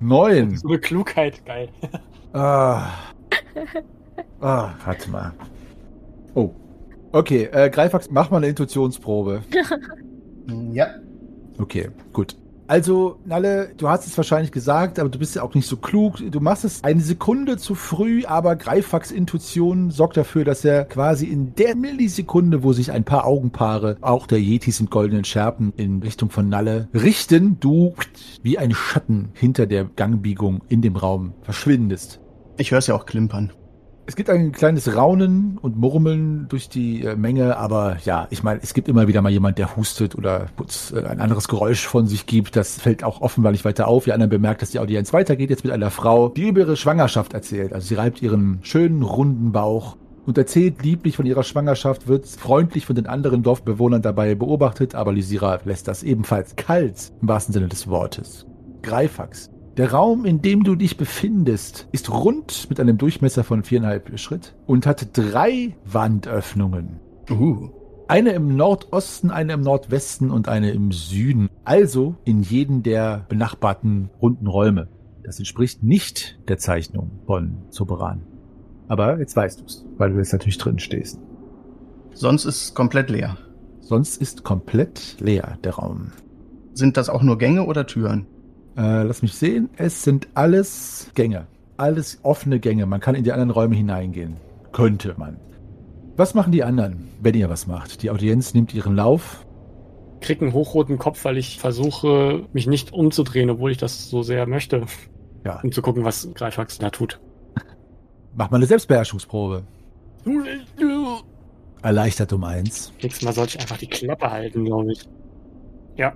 Neun. 0.00 0.54
So 0.56 0.68
eine 0.68 0.78
Klugheit, 0.80 1.42
geil. 1.46 1.70
Ah. 2.34 2.90
Ah, 4.40 4.74
warte 4.84 5.10
mal. 5.10 5.32
Oh. 6.34 6.50
Okay, 7.12 7.48
äh, 7.52 7.70
Greifax, 7.70 8.10
mach 8.10 8.30
mal 8.30 8.38
eine 8.38 8.48
Intuitionsprobe. 8.48 9.42
Ja. 10.72 10.86
Okay, 11.58 11.88
gut. 12.12 12.36
Also, 12.68 13.20
Nalle, 13.24 13.70
du 13.76 13.88
hast 13.88 14.06
es 14.06 14.16
wahrscheinlich 14.16 14.50
gesagt, 14.50 14.98
aber 14.98 15.08
du 15.08 15.20
bist 15.20 15.36
ja 15.36 15.42
auch 15.42 15.54
nicht 15.54 15.68
so 15.68 15.76
klug. 15.76 16.18
Du 16.32 16.40
machst 16.40 16.64
es 16.64 16.82
eine 16.82 17.00
Sekunde 17.00 17.58
zu 17.58 17.76
früh, 17.76 18.24
aber 18.24 18.56
Greifax 18.56 19.12
Intuition 19.12 19.90
sorgt 19.90 20.16
dafür, 20.16 20.44
dass 20.44 20.64
er 20.64 20.84
quasi 20.84 21.26
in 21.26 21.54
der 21.54 21.76
Millisekunde, 21.76 22.64
wo 22.64 22.72
sich 22.72 22.90
ein 22.90 23.04
paar 23.04 23.24
Augenpaare, 23.24 23.98
auch 24.00 24.26
der 24.26 24.40
Yetis 24.40 24.80
mit 24.80 24.90
goldenen 24.90 25.24
Schärpen 25.24 25.72
in 25.76 26.02
Richtung 26.02 26.30
von 26.30 26.48
Nalle 26.48 26.88
richten, 26.92 27.58
du 27.60 27.94
wie 28.42 28.58
ein 28.58 28.72
Schatten 28.72 29.28
hinter 29.34 29.66
der 29.66 29.84
Gangbiegung 29.84 30.62
in 30.68 30.82
dem 30.82 30.96
Raum 30.96 31.34
verschwindest. 31.42 32.20
Ich 32.56 32.72
höre 32.72 32.78
es 32.78 32.88
ja 32.88 32.96
auch 32.96 33.06
klimpern. 33.06 33.52
Es 34.08 34.14
gibt 34.14 34.30
ein 34.30 34.52
kleines 34.52 34.94
Raunen 34.94 35.58
und 35.60 35.76
Murmeln 35.76 36.46
durch 36.48 36.68
die 36.68 37.02
äh, 37.02 37.16
Menge, 37.16 37.56
aber 37.56 37.96
ja, 38.04 38.28
ich 38.30 38.44
meine, 38.44 38.60
es 38.62 38.72
gibt 38.72 38.86
immer 38.86 39.08
wieder 39.08 39.20
mal 39.20 39.32
jemand, 39.32 39.58
der 39.58 39.76
hustet 39.76 40.14
oder 40.14 40.46
putz, 40.54 40.92
äh, 40.92 41.04
ein 41.04 41.20
anderes 41.20 41.48
Geräusch 41.48 41.84
von 41.84 42.06
sich 42.06 42.26
gibt. 42.26 42.54
Das 42.54 42.80
fällt 42.80 43.02
auch 43.02 43.20
offenbarlich 43.20 43.64
weiter 43.64 43.88
auf. 43.88 44.04
Die 44.04 44.12
anderen 44.12 44.30
bemerkt, 44.30 44.62
dass 44.62 44.70
die 44.70 44.78
Audienz 44.78 45.12
weitergeht, 45.12 45.50
jetzt 45.50 45.64
mit 45.64 45.72
einer 45.72 45.90
Frau, 45.90 46.28
die 46.28 46.46
über 46.48 46.60
ihre 46.60 46.76
Schwangerschaft 46.76 47.34
erzählt. 47.34 47.72
Also 47.72 47.88
sie 47.88 47.96
reibt 47.96 48.22
ihren 48.22 48.60
schönen, 48.62 49.02
runden 49.02 49.50
Bauch 49.50 49.96
und 50.24 50.38
erzählt 50.38 50.84
lieblich 50.84 51.16
von 51.16 51.26
ihrer 51.26 51.42
Schwangerschaft, 51.42 52.06
wird 52.06 52.26
freundlich 52.26 52.86
von 52.86 52.94
den 52.94 53.08
anderen 53.08 53.42
Dorfbewohnern 53.42 54.02
dabei 54.02 54.36
beobachtet, 54.36 54.94
aber 54.94 55.12
Lysira 55.12 55.58
lässt 55.64 55.88
das 55.88 56.04
ebenfalls 56.04 56.54
kalt, 56.54 57.12
im 57.20 57.28
wahrsten 57.28 57.52
Sinne 57.52 57.66
des 57.66 57.88
Wortes. 57.88 58.46
Greifax, 58.82 59.50
der 59.76 59.92
Raum, 59.92 60.24
in 60.24 60.40
dem 60.40 60.64
du 60.64 60.74
dich 60.74 60.96
befindest, 60.96 61.86
ist 61.92 62.10
rund 62.10 62.68
mit 62.70 62.80
einem 62.80 62.96
Durchmesser 62.96 63.44
von 63.44 63.62
viereinhalb 63.62 64.18
Schritt 64.18 64.54
und 64.66 64.86
hat 64.86 65.08
drei 65.12 65.76
Wandöffnungen. 65.84 67.00
Uh. 67.30 67.68
Eine 68.08 68.30
im 68.30 68.56
Nordosten, 68.56 69.30
eine 69.30 69.54
im 69.54 69.62
Nordwesten 69.62 70.30
und 70.30 70.48
eine 70.48 70.70
im 70.70 70.92
Süden. 70.92 71.50
Also 71.64 72.14
in 72.24 72.42
jeden 72.42 72.82
der 72.82 73.26
benachbarten 73.28 74.10
runden 74.22 74.46
Räume. 74.46 74.88
Das 75.24 75.38
entspricht 75.38 75.82
nicht 75.82 76.38
der 76.48 76.56
Zeichnung 76.56 77.10
von 77.26 77.58
Zoberan. 77.70 78.22
Aber 78.88 79.18
jetzt 79.18 79.34
weißt 79.34 79.60
du's, 79.60 79.84
weil 79.98 80.12
du 80.12 80.18
jetzt 80.18 80.32
natürlich 80.32 80.58
drin 80.58 80.78
stehst. 80.78 81.18
Sonst 82.12 82.44
ist 82.44 82.62
es 82.62 82.74
komplett 82.74 83.10
leer. 83.10 83.36
Sonst 83.80 84.22
ist 84.22 84.44
komplett 84.44 85.16
leer 85.20 85.58
der 85.64 85.74
Raum. 85.74 86.12
Sind 86.74 86.96
das 86.96 87.08
auch 87.08 87.22
nur 87.22 87.38
Gänge 87.38 87.66
oder 87.66 87.86
Türen? 87.86 88.26
Äh, 88.76 89.02
lass 89.04 89.22
mich 89.22 89.34
sehen. 89.34 89.70
Es 89.76 90.02
sind 90.02 90.28
alles 90.34 91.10
Gänge. 91.14 91.46
Alles 91.76 92.20
offene 92.22 92.60
Gänge. 92.60 92.86
Man 92.86 93.00
kann 93.00 93.14
in 93.14 93.24
die 93.24 93.32
anderen 93.32 93.50
Räume 93.50 93.74
hineingehen. 93.74 94.36
Könnte 94.72 95.14
man. 95.16 95.38
Was 96.16 96.34
machen 96.34 96.52
die 96.52 96.64
anderen, 96.64 97.08
wenn 97.20 97.34
ihr 97.34 97.50
was 97.50 97.66
macht? 97.66 98.02
Die 98.02 98.10
Audienz 98.10 98.54
nimmt 98.54 98.72
ihren 98.74 98.96
Lauf. 98.96 99.46
Krieg 100.20 100.40
einen 100.40 100.54
hochroten 100.54 100.98
Kopf, 100.98 101.24
weil 101.24 101.36
ich 101.36 101.58
versuche, 101.58 102.46
mich 102.52 102.66
nicht 102.66 102.92
umzudrehen, 102.92 103.50
obwohl 103.50 103.70
ich 103.70 103.78
das 103.78 104.08
so 104.08 104.22
sehr 104.22 104.46
möchte. 104.46 104.86
Ja. 105.44 105.60
Um 105.62 105.72
zu 105.72 105.82
gucken, 105.82 106.04
was 106.04 106.32
Greifax 106.34 106.78
da 106.78 106.90
tut. 106.90 107.20
Mach 108.34 108.50
mal 108.50 108.56
eine 108.56 108.66
Selbstbeherrschungsprobe. 108.66 109.64
Erleichtert 111.82 112.32
um 112.32 112.44
eins. 112.44 112.92
Nächstes 113.02 113.24
Mal 113.24 113.32
sollte 113.32 113.56
ich 113.56 113.60
einfach 113.60 113.78
die 113.78 113.86
Klappe 113.86 114.30
halten, 114.30 114.64
glaube 114.64 114.92
ich. 114.92 115.08
Ja. 115.96 116.14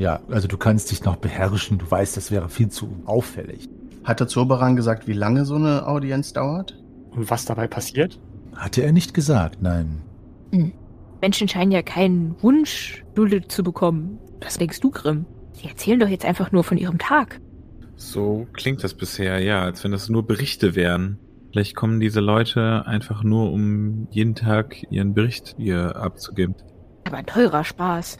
Ja, 0.00 0.20
also 0.30 0.48
du 0.48 0.56
kannst 0.56 0.90
dich 0.90 1.04
noch 1.04 1.16
beherrschen. 1.16 1.76
Du 1.76 1.88
weißt, 1.88 2.16
das 2.16 2.30
wäre 2.30 2.48
viel 2.48 2.70
zu 2.70 2.88
auffällig. 3.04 3.68
Hat 4.02 4.18
der 4.18 4.28
Zurbaran 4.28 4.74
gesagt, 4.74 5.06
wie 5.06 5.12
lange 5.12 5.44
so 5.44 5.56
eine 5.56 5.86
Audienz 5.86 6.32
dauert? 6.32 6.82
Und 7.10 7.28
was 7.28 7.44
dabei 7.44 7.68
passiert? 7.68 8.18
Hatte 8.56 8.80
er 8.80 8.92
nicht 8.92 9.12
gesagt, 9.12 9.60
nein. 9.60 10.00
Menschen 11.20 11.48
scheinen 11.48 11.70
ja 11.70 11.82
keinen 11.82 12.34
Wunsch, 12.42 13.04
Lule 13.14 13.46
zu 13.46 13.62
bekommen. 13.62 14.18
Was 14.40 14.56
denkst 14.56 14.80
du, 14.80 14.90
Grimm? 14.90 15.26
Sie 15.52 15.68
erzählen 15.68 16.00
doch 16.00 16.08
jetzt 16.08 16.24
einfach 16.24 16.50
nur 16.50 16.64
von 16.64 16.78
ihrem 16.78 16.96
Tag. 16.96 17.38
So 17.96 18.46
klingt 18.54 18.82
das 18.82 18.94
bisher, 18.94 19.38
ja, 19.40 19.60
als 19.60 19.84
wenn 19.84 19.92
das 19.92 20.08
nur 20.08 20.26
Berichte 20.26 20.76
wären. 20.76 21.18
Vielleicht 21.52 21.76
kommen 21.76 22.00
diese 22.00 22.20
Leute 22.20 22.86
einfach 22.86 23.22
nur, 23.22 23.52
um 23.52 24.08
jeden 24.10 24.34
Tag 24.34 24.82
ihren 24.90 25.12
Bericht 25.12 25.56
hier 25.58 25.94
abzugeben. 25.96 26.54
Aber 27.06 27.18
ein 27.18 27.26
teurer 27.26 27.64
Spaß. 27.64 28.18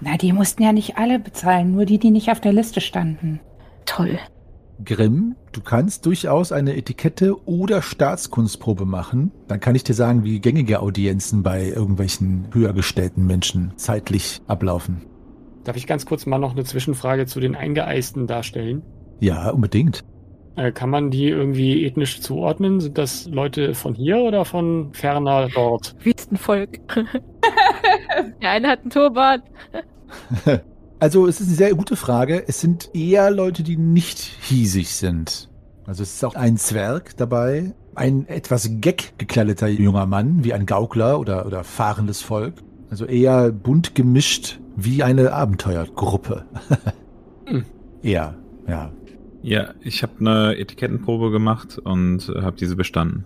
Na, 0.00 0.16
die 0.16 0.32
mussten 0.32 0.62
ja 0.62 0.72
nicht 0.72 0.96
alle 0.96 1.18
bezahlen, 1.18 1.72
nur 1.72 1.84
die, 1.84 1.98
die 1.98 2.10
nicht 2.10 2.30
auf 2.30 2.40
der 2.40 2.52
Liste 2.52 2.80
standen. 2.80 3.40
Toll. 3.84 4.18
Grimm, 4.82 5.36
du 5.52 5.60
kannst 5.60 6.06
durchaus 6.06 6.52
eine 6.52 6.74
Etikette 6.74 7.46
oder 7.46 7.82
Staatskunstprobe 7.82 8.86
machen. 8.86 9.30
Dann 9.46 9.60
kann 9.60 9.74
ich 9.74 9.84
dir 9.84 9.92
sagen, 9.92 10.24
wie 10.24 10.40
gängige 10.40 10.80
Audienzen 10.80 11.42
bei 11.42 11.66
irgendwelchen 11.66 12.48
höher 12.52 12.72
gestellten 12.72 13.26
Menschen 13.26 13.72
zeitlich 13.76 14.40
ablaufen. 14.46 15.02
Darf 15.64 15.76
ich 15.76 15.86
ganz 15.86 16.06
kurz 16.06 16.24
mal 16.24 16.38
noch 16.38 16.52
eine 16.52 16.64
Zwischenfrage 16.64 17.26
zu 17.26 17.40
den 17.40 17.54
Eingeeisten 17.54 18.26
darstellen? 18.26 18.82
Ja, 19.20 19.50
unbedingt. 19.50 20.02
Äh, 20.56 20.72
kann 20.72 20.88
man 20.88 21.10
die 21.10 21.28
irgendwie 21.28 21.84
ethnisch 21.84 22.22
zuordnen? 22.22 22.80
Sind 22.80 22.96
das 22.96 23.26
Leute 23.26 23.74
von 23.74 23.94
hier 23.94 24.18
oder 24.18 24.46
von 24.46 24.94
ferner 24.94 25.48
dort? 25.54 25.94
Wüstenvolk. 26.00 26.80
Der 28.42 28.50
eine 28.50 28.68
hat 28.68 28.80
einen 28.80 28.90
Turban. 28.90 29.42
Also 31.00 31.26
es 31.26 31.40
ist 31.40 31.46
eine 31.48 31.56
sehr 31.56 31.74
gute 31.74 31.96
Frage. 31.96 32.44
Es 32.46 32.60
sind 32.60 32.90
eher 32.92 33.30
Leute, 33.30 33.62
die 33.62 33.78
nicht 33.78 34.18
hiesig 34.18 34.90
sind. 34.90 35.48
Also 35.86 36.02
es 36.02 36.14
ist 36.14 36.24
auch 36.24 36.34
ein 36.34 36.58
Zwerg 36.58 37.16
dabei, 37.16 37.72
ein 37.94 38.28
etwas 38.28 38.68
geck 38.70 39.14
gekleideter 39.16 39.66
junger 39.66 40.04
Mann, 40.04 40.44
wie 40.44 40.52
ein 40.52 40.66
Gaukler 40.66 41.18
oder, 41.18 41.46
oder 41.46 41.64
fahrendes 41.64 42.20
Volk. 42.20 42.52
Also 42.90 43.06
eher 43.06 43.50
bunt 43.50 43.94
gemischt 43.94 44.60
wie 44.76 45.02
eine 45.02 45.32
Abenteuergruppe. 45.32 46.44
Hm. 47.46 47.64
Eher, 48.02 48.36
ja. 48.68 48.92
Ja, 49.42 49.74
ich 49.80 50.04
habe 50.04 50.12
eine 50.20 50.56
Etikettenprobe 50.56 51.32
gemacht 51.32 51.78
und 51.78 52.28
habe 52.28 52.56
diese 52.56 52.76
bestanden. 52.76 53.24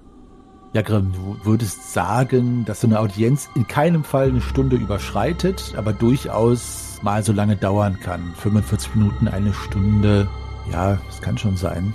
Ja, 0.75 0.83
Grimm, 0.83 1.13
du 1.13 1.37
würdest 1.45 1.93
sagen, 1.93 2.65
dass 2.65 2.81
so 2.81 2.89
eine 2.89 2.99
Audienz 2.99 3.49
in 3.55 3.65
keinem 3.69 4.03
Fall 4.03 4.31
eine 4.31 4.41
Stunde 4.41 4.75
überschreitet, 4.75 5.73
aber 5.77 5.93
durchaus 5.93 6.99
mal 7.01 7.23
so 7.23 7.33
lange 7.33 7.55
dauern 7.55 8.01
kann. 8.01 8.35
45 8.39 8.97
Minuten, 8.97 9.29
eine 9.29 9.55
Stunde. 9.55 10.29
Ja, 10.73 10.99
das 11.07 11.23
kann 11.23 11.39
schon 11.39 11.57
sein. 11.57 11.95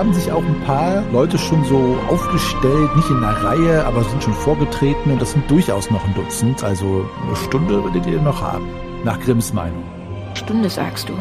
Haben 0.00 0.14
sich 0.14 0.32
auch 0.32 0.42
ein 0.42 0.58
paar 0.62 1.02
Leute 1.12 1.36
schon 1.36 1.62
so 1.64 1.94
aufgestellt, 2.08 2.96
nicht 2.96 3.10
in 3.10 3.18
einer 3.18 3.36
Reihe, 3.44 3.84
aber 3.84 4.02
sind 4.02 4.22
schon 4.22 4.32
vorgetreten 4.32 5.12
und 5.12 5.20
das 5.20 5.32
sind 5.32 5.50
durchaus 5.50 5.90
noch 5.90 6.02
ein 6.06 6.14
Dutzend. 6.14 6.64
Also 6.64 7.06
eine 7.26 7.36
Stunde 7.36 7.84
würdet 7.84 8.06
ihr 8.06 8.18
noch 8.22 8.40
haben, 8.40 8.66
nach 9.04 9.20
Grimms 9.20 9.52
Meinung. 9.52 9.84
Stunde 10.32 10.70
sagst 10.70 11.10
du. 11.10 11.12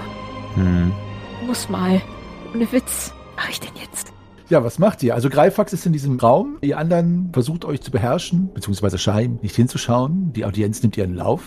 Hm. 0.55 0.93
Muss 1.45 1.67
mal. 1.67 2.01
Ohne 2.55 2.71
Witz. 2.71 3.13
Mach 3.35 3.49
ich 3.49 3.59
denn 3.59 3.75
jetzt? 3.75 4.13
Ja, 4.47 4.63
was 4.63 4.79
macht 4.79 5.03
ihr? 5.03 5.13
Also 5.13 5.29
Greifax 5.29 5.73
ist 5.73 5.85
in 5.85 5.91
diesem 5.91 6.17
Raum. 6.17 6.55
Ihr 6.61 6.77
anderen 6.77 7.31
versucht 7.33 7.65
euch 7.65 7.81
zu 7.81 7.91
beherrschen, 7.91 8.49
beziehungsweise 8.53 8.97
Schein 8.97 9.39
nicht 9.41 9.57
hinzuschauen. 9.57 10.31
Die 10.31 10.45
Audienz 10.45 10.81
nimmt 10.81 10.95
ihren 10.95 11.15
Lauf. 11.15 11.41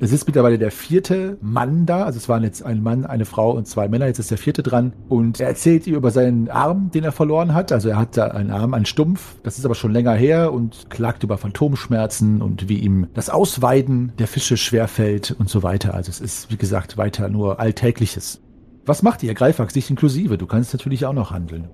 Es 0.00 0.12
ist 0.12 0.26
mittlerweile 0.26 0.58
der 0.58 0.70
vierte 0.70 1.38
Mann 1.40 1.86
da. 1.86 2.04
Also 2.04 2.18
es 2.18 2.28
waren 2.28 2.42
jetzt 2.42 2.62
ein 2.64 2.82
Mann, 2.82 3.06
eine 3.06 3.24
Frau 3.24 3.52
und 3.52 3.66
zwei 3.66 3.88
Männer. 3.88 4.06
Jetzt 4.06 4.18
ist 4.18 4.30
der 4.30 4.38
vierte 4.38 4.62
dran. 4.62 4.92
Und 5.08 5.40
er 5.40 5.48
erzählt 5.48 5.86
ihr 5.86 5.96
über 5.96 6.10
seinen 6.10 6.50
Arm, 6.50 6.90
den 6.90 7.04
er 7.04 7.12
verloren 7.12 7.54
hat. 7.54 7.72
Also 7.72 7.88
er 7.88 7.96
hat 7.96 8.16
da 8.16 8.28
einen 8.28 8.50
Arm, 8.50 8.74
einen 8.74 8.86
Stumpf. 8.86 9.36
Das 9.42 9.58
ist 9.58 9.64
aber 9.64 9.74
schon 9.74 9.92
länger 9.92 10.12
her 10.12 10.52
und 10.52 10.90
klagt 10.90 11.22
über 11.22 11.38
Phantomschmerzen 11.38 12.42
und 12.42 12.68
wie 12.68 12.78
ihm 12.78 13.06
das 13.14 13.30
Ausweiden 13.30 14.12
der 14.18 14.26
Fische 14.26 14.56
schwerfällt 14.56 15.34
und 15.38 15.48
so 15.48 15.62
weiter. 15.62 15.94
Also 15.94 16.10
es 16.10 16.20
ist, 16.20 16.50
wie 16.50 16.56
gesagt, 16.56 16.96
weiter 16.96 17.28
nur 17.28 17.60
Alltägliches. 17.60 18.40
Was 18.86 19.02
macht 19.02 19.22
ihr, 19.22 19.32
Greifax, 19.32 19.74
dich 19.74 19.88
inklusive? 19.88 20.36
Du 20.36 20.46
kannst 20.46 20.74
natürlich 20.74 21.06
auch 21.06 21.12
noch 21.12 21.30
handeln. 21.30 21.70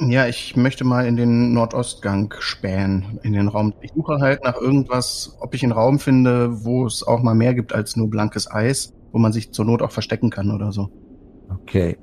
Ja, 0.00 0.26
ich 0.26 0.56
möchte 0.56 0.84
mal 0.84 1.06
in 1.06 1.16
den 1.16 1.52
Nordostgang 1.52 2.34
spähen, 2.40 3.20
in 3.22 3.34
den 3.34 3.48
Raum. 3.48 3.72
Ich 3.82 3.92
suche 3.94 4.18
halt 4.20 4.42
nach 4.44 4.56
irgendwas, 4.56 5.36
ob 5.40 5.54
ich 5.54 5.62
einen 5.62 5.72
Raum 5.72 5.98
finde, 5.98 6.64
wo 6.64 6.86
es 6.86 7.06
auch 7.06 7.22
mal 7.22 7.34
mehr 7.34 7.54
gibt 7.54 7.74
als 7.74 7.96
nur 7.96 8.10
blankes 8.10 8.50
Eis. 8.50 8.94
wo 9.12 9.18
man 9.18 9.32
sich 9.32 9.52
zur 9.52 9.66
Not 9.66 9.82
auch 9.82 9.90
verstecken 9.90 10.30
kann 10.30 10.50
oder 10.50 10.72
so. 10.72 10.88
Okay. 11.50 11.98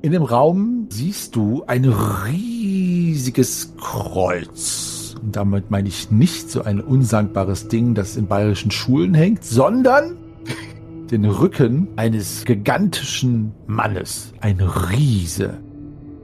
In 0.00 0.12
dem 0.12 0.22
Raum 0.22 0.86
siehst 0.90 1.34
du 1.34 1.64
ein 1.66 1.84
riesiges 1.84 3.74
Kreuz. 3.76 5.16
Und 5.20 5.34
damit 5.36 5.70
meine 5.70 5.88
ich 5.88 6.10
nicht 6.10 6.50
so 6.50 6.62
ein 6.62 6.80
unsankbares 6.80 7.68
Ding, 7.68 7.94
das 7.94 8.16
in 8.16 8.26
bayerischen 8.26 8.70
Schulen 8.70 9.14
hängt, 9.14 9.44
sondern 9.44 10.16
den 11.10 11.24
Rücken 11.24 11.88
eines 11.96 12.44
gigantischen 12.44 13.52
Mannes. 13.66 14.32
Ein 14.40 14.60
Riese. 14.60 15.58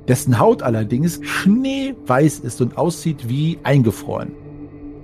Dessen 0.08 0.38
Haut 0.38 0.62
allerdings 0.62 1.20
schneeweiß 1.22 2.40
ist 2.40 2.62
und 2.62 2.78
aussieht 2.78 3.28
wie 3.28 3.58
eingefroren. 3.62 4.32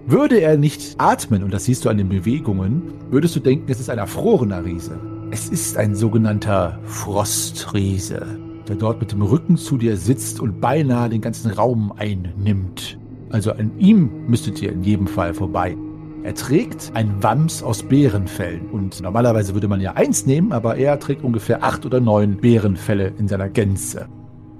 Würde 0.07 0.41
er 0.41 0.57
nicht 0.57 0.97
atmen, 0.99 1.43
und 1.43 1.53
das 1.53 1.67
siehst 1.67 1.85
du 1.85 1.91
an 1.91 1.99
den 1.99 2.09
Bewegungen, 2.09 2.83
würdest 3.11 3.37
du 3.37 3.41
denken, 3.41 3.71
es 3.71 3.81
ist 3.81 3.91
ein 3.91 3.99
erfrorener 3.99 4.65
Riese. 4.65 4.99
Es 5.31 5.49
ist 5.49 5.77
ein 5.77 5.95
sogenannter 5.95 6.79
Frostriese, 6.85 8.25
der 8.67 8.77
dort 8.77 9.01
mit 9.01 9.13
dem 9.13 9.23
Rücken 9.23 9.57
zu 9.57 9.77
dir 9.77 9.97
sitzt 9.97 10.41
und 10.41 10.61
beinahe 10.61 11.09
den 11.09 11.21
ganzen 11.21 11.51
Raum 11.51 11.93
einnimmt. 11.97 12.99
Also 13.31 13.53
an 13.53 13.73
ihm 13.79 14.11
müsstet 14.27 14.63
ihr 14.63 14.73
in 14.73 14.83
jedem 14.83 15.07
Fall 15.07 15.35
vorbei. 15.35 15.77
Er 16.23 16.35
trägt 16.35 16.93
ein 16.95 17.23
Wams 17.23 17.63
aus 17.63 17.83
Bärenfällen 17.83 18.71
und 18.71 19.03
normalerweise 19.03 19.53
würde 19.53 19.69
man 19.69 19.81
ja 19.81 19.93
eins 19.93 20.25
nehmen, 20.25 20.53
aber 20.53 20.77
er 20.77 20.99
trägt 20.99 21.23
ungefähr 21.23 21.63
acht 21.63 21.85
oder 21.85 22.01
neun 22.01 22.37
Bärenfälle 22.37 23.13
in 23.19 23.29
seiner 23.29 23.51
Gänze. 23.51 24.09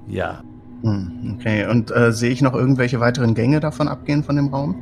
Ja. 0.09 0.43
Hm, 0.83 1.37
okay, 1.39 1.67
und 1.67 1.91
äh, 1.91 2.13
sehe 2.13 2.31
ich 2.31 2.43
noch 2.43 2.55
irgendwelche 2.55 3.01
weiteren 3.01 3.35
Gänge 3.35 3.61
davon 3.61 3.89
abgehen 3.89 4.23
von 4.23 4.37
dem 4.37 4.49
Raum? 4.49 4.77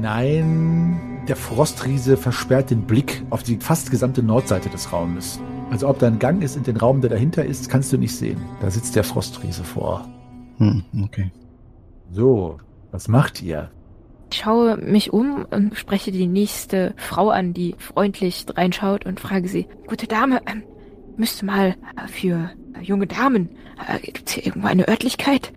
Nein, 0.00 0.98
der 1.28 1.36
Frostriese 1.36 2.16
versperrt 2.16 2.70
den 2.70 2.82
Blick 2.82 3.22
auf 3.30 3.42
die 3.42 3.58
fast 3.58 3.90
gesamte 3.90 4.22
Nordseite 4.22 4.68
des 4.68 4.92
Raumes. 4.92 5.40
Also 5.70 5.88
ob 5.88 5.98
da 5.98 6.06
ein 6.06 6.18
Gang 6.18 6.42
ist 6.42 6.56
in 6.56 6.64
den 6.64 6.76
Raum, 6.76 7.00
der 7.00 7.10
dahinter 7.10 7.44
ist, 7.44 7.68
kannst 7.68 7.92
du 7.92 7.98
nicht 7.98 8.16
sehen. 8.16 8.40
Da 8.60 8.70
sitzt 8.70 8.96
der 8.96 9.04
Frostriese 9.04 9.64
vor. 9.64 10.08
Hm, 10.56 10.82
okay. 11.04 11.30
So, 12.10 12.58
was 12.90 13.08
macht 13.08 13.42
ihr? 13.42 13.70
Ich 14.30 14.38
schaue 14.38 14.76
mich 14.76 15.12
um 15.12 15.46
und 15.50 15.76
spreche 15.76 16.12
die 16.12 16.26
nächste 16.26 16.94
Frau 16.96 17.30
an, 17.30 17.54
die 17.54 17.74
freundlich 17.78 18.46
reinschaut 18.54 19.06
und 19.06 19.20
frage 19.20 19.48
sie, 19.48 19.66
gute 19.86 20.06
Dame, 20.06 20.40
ähm, 20.46 20.62
müsste 21.18 21.44
mal 21.44 21.76
äh, 21.96 22.08
für 22.08 22.50
äh, 22.74 22.82
junge 22.82 23.06
Damen, 23.06 23.50
äh, 23.86 23.98
gibt's 24.00 24.32
hier 24.32 24.46
irgendwo 24.46 24.68
eine 24.68 24.88
Örtlichkeit? 24.88 25.52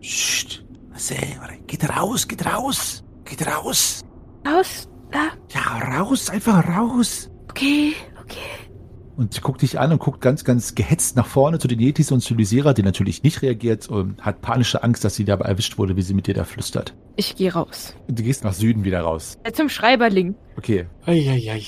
Psst. 0.00 0.64
Seh, 0.94 1.16
geht 1.66 1.88
raus, 1.88 2.28
geht 2.28 2.44
raus, 2.46 3.02
geht 3.24 3.46
raus. 3.46 4.02
Raus? 4.46 4.88
Da? 5.10 5.28
Ja, 5.50 5.98
raus, 5.98 6.30
einfach 6.30 6.66
raus. 6.68 7.30
Okay, 7.50 7.94
okay. 8.22 8.38
Und 9.16 9.34
sie 9.34 9.40
guckt 9.40 9.60
dich 9.60 9.78
an 9.78 9.92
und 9.92 9.98
guckt 9.98 10.20
ganz, 10.20 10.42
ganz 10.42 10.74
gehetzt 10.74 11.16
nach 11.16 11.26
vorne 11.26 11.58
zu 11.58 11.68
den 11.68 11.80
Yetis 11.80 12.10
und 12.12 12.20
zu 12.20 12.34
Lysera, 12.34 12.72
die 12.72 12.82
natürlich 12.82 13.22
nicht 13.22 13.42
reagiert 13.42 13.88
und 13.88 14.22
hat 14.22 14.40
panische 14.40 14.82
Angst, 14.82 15.04
dass 15.04 15.14
sie 15.14 15.24
dabei 15.24 15.46
erwischt 15.46 15.76
wurde, 15.76 15.96
wie 15.96 16.02
sie 16.02 16.14
mit 16.14 16.26
dir 16.26 16.34
da 16.34 16.44
flüstert. 16.44 16.94
Ich 17.16 17.36
gehe 17.36 17.52
raus. 17.52 17.94
Und 18.08 18.18
du 18.18 18.22
gehst 18.22 18.42
nach 18.42 18.54
Süden 18.54 18.84
wieder 18.84 19.02
raus. 19.02 19.38
Äh, 19.44 19.52
Zum 19.52 19.68
Schreiberling. 19.68 20.34
Okay. 20.56 20.86
Eieieiei. 21.04 21.60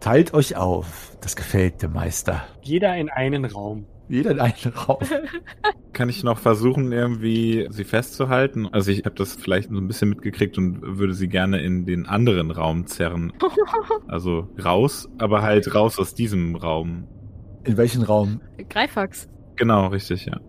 Teilt 0.00 0.32
euch 0.32 0.56
auf. 0.56 1.16
Das 1.20 1.36
gefällt 1.36 1.82
dem 1.82 1.92
Meister. 1.92 2.42
Jeder 2.62 2.96
in 2.96 3.10
einen 3.10 3.44
Raum. 3.44 3.84
Jeder 4.08 4.30
in 4.30 4.40
einen 4.40 4.74
Raum. 4.74 4.98
Kann 5.92 6.08
ich 6.08 6.24
noch 6.24 6.38
versuchen, 6.38 6.90
irgendwie 6.90 7.68
sie 7.70 7.84
festzuhalten? 7.84 8.66
Also 8.72 8.90
ich 8.90 9.04
habe 9.04 9.14
das 9.14 9.36
vielleicht 9.36 9.68
so 9.68 9.76
ein 9.76 9.86
bisschen 9.86 10.08
mitgekriegt 10.08 10.56
und 10.56 10.80
würde 10.98 11.12
sie 11.12 11.28
gerne 11.28 11.60
in 11.60 11.84
den 11.84 12.06
anderen 12.06 12.50
Raum 12.50 12.86
zerren. 12.86 13.32
Also 14.08 14.48
raus, 14.64 15.08
aber 15.18 15.42
halt 15.42 15.72
raus 15.72 16.00
aus 16.00 16.14
diesem 16.14 16.56
Raum. 16.56 17.06
In 17.62 17.76
welchen 17.76 18.02
Raum? 18.02 18.40
Greifax. 18.68 19.28
Genau, 19.54 19.86
richtig, 19.86 20.26
ja. 20.26 20.40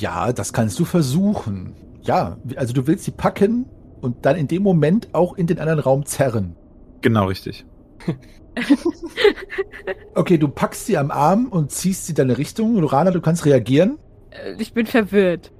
Ja, 0.00 0.32
das 0.32 0.52
kannst 0.52 0.80
du 0.80 0.84
versuchen. 0.84 1.76
Ja, 2.02 2.38
also 2.56 2.72
du 2.72 2.88
willst 2.88 3.04
sie 3.04 3.12
packen 3.12 3.66
und 4.00 4.26
dann 4.26 4.36
in 4.36 4.48
dem 4.48 4.64
Moment 4.64 5.14
auch 5.14 5.36
in 5.36 5.46
den 5.46 5.60
anderen 5.60 5.78
Raum 5.78 6.04
zerren. 6.04 6.56
Genau, 7.00 7.26
richtig. 7.26 7.64
Okay, 10.14 10.38
du 10.38 10.48
packst 10.48 10.86
sie 10.86 10.98
am 10.98 11.10
Arm 11.10 11.46
und 11.46 11.70
ziehst 11.70 12.06
sie 12.06 12.14
deine 12.14 12.36
Richtung. 12.38 12.76
Lorana, 12.76 13.10
du 13.10 13.20
kannst 13.20 13.44
reagieren. 13.46 13.98
Äh, 14.30 14.54
Ich 14.58 14.72
bin 14.72 14.86
verwirrt. 14.86 15.52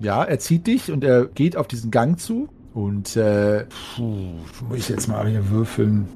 Ja, 0.00 0.24
er 0.24 0.38
zieht 0.38 0.66
dich 0.66 0.90
und 0.90 1.04
er 1.04 1.26
geht 1.26 1.56
auf 1.56 1.68
diesen 1.68 1.90
Gang 1.90 2.18
zu. 2.18 2.48
Und 2.74 3.16
äh, 3.16 3.66
puh, 3.96 4.32
muss 4.68 4.78
ich 4.78 4.88
jetzt 4.88 5.08
mal 5.08 5.26
hier 5.28 5.50
würfeln. 5.50 6.08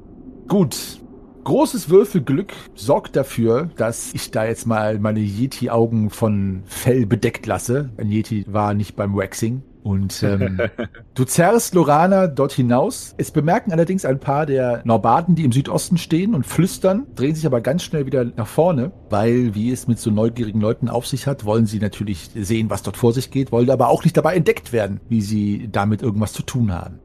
Gut. 0.47 0.99
Großes 1.43 1.89
Würfelglück 1.89 2.51
sorgt 2.75 3.15
dafür, 3.15 3.69
dass 3.77 4.13
ich 4.13 4.31
da 4.31 4.43
jetzt 4.45 4.65
mal 4.67 4.99
meine 4.99 5.21
Yeti-Augen 5.21 6.09
von 6.09 6.63
Fell 6.65 7.05
bedeckt 7.05 7.45
lasse. 7.45 7.89
Ein 7.97 8.11
Yeti 8.11 8.43
war 8.49 8.73
nicht 8.73 8.97
beim 8.97 9.15
Waxing. 9.15 9.61
Und 9.87 10.21
ähm, 10.21 10.59
du 11.13 11.23
zerrst 11.23 11.73
Lorana 11.73 12.27
dort 12.27 12.51
hinaus. 12.51 13.15
Es 13.17 13.31
bemerken 13.31 13.71
allerdings 13.71 14.03
ein 14.03 14.19
paar 14.19 14.45
der 14.45 14.81
Norbaden, 14.83 15.35
die 15.35 15.45
im 15.45 15.53
Südosten 15.53 15.97
stehen 15.97 16.35
und 16.35 16.45
flüstern, 16.45 17.07
drehen 17.15 17.35
sich 17.35 17.45
aber 17.45 17.61
ganz 17.61 17.83
schnell 17.83 18.05
wieder 18.05 18.25
nach 18.25 18.47
vorne, 18.47 18.91
weil, 19.09 19.55
wie 19.55 19.71
es 19.71 19.87
mit 19.87 19.97
so 19.97 20.11
neugierigen 20.11 20.59
Leuten 20.59 20.89
auf 20.89 21.07
sich 21.07 21.25
hat, 21.25 21.45
wollen 21.45 21.67
sie 21.67 21.79
natürlich 21.79 22.31
sehen, 22.35 22.69
was 22.69 22.83
dort 22.83 22.97
vor 22.97 23.13
sich 23.13 23.31
geht, 23.31 23.53
wollen 23.53 23.69
aber 23.69 23.87
auch 23.87 24.03
nicht 24.03 24.17
dabei 24.17 24.35
entdeckt 24.35 24.73
werden, 24.73 24.99
wie 25.07 25.21
sie 25.21 25.69
damit 25.71 26.01
irgendwas 26.01 26.33
zu 26.33 26.43
tun 26.43 26.73
haben. 26.73 26.99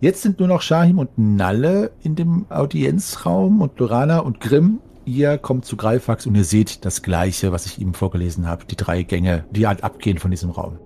Jetzt 0.00 0.22
sind 0.22 0.38
nur 0.38 0.46
noch 0.46 0.62
Shahim 0.62 1.00
und 1.00 1.18
Nalle 1.18 1.90
in 2.00 2.14
dem 2.14 2.46
Audienzraum 2.48 3.60
und 3.60 3.76
Lorana 3.80 4.20
und 4.20 4.38
Grimm. 4.38 4.78
Ihr 5.04 5.36
kommt 5.36 5.64
zu 5.64 5.76
Greifax 5.76 6.26
und 6.26 6.36
ihr 6.36 6.44
seht 6.44 6.84
das 6.84 7.02
Gleiche, 7.02 7.50
was 7.50 7.66
ich 7.66 7.80
ihm 7.80 7.92
vorgelesen 7.92 8.46
habe. 8.46 8.66
Die 8.66 8.76
drei 8.76 9.02
Gänge, 9.02 9.46
die 9.50 9.66
halt 9.66 9.82
abgehen 9.82 10.18
von 10.18 10.30
diesem 10.30 10.50
Raum. 10.50 10.78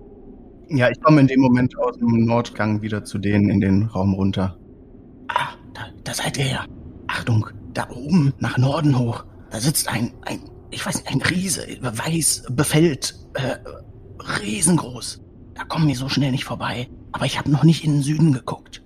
Ja, 0.69 0.89
ich 0.89 0.99
komme 1.01 1.21
in 1.21 1.27
dem 1.27 1.41
Moment 1.41 1.77
aus 1.77 1.97
dem 1.97 2.25
Nordgang 2.25 2.81
wieder 2.81 3.03
zu 3.03 3.17
denen 3.17 3.49
in 3.49 3.59
den 3.59 3.83
Raum 3.83 4.13
runter. 4.13 4.57
Ah, 5.27 5.53
da, 5.73 5.87
da 6.03 6.13
seid 6.13 6.37
ihr 6.37 6.47
ja. 6.47 6.65
Achtung, 7.07 7.47
da 7.73 7.89
oben 7.89 8.33
nach 8.39 8.57
Norden 8.57 8.97
hoch. 8.97 9.25
Da 9.51 9.59
sitzt 9.59 9.87
ein, 9.87 10.13
ein, 10.21 10.39
ich 10.71 10.85
weiß 10.85 10.95
nicht, 10.95 11.07
ein 11.07 11.21
Riese, 11.21 11.67
weiß, 11.81 12.47
befällt, 12.51 13.15
äh, 13.35 13.57
riesengroß. 14.41 15.21
Da 15.53 15.63
kommen 15.63 15.87
wir 15.87 15.95
so 15.95 16.09
schnell 16.09 16.31
nicht 16.31 16.45
vorbei. 16.45 16.89
Aber 17.11 17.25
ich 17.25 17.37
habe 17.37 17.49
noch 17.49 17.63
nicht 17.63 17.85
in 17.85 17.93
den 17.93 18.01
Süden 18.01 18.33
geguckt. 18.33 18.83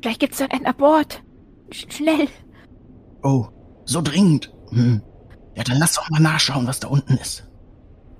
Vielleicht 0.00 0.20
gibt's 0.20 0.38
da 0.38 0.46
ein 0.50 0.66
Abort. 0.66 1.22
Sch 1.70 1.86
schnell. 1.88 2.28
Oh, 3.22 3.46
so 3.84 4.02
dringend. 4.02 4.52
Hm. 4.70 5.02
Ja, 5.56 5.64
dann 5.64 5.78
lass 5.78 5.94
doch 5.94 6.08
mal 6.10 6.20
nachschauen, 6.20 6.66
was 6.66 6.80
da 6.80 6.88
unten 6.88 7.14
ist. 7.14 7.48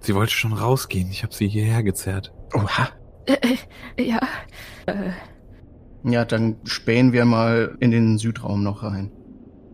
Sie 0.01 0.14
wollte 0.14 0.33
schon 0.33 0.53
rausgehen. 0.53 1.11
Ich 1.11 1.22
habe 1.22 1.35
sie 1.35 1.48
hierher 1.48 1.83
gezerrt. 1.83 2.33
Oha. 2.55 2.88
Äh, 3.27 3.37
äh, 3.97 4.03
ja. 4.03 4.21
Äh, 4.87 5.11
Ja, 6.05 6.25
dann 6.25 6.57
spähen 6.65 7.13
wir 7.13 7.25
mal 7.25 7.77
in 7.79 7.93
den 7.93 8.19
Südraum 8.19 8.63
noch 8.63 8.83
rein. 8.83 9.13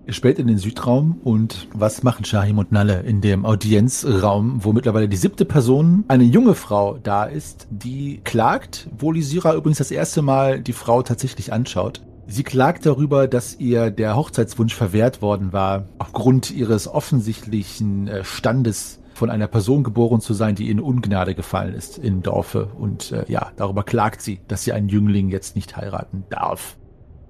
Ihr 0.07 0.15
späht 0.15 0.39
in 0.39 0.47
den 0.47 0.59
Südraum 0.59 1.21
und 1.23 1.69
was 1.75 2.03
machen 2.03 2.25
Shahim 2.25 2.59
und 2.59 2.73
Nalle 2.73 3.01
in 3.01 3.21
dem 3.21 3.45
Audienzraum, 3.45 4.65
wo 4.65 4.73
mittlerweile 4.73 5.09
die 5.09 5.17
siebte 5.17 5.45
Person, 5.45 6.05
eine 6.09 6.25
junge 6.25 6.55
Frau 6.55 6.99
da 7.03 7.25
ist, 7.25 7.67
die 7.71 8.21
klagt, 8.25 8.89
wo 8.99 9.13
Lysira 9.13 9.55
übrigens 9.55 9.79
das 9.79 9.91
erste 9.91 10.23
Mal 10.23 10.61
die 10.61 10.73
Frau 10.73 11.03
tatsächlich 11.03 11.53
anschaut. 11.53 12.03
Sie 12.27 12.43
klagt 12.43 12.85
darüber, 12.85 13.27
dass 13.27 13.59
ihr 13.59 13.91
der 13.91 14.17
Hochzeitswunsch 14.17 14.75
verwehrt 14.75 15.23
worden 15.23 15.53
war, 15.53 15.89
aufgrund 15.99 16.51
ihres 16.51 16.89
offensichtlichen 16.89 18.09
äh, 18.09 18.25
Standes 18.25 19.01
von 19.19 19.31
einer 19.31 19.49
Person 19.49 19.83
geboren 19.83 20.21
zu 20.21 20.33
sein, 20.33 20.55
die 20.55 20.71
in 20.71 20.81
Ungnade 20.81 21.35
gefallen 21.35 21.75
ist 21.75 21.99
im 21.99 22.23
Dorfe. 22.23 22.67
Und 22.79 23.13
äh, 23.13 23.25
ja, 23.29 23.53
darüber 23.57 23.83
klagt 23.83 24.23
sie, 24.23 24.41
dass 24.49 24.65
sie 24.65 24.73
einen 24.73 24.89
Jüngling 24.89 25.29
jetzt 25.29 25.57
nicht 25.57 25.77
heiraten 25.77 26.25
darf. 26.31 26.79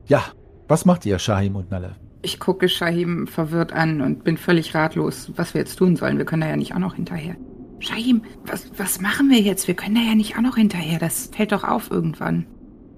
Ja, 0.06 0.22
was 0.68 0.84
macht 0.84 1.06
ihr, 1.06 1.18
Shahim 1.18 1.56
und 1.56 1.70
Nalle? 1.70 1.96
Ich 2.20 2.38
gucke 2.38 2.68
Shahim 2.68 3.26
verwirrt 3.26 3.72
an 3.72 4.00
und 4.00 4.22
bin 4.22 4.36
völlig 4.36 4.74
ratlos, 4.74 5.32
was 5.36 5.54
wir 5.54 5.60
jetzt 5.60 5.76
tun 5.76 5.96
sollen. 5.96 6.18
Wir 6.18 6.24
können 6.24 6.42
da 6.42 6.48
ja 6.48 6.56
nicht 6.56 6.74
auch 6.74 6.78
noch 6.78 6.94
hinterher. 6.94 7.36
Shahim, 7.80 8.22
was, 8.44 8.70
was 8.76 9.00
machen 9.00 9.30
wir 9.30 9.40
jetzt? 9.40 9.68
Wir 9.68 9.74
können 9.74 9.94
da 9.94 10.02
ja 10.02 10.14
nicht 10.14 10.36
auch 10.36 10.42
noch 10.42 10.56
hinterher. 10.56 10.98
Das 10.98 11.30
fällt 11.32 11.52
doch 11.52 11.64
auf 11.64 11.90
irgendwann. 11.90 12.46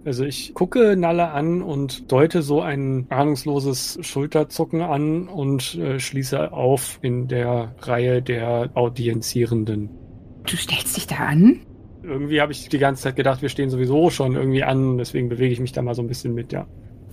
Also 0.04 0.24
ich 0.24 0.54
gucke 0.54 0.96
Nalle 0.96 1.28
an 1.30 1.62
und 1.62 2.10
deute 2.10 2.40
so 2.42 2.62
ein 2.62 3.06
ahnungsloses 3.10 3.98
Schulterzucken 4.00 4.80
an 4.80 5.28
und 5.28 5.74
äh, 5.74 6.00
schließe 6.00 6.52
auf 6.52 6.98
in 7.02 7.28
der 7.28 7.74
Reihe 7.80 8.22
der 8.22 8.70
Audienzierenden. 8.74 9.90
Du 10.46 10.56
stellst 10.56 10.96
dich 10.96 11.06
da 11.06 11.16
an? 11.16 11.60
Irgendwie 12.02 12.40
habe 12.40 12.52
ich 12.52 12.68
die 12.70 12.78
ganze 12.78 13.02
Zeit 13.02 13.16
gedacht, 13.16 13.42
wir 13.42 13.50
stehen 13.50 13.68
sowieso 13.68 14.08
schon 14.08 14.36
irgendwie 14.36 14.62
an, 14.62 14.96
deswegen 14.96 15.28
bewege 15.28 15.52
ich 15.52 15.60
mich 15.60 15.72
da 15.72 15.82
mal 15.82 15.94
so 15.94 16.00
ein 16.00 16.08
bisschen 16.08 16.34
mit, 16.34 16.50
ja. 16.50 16.66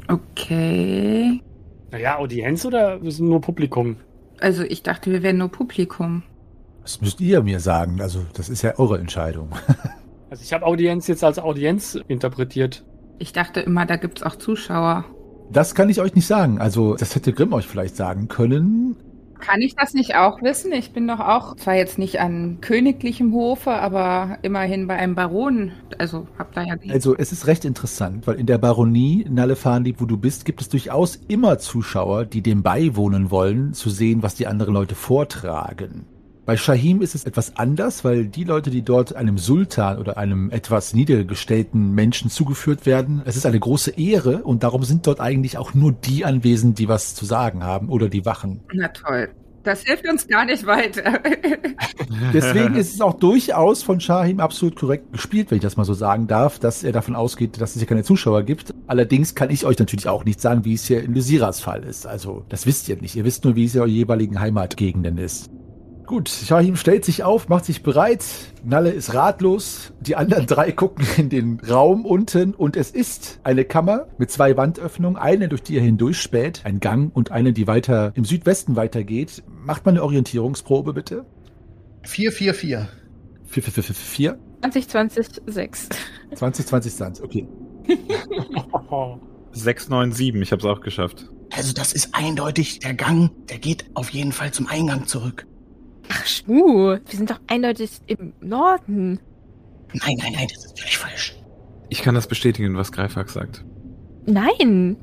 Okay. 0.08 1.42
Naja, 1.92 2.18
Audienz 2.18 2.66
oder 2.66 3.04
wir 3.04 3.12
sind 3.12 3.28
nur 3.28 3.42
Publikum? 3.42 3.98
Also 4.40 4.64
ich 4.64 4.84
dachte, 4.84 5.12
wir 5.12 5.24
wären 5.24 5.38
nur 5.38 5.50
Publikum. 5.50 6.24
Das 6.84 7.02
müsst 7.02 7.20
ihr 7.20 7.44
mir 7.44 7.60
sagen. 7.60 8.00
Also, 8.00 8.22
das 8.34 8.48
ist 8.48 8.62
ja 8.62 8.80
eure 8.80 8.98
Entscheidung. 8.98 9.50
Also 10.30 10.44
ich 10.44 10.54
habe 10.54 10.66
Audienz 10.66 11.08
jetzt 11.08 11.24
als 11.24 11.40
Audienz 11.40 11.98
interpretiert. 12.08 12.84
Ich 13.20 13.34
dachte 13.34 13.62
immer, 13.62 13.86
da 13.86 13.96
gibt's 13.96 14.24
auch 14.24 14.36
Zuschauer. 14.36 15.06
Das 15.52 15.76
kann 15.76 15.90
ich 15.90 16.02
euch 16.02 16.14
nicht 16.14 16.28
sagen. 16.28 16.60
Also, 16.60 16.96
das 16.96 17.16
hätte 17.16 17.32
Grimm 17.32 17.54
euch 17.54 17.68
vielleicht 17.68 17.96
sagen 17.96 18.28
können. 18.28 18.98
Kann 19.40 19.62
ich 19.62 19.76
das 19.76 19.94
nicht 19.94 20.16
auch 20.16 20.42
wissen? 20.42 20.72
Ich 20.74 20.94
bin 20.94 21.08
doch 21.08 21.20
auch 21.20 21.56
zwar 21.56 21.76
jetzt 21.76 22.00
nicht 22.00 22.20
an 22.20 22.58
königlichem 22.60 23.34
Hofe, 23.34 23.72
aber 23.72 24.40
immerhin 24.42 24.88
bei 24.88 24.96
einem 24.96 25.16
Baron. 25.16 25.72
Also 26.00 26.28
hab 26.38 26.54
da 26.54 26.64
ja 26.64 26.76
die 26.76 26.92
Also 26.92 27.16
es 27.16 27.32
ist 27.32 27.46
recht 27.46 27.64
interessant, 27.64 28.26
weil 28.26 28.40
in 28.40 28.48
der 28.48 28.58
Baronie 28.58 29.26
Nalefani, 29.30 29.94
wo 30.00 30.06
du 30.06 30.18
bist, 30.18 30.44
gibt 30.46 30.62
es 30.62 30.70
durchaus 30.70 31.16
immer 31.28 31.60
Zuschauer, 31.60 32.26
die 32.26 32.42
dem 32.42 32.64
beiwohnen 32.64 33.30
wollen, 33.30 33.74
zu 33.74 33.90
sehen, 33.90 34.24
was 34.24 34.36
die 34.36 34.48
anderen 34.48 34.74
Leute 34.74 34.96
vortragen. 34.96 36.06
Bei 36.48 36.56
Shahim 36.56 37.02
ist 37.02 37.14
es 37.14 37.26
etwas 37.26 37.58
anders, 37.58 38.06
weil 38.06 38.26
die 38.26 38.46
Leute, 38.46 38.70
die 38.70 38.82
dort 38.82 39.14
einem 39.14 39.38
Sultan 39.38 39.98
oder 39.98 40.18
einem 40.18 40.50
etwas 40.50 40.94
niedergestellten 40.94 41.92
Menschen 41.92 42.30
zugeführt 42.30 42.86
werden, 42.86 43.22
es 43.26 43.36
ist 43.36 43.46
eine 43.46 43.60
große 43.60 43.92
Ehre 44.00 44.44
und 44.44 44.64
darum 44.64 44.86
sind 44.86 45.06
dort 45.08 45.20
eigentlich 45.20 45.58
auch 45.58 45.74
nur 45.74 45.92
die 45.92 46.24
anwesend, 46.24 46.80
die 46.80 46.88
was 46.88 47.16
zu 47.16 47.26
sagen 47.26 47.66
haben 47.66 47.90
oder 47.90 48.08
die 48.08 48.26
Wachen. 48.26 48.62
Na 48.74 48.88
toll. 48.88 49.28
Das 49.64 49.84
hilft 49.84 50.08
uns 50.08 50.26
gar 50.30 50.46
nicht 50.46 50.66
weiter. 50.66 51.20
Deswegen 52.34 52.76
ist 52.76 52.94
es 52.94 53.02
auch 53.02 53.16
durchaus 53.16 53.84
von 53.84 54.00
Shahim 54.00 54.40
absolut 54.40 54.78
korrekt 54.78 55.12
gespielt, 55.12 55.52
wenn 55.52 55.58
ich 55.58 55.64
das 55.64 55.76
mal 55.76 55.84
so 55.84 55.94
sagen 55.94 56.28
darf, 56.28 56.60
dass 56.60 56.82
er 56.82 56.94
davon 56.94 57.18
ausgeht, 57.18 57.60
dass 57.60 57.72
es 57.76 57.82
hier 57.82 57.90
keine 57.90 58.04
Zuschauer 58.04 58.44
gibt. 58.44 58.74
Allerdings 58.88 59.36
kann 59.36 59.50
ich 59.50 59.66
euch 59.66 59.78
natürlich 59.80 60.08
auch 60.08 60.24
nicht 60.24 60.40
sagen, 60.40 60.64
wie 60.64 60.76
es 60.76 60.86
hier 60.86 61.04
in 61.04 61.14
Lysiras 61.14 61.60
Fall 61.60 61.84
ist. 61.84 62.08
Also, 62.08 62.46
das 62.48 62.66
wisst 62.66 62.88
ihr 62.88 62.96
nicht. 62.96 63.18
Ihr 63.18 63.26
wisst 63.26 63.44
nur, 63.44 63.58
wie 63.58 63.66
es 63.66 63.76
in 63.76 63.82
euren 63.82 63.92
jeweiligen 63.92 64.40
Heimatgegenden 64.40 65.18
ist. 65.18 65.52
Gut, 66.08 66.30
Shahim 66.30 66.78
stellt 66.78 67.04
sich 67.04 67.26
auf, 67.26 67.50
macht 67.50 67.66
sich 67.66 67.84
bereit. 67.84 68.24
Nalle 68.64 68.92
ist 68.92 69.14
ratlos. 69.14 69.92
Die 70.00 70.16
anderen 70.16 70.46
drei 70.46 70.72
gucken 70.72 71.06
in 71.18 71.28
den 71.28 71.60
Raum 71.60 72.06
unten 72.06 72.54
und 72.54 72.78
es 72.78 72.92
ist 72.92 73.42
eine 73.44 73.66
Kammer 73.66 74.08
mit 74.18 74.32
zwei 74.32 74.56
Wandöffnungen. 74.56 75.18
Eine, 75.18 75.50
durch 75.50 75.64
die 75.64 75.76
er 75.76 75.84
hindurchspäht, 75.84 76.62
ein 76.64 76.80
Gang 76.80 77.14
und 77.14 77.32
eine, 77.32 77.52
die 77.52 77.68
weiter 77.68 78.14
im 78.16 78.24
Südwesten 78.24 78.78
weitergeht. 78.78 79.44
Macht 79.48 79.86
mal 79.86 79.92
eine 79.92 80.02
Orientierungsprobe, 80.02 80.94
bitte. 80.94 81.26
444. 82.04 82.88
4, 83.44 83.64
4, 83.64 83.74
4, 83.74 83.84
4, 83.84 83.94
4. 83.94 84.40
2020 84.62 85.42
6. 85.46 85.90
20, 86.36 86.66
20, 86.68 86.96
20. 86.96 87.26
Okay. 87.26 87.48
697, 89.52 90.42
ich 90.42 90.52
habe 90.54 90.60
es 90.62 90.66
auch 90.66 90.80
geschafft. 90.80 91.30
Also 91.52 91.74
das 91.74 91.92
ist 91.92 92.16
eindeutig 92.16 92.80
der 92.80 92.94
Gang, 92.94 93.32
der 93.48 93.58
geht 93.58 93.90
auf 93.94 94.10
jeden 94.12 94.32
Fall 94.32 94.52
zum 94.54 94.68
Eingang 94.68 95.06
zurück. 95.06 95.46
Ach, 96.10 96.26
Schmu, 96.26 96.98
wir 97.06 97.18
sind 97.18 97.30
doch 97.30 97.40
eindeutig 97.48 97.92
im 98.08 98.34
Norden. 98.42 99.20
Nein, 99.94 100.16
nein, 100.20 100.34
nein, 100.34 100.48
das 100.54 100.66
ist 100.66 100.80
völlig 100.80 100.98
falsch. 100.98 101.36
Ich 101.90 102.02
kann 102.02 102.16
das 102.16 102.28
bestätigen, 102.28 102.76
was 102.76 102.92
Greifhack 102.92 103.30
sagt. 103.30 103.64
Nein, 104.26 104.98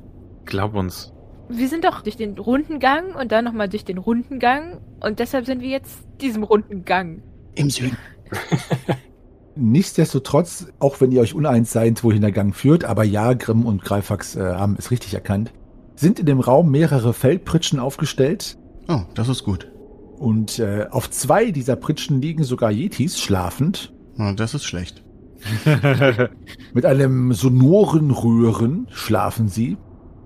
Glaub 0.45 0.75
uns. 0.75 1.13
wir 1.49 1.69
sind 1.69 1.85
doch 1.85 2.03
durch 2.03 2.17
den 2.17 2.37
runden 2.39 2.79
Gang 2.79 3.17
und 3.17 3.33
dann 3.33 3.45
nochmal 3.47 3.69
durch 3.69 3.85
den 3.85 3.97
runden 3.99 4.39
Gang 4.39 4.81
und 5.01 5.19
deshalb 5.19 5.47
sind 5.47 5.63
wir 5.63 5.71
jetzt 5.71 6.05
diesem 6.21 6.43
runden 6.43 6.85
Gang. 6.85 7.23
Im 7.55 7.71
Süden. 7.71 7.97
Nichtsdestotrotz, 9.57 10.67
auch 10.81 11.01
wenn 11.01 11.13
ihr 11.13 11.21
euch 11.21 11.35
uneins 11.35 11.73
seid, 11.73 12.03
wohin 12.03 12.21
der 12.23 12.33
Gang 12.33 12.55
führt, 12.55 12.85
aber 12.85 13.05
ja, 13.05 13.33
Grimm 13.35 13.65
und 13.65 13.83
Greifax 13.83 14.35
äh, 14.37 14.41
haben 14.41 14.75
es 14.79 14.91
richtig 14.91 15.15
erkannt, 15.15 15.53
sind 15.95 16.19
in 16.19 16.27
dem 16.27 16.41
Raum 16.41 16.71
mehrere 16.71 17.13
Feldpritschen 17.13 17.79
aufgestellt 17.79 18.59
Oh, 18.89 19.01
das 19.15 19.31
ist 19.31 19.45
gut. 19.45 19.71
Und 20.19 20.59
äh, 20.59 20.87
auf 20.91 21.11
zwei 21.11 21.51
dieser 21.51 21.77
Pritschen 21.77 22.21
liegen 22.21 22.45
sogar 22.45 22.71
Yetis 22.71 23.21
schlafend 23.21 23.95
Oh, 24.19 24.33
das 24.35 24.55
ist 24.55 24.65
schlecht. 24.65 25.03
Mit 26.75 26.87
einem 26.87 27.33
sonoren 27.33 28.11
Röhren 28.11 28.87
schlafen 28.91 29.49
sie. 29.49 29.77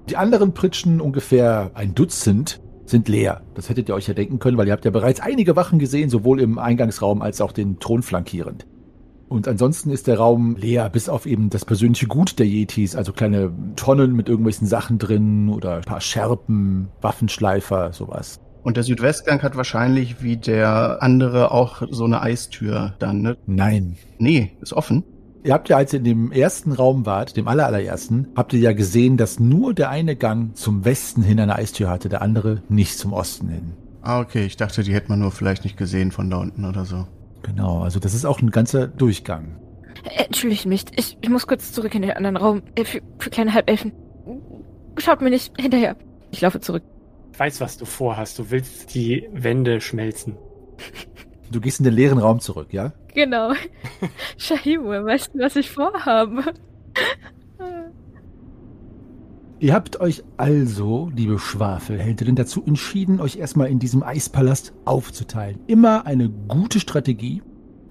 Die 0.09 0.17
anderen 0.17 0.55
Pritschen, 0.55 1.01
ungefähr 1.01 1.71
ein 1.75 1.95
Dutzend, 1.95 2.61
sind 2.85 3.09
leer. 3.09 3.43
Das 3.55 3.69
hättet 3.69 3.89
ihr 3.89 3.95
euch 3.95 4.09
ja 4.09 4.15
denken 4.15 4.39
können, 4.39 4.57
weil 4.57 4.67
ihr 4.67 4.73
habt 4.73 4.85
ja 4.85 4.91
bereits 4.91 5.21
einige 5.21 5.57
Wachen 5.57 5.79
gesehen, 5.79 6.09
sowohl 6.09 6.41
im 6.41 6.59
Eingangsraum 6.59 7.21
als 7.21 7.41
auch 7.41 7.53
den 7.53 7.79
Thron 7.79 8.03
flankierend. 8.03 8.67
Und 9.29 9.47
ansonsten 9.47 9.91
ist 9.91 10.07
der 10.07 10.19
Raum 10.19 10.57
leer, 10.57 10.89
bis 10.89 11.11
auf 11.11 11.27
eben 11.27 11.51
das 11.51 11.67
persönliche 11.67 12.07
Gut 12.07 12.39
der 12.39 12.47
Yetis, 12.47 12.97
also 12.97 13.13
kleine 13.13 13.53
Tonnen 13.77 14.15
mit 14.15 14.29
irgendwelchen 14.31 14.67
Sachen 14.67 14.99
drin 14.99 15.51
oder 15.51 15.77
ein 15.77 15.83
paar 15.83 16.01
Scherpen, 16.01 16.89
Waffenschleifer, 17.03 17.93
sowas. 17.93 18.41
Und 18.69 18.77
der 18.77 18.85
Südwestgang 18.85 19.43
hat 19.43 19.57
wahrscheinlich 19.57 20.23
wie 20.23 20.37
der 20.37 20.99
andere 21.01 21.53
auch 21.53 21.81
so 21.91 22.05
eine 22.05 22.21
Eistür 22.21 22.93
dann, 22.99 23.23
ne? 23.23 23.39
Nein. 23.47 23.97
Nee, 24.19 24.53
ist 24.61 24.75
offen. 24.75 25.05
Ihr 25.43 25.55
habt 25.55 25.71
ja, 25.71 25.79
als 25.79 25.95
ihr 25.95 26.01
in 26.01 26.05
dem 26.05 26.33
ersten 26.33 26.73
Raum 26.73 27.07
wart, 27.07 27.39
dem 27.39 27.49
allerallerersten, 27.49 28.29
habt 28.37 28.53
ihr 28.53 28.59
ja 28.61 28.75
gesehen, 28.75 29.17
dass 29.17 29.41
nur 29.41 29.73
der 29.73 29.89
eine 29.89 30.17
Gang 30.17 30.55
zum 30.55 30.85
Westen 30.85 31.23
hin 31.23 31.41
eine 31.41 31.57
Eistür 31.57 31.89
hatte, 31.89 32.11
der 32.11 32.21
andere 32.21 32.63
nicht 32.69 32.99
zum 32.99 33.15
Osten 33.15 33.49
hin. 33.49 33.73
Ah, 34.03 34.21
okay. 34.21 34.45
Ich 34.45 34.59
dachte, 34.59 34.83
die 34.83 34.93
hätte 34.93 35.09
man 35.09 35.21
nur 35.21 35.33
vielleicht 35.33 35.65
nicht 35.65 35.79
gesehen 35.79 36.13
von 36.13 36.29
da 36.29 36.37
unten 36.37 36.67
oder 36.67 36.85
so. 36.85 37.07
Genau, 37.45 37.81
also 37.81 37.99
das 37.99 38.13
ist 38.13 38.27
auch 38.27 38.43
ein 38.43 38.51
ganzer 38.51 38.87
Durchgang. 38.87 39.57
Entschuldigt 40.27 40.67
mich, 40.67 40.85
ich, 40.95 41.17
ich 41.19 41.31
muss 41.31 41.47
kurz 41.47 41.73
zurück 41.73 41.95
in 41.95 42.03
den 42.03 42.11
anderen 42.11 42.37
Raum. 42.37 42.61
Äh, 42.75 42.85
für, 42.85 43.01
für 43.19 43.31
kleine 43.31 43.55
Halbelfen. 43.55 43.93
Schaut 44.99 45.23
mir 45.23 45.31
nicht 45.31 45.59
hinterher. 45.59 45.97
Ich 46.33 46.43
laufe 46.43 46.61
zurück. 46.61 46.83
Ich 47.39 47.41
weiß, 47.41 47.61
was 47.61 47.77
du 47.77 47.85
vorhast. 47.85 48.37
Du 48.41 48.51
willst 48.51 48.97
die 48.97 49.29
Wände 49.33 49.81
schmelzen. 49.81 50.37
Du 51.53 51.61
gehst 51.61 51.79
in 51.79 51.85
den 51.85 51.95
leeren 51.95 52.19
Raum 52.19 52.41
zurück, 52.41 52.73
ja? 52.73 52.95
Genau. 53.15 53.53
Shahimur, 54.37 55.05
weißt 55.05 55.35
du, 55.35 55.39
was 55.39 55.55
ich 55.55 55.71
vorhabe? 55.71 56.43
Ihr 59.61 59.73
habt 59.73 60.01
euch 60.01 60.25
also, 60.37 61.13
liebe 61.15 61.39
Schwafelhälterin, 61.39 62.35
dazu 62.35 62.65
entschieden, 62.67 63.21
euch 63.21 63.37
erstmal 63.37 63.69
in 63.69 63.79
diesem 63.79 64.03
Eispalast 64.03 64.73
aufzuteilen. 64.85 65.61
Immer 65.69 66.07
eine 66.07 66.29
gute 66.29 66.81
Strategie. 66.81 67.43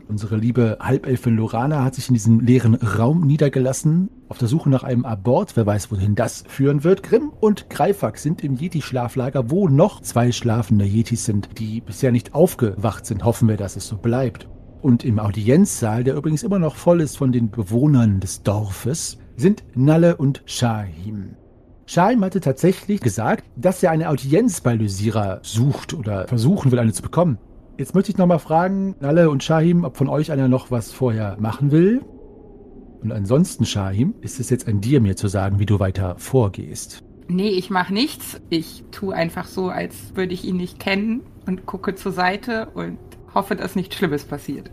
Unsere 0.10 0.38
liebe 0.38 0.78
Halbelfin 0.80 1.36
Lorana 1.36 1.84
hat 1.84 1.96
sich 1.96 2.08
in 2.08 2.14
diesem 2.14 2.40
leeren 2.40 2.76
Raum 2.76 3.28
niedergelassen, 3.28 4.10
auf 4.30 4.38
der 4.38 4.48
Suche 4.48 4.70
nach 4.70 4.84
einem 4.84 5.04
Abort. 5.04 5.58
Wer 5.58 5.66
weiß, 5.66 5.92
wohin 5.92 6.16
das 6.16 6.46
führen 6.48 6.86
wird. 6.86 7.04
Grimm 7.04 7.34
und 7.42 7.70
Greifak 7.70 8.18
sind 8.18 8.42
im 8.42 8.56
Yeti-Schlaflager, 8.56 9.52
wo 9.52 9.68
noch 9.68 10.02
zwei 10.02 10.32
schlafende 10.32 10.86
Yetis 10.86 11.26
sind, 11.26 11.50
die 11.60 11.82
bisher 11.82 12.14
nicht 12.14 12.34
aufgewacht 12.34 13.06
sind. 13.06 13.26
Hoffen 13.26 13.50
wir, 13.50 13.58
dass 13.58 13.76
es 13.76 13.88
so 13.88 13.98
bleibt. 13.98 14.48
Und 14.82 15.04
im 15.04 15.20
Audienzsaal, 15.20 16.06
der 16.06 16.16
übrigens 16.16 16.44
immer 16.44 16.60
noch 16.60 16.76
voll 16.76 17.02
ist 17.02 17.18
von 17.18 17.34
den 17.34 17.52
Bewohnern 17.52 18.22
des 18.22 18.44
Dorfes, 18.44 19.18
sind 19.36 19.66
Nalle 19.76 20.16
und 20.16 20.42
Shahim. 20.46 21.36
Shahim 21.86 22.24
hatte 22.24 22.40
tatsächlich 22.40 23.02
gesagt, 23.02 23.44
dass 23.58 23.84
er 23.84 23.92
eine 23.92 24.10
Audienz 24.10 24.62
bei 24.62 24.74
Lysira 24.74 25.40
sucht 25.42 25.94
oder 25.94 26.28
versuchen 26.28 26.72
will, 26.72 26.80
eine 26.80 26.94
zu 26.94 27.02
bekommen. 27.02 27.40
Jetzt 27.78 27.94
möchte 27.94 28.12
ich 28.12 28.18
nochmal 28.18 28.40
fragen, 28.40 28.96
Nalle 29.02 29.30
und 29.30 29.44
Shahim, 29.44 29.84
ob 29.84 29.98
von 29.98 30.10
euch 30.10 30.32
einer 30.32 30.48
noch 30.48 30.72
was 30.72 30.92
vorher 30.92 31.38
machen 31.40 31.72
will. 31.72 32.02
Und 33.04 33.12
ansonsten, 33.12 33.66
Shahim, 33.66 34.16
ist 34.22 34.40
es 34.40 34.50
jetzt 34.50 34.68
an 34.68 34.82
dir, 34.82 35.00
mir 35.00 35.16
zu 35.16 35.28
sagen, 35.28 35.60
wie 35.60 35.68
du 35.68 35.80
weiter 35.80 36.16
vorgehst. 36.18 37.04
Nee, 37.28 37.50
ich 37.50 37.70
mache 37.70 37.94
nichts. 37.94 38.42
Ich 38.50 38.84
tue 38.92 39.14
einfach 39.14 39.46
so, 39.46 39.70
als 39.70 40.16
würde 40.16 40.34
ich 40.34 40.44
ihn 40.44 40.58
nicht 40.58 40.80
kennen 40.80 41.22
und 41.46 41.68
gucke 41.68 41.94
zur 41.94 42.14
Seite 42.14 42.70
und 42.74 42.98
hoffe, 43.36 43.56
dass 43.56 43.76
nichts 43.76 43.96
Schlimmes 43.96 44.26
passiert. 44.26 44.72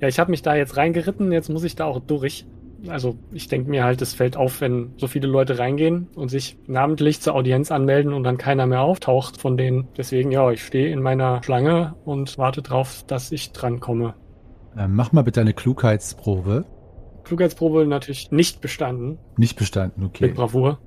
Ja, 0.00 0.08
ich 0.08 0.18
habe 0.18 0.32
mich 0.32 0.42
da 0.42 0.56
jetzt 0.56 0.76
reingeritten, 0.76 1.30
jetzt 1.30 1.50
muss 1.50 1.62
ich 1.62 1.76
da 1.76 1.84
auch 1.84 2.00
durch. 2.00 2.46
Also 2.88 3.16
ich 3.32 3.48
denke 3.48 3.70
mir 3.70 3.84
halt, 3.84 4.02
es 4.02 4.14
fällt 4.14 4.36
auf, 4.36 4.60
wenn 4.60 4.92
so 4.96 5.06
viele 5.06 5.26
Leute 5.26 5.58
reingehen 5.58 6.08
und 6.14 6.28
sich 6.28 6.58
namentlich 6.66 7.20
zur 7.20 7.34
Audienz 7.34 7.70
anmelden 7.70 8.12
und 8.12 8.24
dann 8.24 8.38
keiner 8.38 8.66
mehr 8.66 8.82
auftaucht 8.82 9.40
von 9.40 9.56
denen. 9.56 9.88
Deswegen, 9.96 10.30
ja, 10.30 10.50
ich 10.50 10.64
stehe 10.64 10.90
in 10.90 11.02
meiner 11.02 11.42
Schlange 11.42 11.94
und 12.04 12.38
warte 12.38 12.62
drauf, 12.62 13.04
dass 13.06 13.32
ich 13.32 13.52
drankomme. 13.52 14.14
Ähm, 14.76 14.94
mach 14.94 15.12
mal 15.12 15.22
bitte 15.22 15.40
eine 15.40 15.54
Klugheitsprobe. 15.54 16.66
Klugheitsprobe 17.24 17.86
natürlich 17.86 18.30
nicht 18.30 18.60
bestanden. 18.60 19.18
Nicht 19.36 19.56
bestanden, 19.56 20.04
okay. 20.04 20.26
Mit 20.26 20.34
Bravour. 20.34 20.78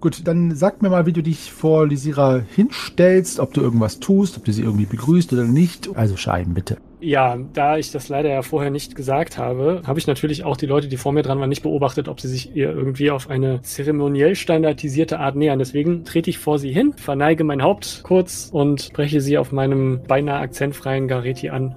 Gut, 0.00 0.26
dann 0.26 0.54
sag 0.54 0.82
mir 0.82 0.90
mal, 0.90 1.06
wie 1.06 1.12
du 1.12 1.22
dich 1.22 1.50
vor 1.50 1.86
Lysira 1.86 2.42
hinstellst, 2.54 3.40
ob 3.40 3.54
du 3.54 3.62
irgendwas 3.62 3.98
tust, 3.98 4.36
ob 4.36 4.44
du 4.44 4.52
sie 4.52 4.62
irgendwie 4.62 4.84
begrüßt 4.84 5.32
oder 5.32 5.44
nicht. 5.44 5.88
Also 5.96 6.16
Scheiben, 6.16 6.52
bitte. 6.52 6.76
Ja, 7.00 7.38
da 7.54 7.78
ich 7.78 7.92
das 7.92 8.08
leider 8.08 8.28
ja 8.30 8.42
vorher 8.42 8.70
nicht 8.70 8.94
gesagt 8.94 9.38
habe, 9.38 9.82
habe 9.86 9.98
ich 9.98 10.06
natürlich 10.06 10.44
auch 10.44 10.56
die 10.56 10.66
Leute, 10.66 10.88
die 10.88 10.96
vor 10.96 11.12
mir 11.12 11.22
dran 11.22 11.40
waren, 11.40 11.48
nicht 11.48 11.62
beobachtet, 11.62 12.08
ob 12.08 12.20
sie 12.20 12.28
sich 12.28 12.54
ihr 12.54 12.70
irgendwie 12.70 13.10
auf 13.10 13.30
eine 13.30 13.62
zeremoniell 13.62 14.34
standardisierte 14.34 15.18
Art 15.18 15.36
nähern. 15.36 15.58
Deswegen 15.58 16.04
trete 16.04 16.30
ich 16.30 16.38
vor 16.38 16.58
sie 16.58 16.72
hin, 16.72 16.94
verneige 16.96 17.44
mein 17.44 17.62
Haupt 17.62 18.00
kurz 18.02 18.50
und 18.52 18.82
spreche 18.82 19.20
sie 19.20 19.38
auf 19.38 19.52
meinem 19.52 20.02
beinahe 20.06 20.40
akzentfreien 20.40 21.08
Gareti 21.08 21.48
an. 21.50 21.76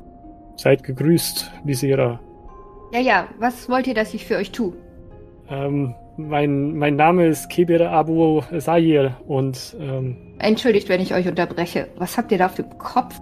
Seid 0.56 0.84
gegrüßt, 0.84 1.52
Lisera. 1.66 2.20
Ja, 2.92 3.00
ja, 3.00 3.28
was 3.40 3.70
wollt 3.70 3.88
ihr, 3.88 3.94
dass 3.94 4.14
ich 4.14 4.26
für 4.26 4.36
euch 4.36 4.52
tue? 4.52 4.74
Ähm, 5.50 5.94
mein, 6.20 6.78
mein 6.78 6.96
Name 6.96 7.28
ist 7.28 7.50
Kebir 7.50 7.90
Abu 7.92 8.42
Sayir 8.58 9.16
und 9.28 9.76
ähm, 9.80 10.18
Entschuldigt, 10.40 10.90
wenn 10.90 11.02
ich 11.02 11.14
euch 11.14 11.28
unterbreche. 11.28 11.88
Was 11.98 12.18
habt 12.18 12.32
ihr 12.32 12.38
da 12.38 12.48
auf 12.48 12.56
dem 12.56 12.78
Kopf? 12.78 13.20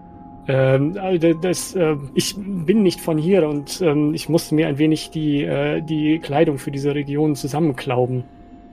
Ähm, 0.47 0.97
also 0.99 1.33
das, 1.33 1.75
äh, 1.75 1.95
ich 2.15 2.35
bin 2.37 2.83
nicht 2.83 3.01
von 3.01 3.17
hier 3.17 3.47
und 3.47 3.81
ähm, 3.81 4.13
ich 4.13 4.29
musste 4.29 4.55
mir 4.55 4.67
ein 4.67 4.77
wenig 4.77 5.09
die, 5.11 5.43
äh, 5.43 5.81
die 5.81 6.19
Kleidung 6.19 6.57
für 6.57 6.71
diese 6.71 6.95
Region 6.95 7.35
zusammenklauben. 7.35 8.23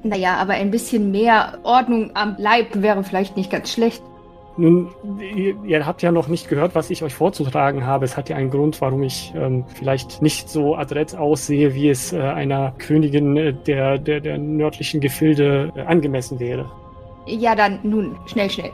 Naja, 0.03 0.37
aber 0.37 0.53
ein 0.55 0.71
bisschen 0.71 1.11
mehr 1.11 1.59
Ordnung 1.63 2.11
am 2.15 2.37
Leib 2.39 2.83
wäre 2.83 3.03
vielleicht 3.05 3.37
nicht 3.37 3.51
ganz 3.51 3.73
schlecht. 3.73 4.03
Nun, 4.57 4.89
ihr, 5.19 5.57
ihr, 5.65 5.85
habt 5.85 6.03
ja 6.03 6.13
noch 6.13 6.29
nicht 6.29 6.49
gehört, 6.49 6.75
was 6.77 6.91
ich 6.91 7.03
euch 7.03 7.15
vorzutragen 7.15 7.85
habe. 7.87 8.05
Es 8.05 8.17
hat 8.17 8.29
ja 8.29 8.37
einen 8.37 8.51
Grund, 8.51 8.81
warum 8.81 9.03
ich 9.03 9.33
ähm, 9.37 9.65
vielleicht 9.75 10.23
nicht 10.23 10.49
so 10.49 10.77
adrett 10.77 11.17
aussehe, 11.17 11.75
wie 11.75 11.89
es 11.89 12.13
äh, 12.13 12.21
einer 12.21 12.73
Königin 12.79 13.37
äh, 13.37 13.53
der, 13.53 13.99
der, 13.99 14.21
der 14.21 14.39
nördlichen 14.39 15.01
Gefilde 15.01 15.73
äh, 15.75 15.81
angemessen 15.81 16.39
wäre. 16.39 16.71
Ja, 17.27 17.57
dann 17.57 17.81
nun, 17.83 18.17
schnell, 18.27 18.51
schnell. 18.51 18.71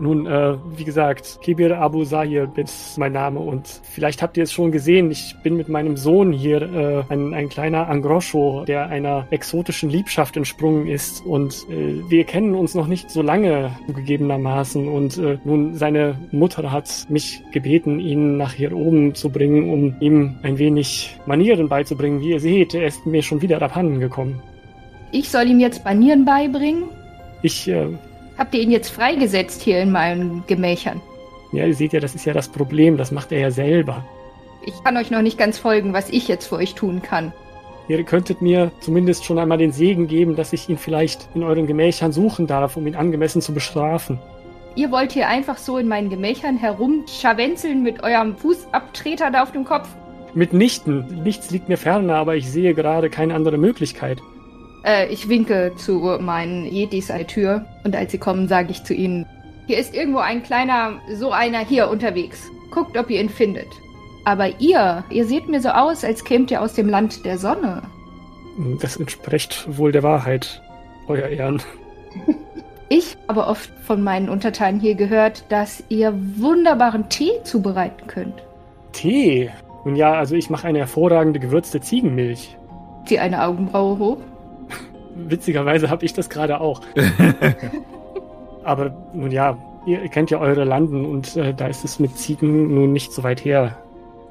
Nun, 0.00 0.26
äh, 0.26 0.56
wie 0.76 0.84
gesagt, 0.84 1.40
Kibir 1.42 1.78
Abu 1.78 2.04
Zahir 2.04 2.50
ist 2.56 2.96
mein 2.96 3.12
Name 3.12 3.38
und 3.38 3.68
vielleicht 3.82 4.22
habt 4.22 4.38
ihr 4.38 4.44
es 4.44 4.52
schon 4.52 4.72
gesehen, 4.72 5.10
ich 5.10 5.36
bin 5.42 5.56
mit 5.56 5.68
meinem 5.68 5.96
Sohn 5.98 6.32
hier, 6.32 6.62
äh, 6.62 7.12
ein, 7.12 7.34
ein 7.34 7.50
kleiner 7.50 7.88
Angroscho, 7.88 8.64
der 8.66 8.88
einer 8.88 9.26
exotischen 9.30 9.90
Liebschaft 9.90 10.38
entsprungen 10.38 10.86
ist 10.86 11.24
und 11.26 11.66
äh, 11.68 12.02
wir 12.08 12.24
kennen 12.24 12.54
uns 12.54 12.74
noch 12.74 12.86
nicht 12.86 13.10
so 13.10 13.20
lange 13.20 13.72
zugegebenermaßen 13.86 14.88
und 14.88 15.18
äh, 15.18 15.38
nun, 15.44 15.74
seine 15.74 16.16
Mutter 16.32 16.72
hat 16.72 17.06
mich 17.10 17.42
gebeten, 17.52 18.00
ihn 18.00 18.38
nach 18.38 18.54
hier 18.54 18.74
oben 18.74 19.14
zu 19.14 19.28
bringen, 19.28 19.70
um 19.70 19.96
ihm 20.00 20.36
ein 20.42 20.58
wenig 20.58 21.18
Manieren 21.26 21.68
beizubringen. 21.68 22.20
Wie 22.20 22.30
ihr 22.30 22.40
seht, 22.40 22.74
er 22.74 22.86
ist 22.86 23.04
mir 23.04 23.22
schon 23.22 23.42
wieder 23.42 23.60
abhanden 23.60 24.00
gekommen. 24.00 24.40
Ich 25.12 25.28
soll 25.28 25.48
ihm 25.48 25.60
jetzt 25.60 25.84
Manieren 25.84 26.24
beibringen? 26.24 26.84
Ich 27.42 27.68
äh, 27.68 27.88
Habt 28.40 28.54
ihr 28.54 28.62
ihn 28.62 28.70
jetzt 28.70 28.88
freigesetzt 28.88 29.60
hier 29.60 29.82
in 29.82 29.92
meinen 29.92 30.42
Gemächern? 30.46 31.02
Ja, 31.52 31.66
ihr 31.66 31.74
seht 31.74 31.92
ja, 31.92 32.00
das 32.00 32.14
ist 32.14 32.24
ja 32.24 32.32
das 32.32 32.48
Problem. 32.48 32.96
Das 32.96 33.12
macht 33.12 33.32
er 33.32 33.40
ja 33.40 33.50
selber. 33.50 34.02
Ich 34.64 34.72
kann 34.82 34.96
euch 34.96 35.10
noch 35.10 35.20
nicht 35.20 35.36
ganz 35.36 35.58
folgen, 35.58 35.92
was 35.92 36.08
ich 36.08 36.26
jetzt 36.26 36.46
für 36.46 36.56
euch 36.56 36.74
tun 36.74 37.02
kann. 37.02 37.34
Ihr 37.86 38.02
könntet 38.02 38.40
mir 38.40 38.72
zumindest 38.80 39.26
schon 39.26 39.38
einmal 39.38 39.58
den 39.58 39.72
Segen 39.72 40.06
geben, 40.06 40.36
dass 40.36 40.54
ich 40.54 40.70
ihn 40.70 40.78
vielleicht 40.78 41.28
in 41.34 41.42
euren 41.42 41.66
Gemächern 41.66 42.12
suchen 42.12 42.46
darf, 42.46 42.78
um 42.78 42.86
ihn 42.86 42.96
angemessen 42.96 43.42
zu 43.42 43.52
bestrafen. 43.52 44.18
Ihr 44.74 44.90
wollt 44.90 45.12
hier 45.12 45.28
einfach 45.28 45.58
so 45.58 45.76
in 45.76 45.86
meinen 45.86 46.08
Gemächern 46.08 46.56
herumscharwenzeln 46.56 47.82
mit 47.82 48.02
eurem 48.02 48.38
Fußabtreter 48.38 49.30
da 49.30 49.42
auf 49.42 49.52
dem 49.52 49.66
Kopf? 49.66 49.86
Mitnichten. 50.32 51.22
Nichts 51.24 51.50
liegt 51.50 51.68
mir 51.68 51.76
ferner, 51.76 52.14
aber 52.14 52.36
ich 52.36 52.50
sehe 52.50 52.72
gerade 52.72 53.10
keine 53.10 53.34
andere 53.34 53.58
Möglichkeit. 53.58 54.18
Äh, 54.84 55.08
ich 55.08 55.28
winke 55.28 55.72
zu 55.76 56.18
meinen 56.20 56.66
Yetis 56.66 57.10
an 57.10 57.26
Tür 57.26 57.64
und 57.84 57.94
als 57.94 58.12
sie 58.12 58.18
kommen, 58.18 58.48
sage 58.48 58.70
ich 58.70 58.84
zu 58.84 58.94
ihnen, 58.94 59.26
hier 59.66 59.78
ist 59.78 59.94
irgendwo 59.94 60.18
ein 60.18 60.42
kleiner, 60.42 60.94
so 61.14 61.30
einer 61.30 61.60
hier 61.60 61.88
unterwegs. 61.88 62.50
Guckt, 62.70 62.96
ob 62.96 63.10
ihr 63.10 63.20
ihn 63.20 63.28
findet. 63.28 63.68
Aber 64.24 64.60
ihr, 64.60 65.04
ihr 65.10 65.24
seht 65.26 65.48
mir 65.48 65.60
so 65.60 65.70
aus, 65.70 66.04
als 66.04 66.24
kämt 66.24 66.50
ihr 66.50 66.60
aus 66.60 66.74
dem 66.74 66.88
Land 66.88 67.24
der 67.24 67.38
Sonne. 67.38 67.82
Das 68.80 68.96
entspricht 68.96 69.66
wohl 69.78 69.92
der 69.92 70.02
Wahrheit, 70.02 70.60
euer 71.08 71.28
Ehren. 71.28 71.62
Ich 72.92 73.16
habe 73.28 73.46
oft 73.46 73.70
von 73.84 74.02
meinen 74.02 74.28
Untertanen 74.28 74.80
hier 74.80 74.96
gehört, 74.96 75.44
dass 75.48 75.84
ihr 75.90 76.12
wunderbaren 76.38 77.08
Tee 77.08 77.30
zubereiten 77.44 78.08
könnt. 78.08 78.42
Tee? 78.90 79.48
Nun 79.84 79.94
ja, 79.94 80.14
also 80.14 80.34
ich 80.34 80.50
mache 80.50 80.66
eine 80.66 80.80
hervorragende 80.80 81.38
gewürzte 81.38 81.80
Ziegenmilch. 81.80 82.56
Die 83.08 83.20
eine 83.20 83.44
Augenbraue 83.44 83.96
hoch 84.00 84.18
witzigerweise 85.14 85.90
habe 85.90 86.04
ich 86.04 86.12
das 86.12 86.28
gerade 86.30 86.60
auch. 86.60 86.80
Aber 88.64 88.94
nun 89.12 89.30
ja, 89.30 89.56
ihr 89.86 90.08
kennt 90.08 90.30
ja 90.30 90.38
eure 90.38 90.64
Landen 90.64 91.04
und 91.04 91.36
äh, 91.36 91.54
da 91.54 91.66
ist 91.66 91.84
es 91.84 91.98
mit 91.98 92.16
Ziegen 92.18 92.74
nun 92.74 92.92
nicht 92.92 93.12
so 93.12 93.22
weit 93.22 93.44
her. 93.44 93.76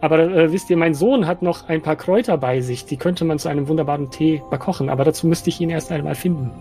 Aber 0.01 0.19
äh, 0.19 0.51
wisst 0.51 0.69
ihr, 0.69 0.77
mein 0.77 0.93
Sohn 0.93 1.27
hat 1.27 1.41
noch 1.41 1.67
ein 1.67 1.81
paar 1.81 1.95
Kräuter 1.95 2.37
bei 2.37 2.61
sich, 2.61 2.85
die 2.85 2.97
könnte 2.97 3.25
man 3.25 3.39
zu 3.39 3.49
einem 3.49 3.67
wunderbaren 3.67 4.09
Tee 4.11 4.41
verkochen, 4.49 4.89
aber 4.89 5.03
dazu 5.03 5.27
müsste 5.27 5.49
ich 5.49 5.59
ihn 5.59 5.69
erst 5.69 5.91
einmal 5.91 6.15
finden. 6.15 6.51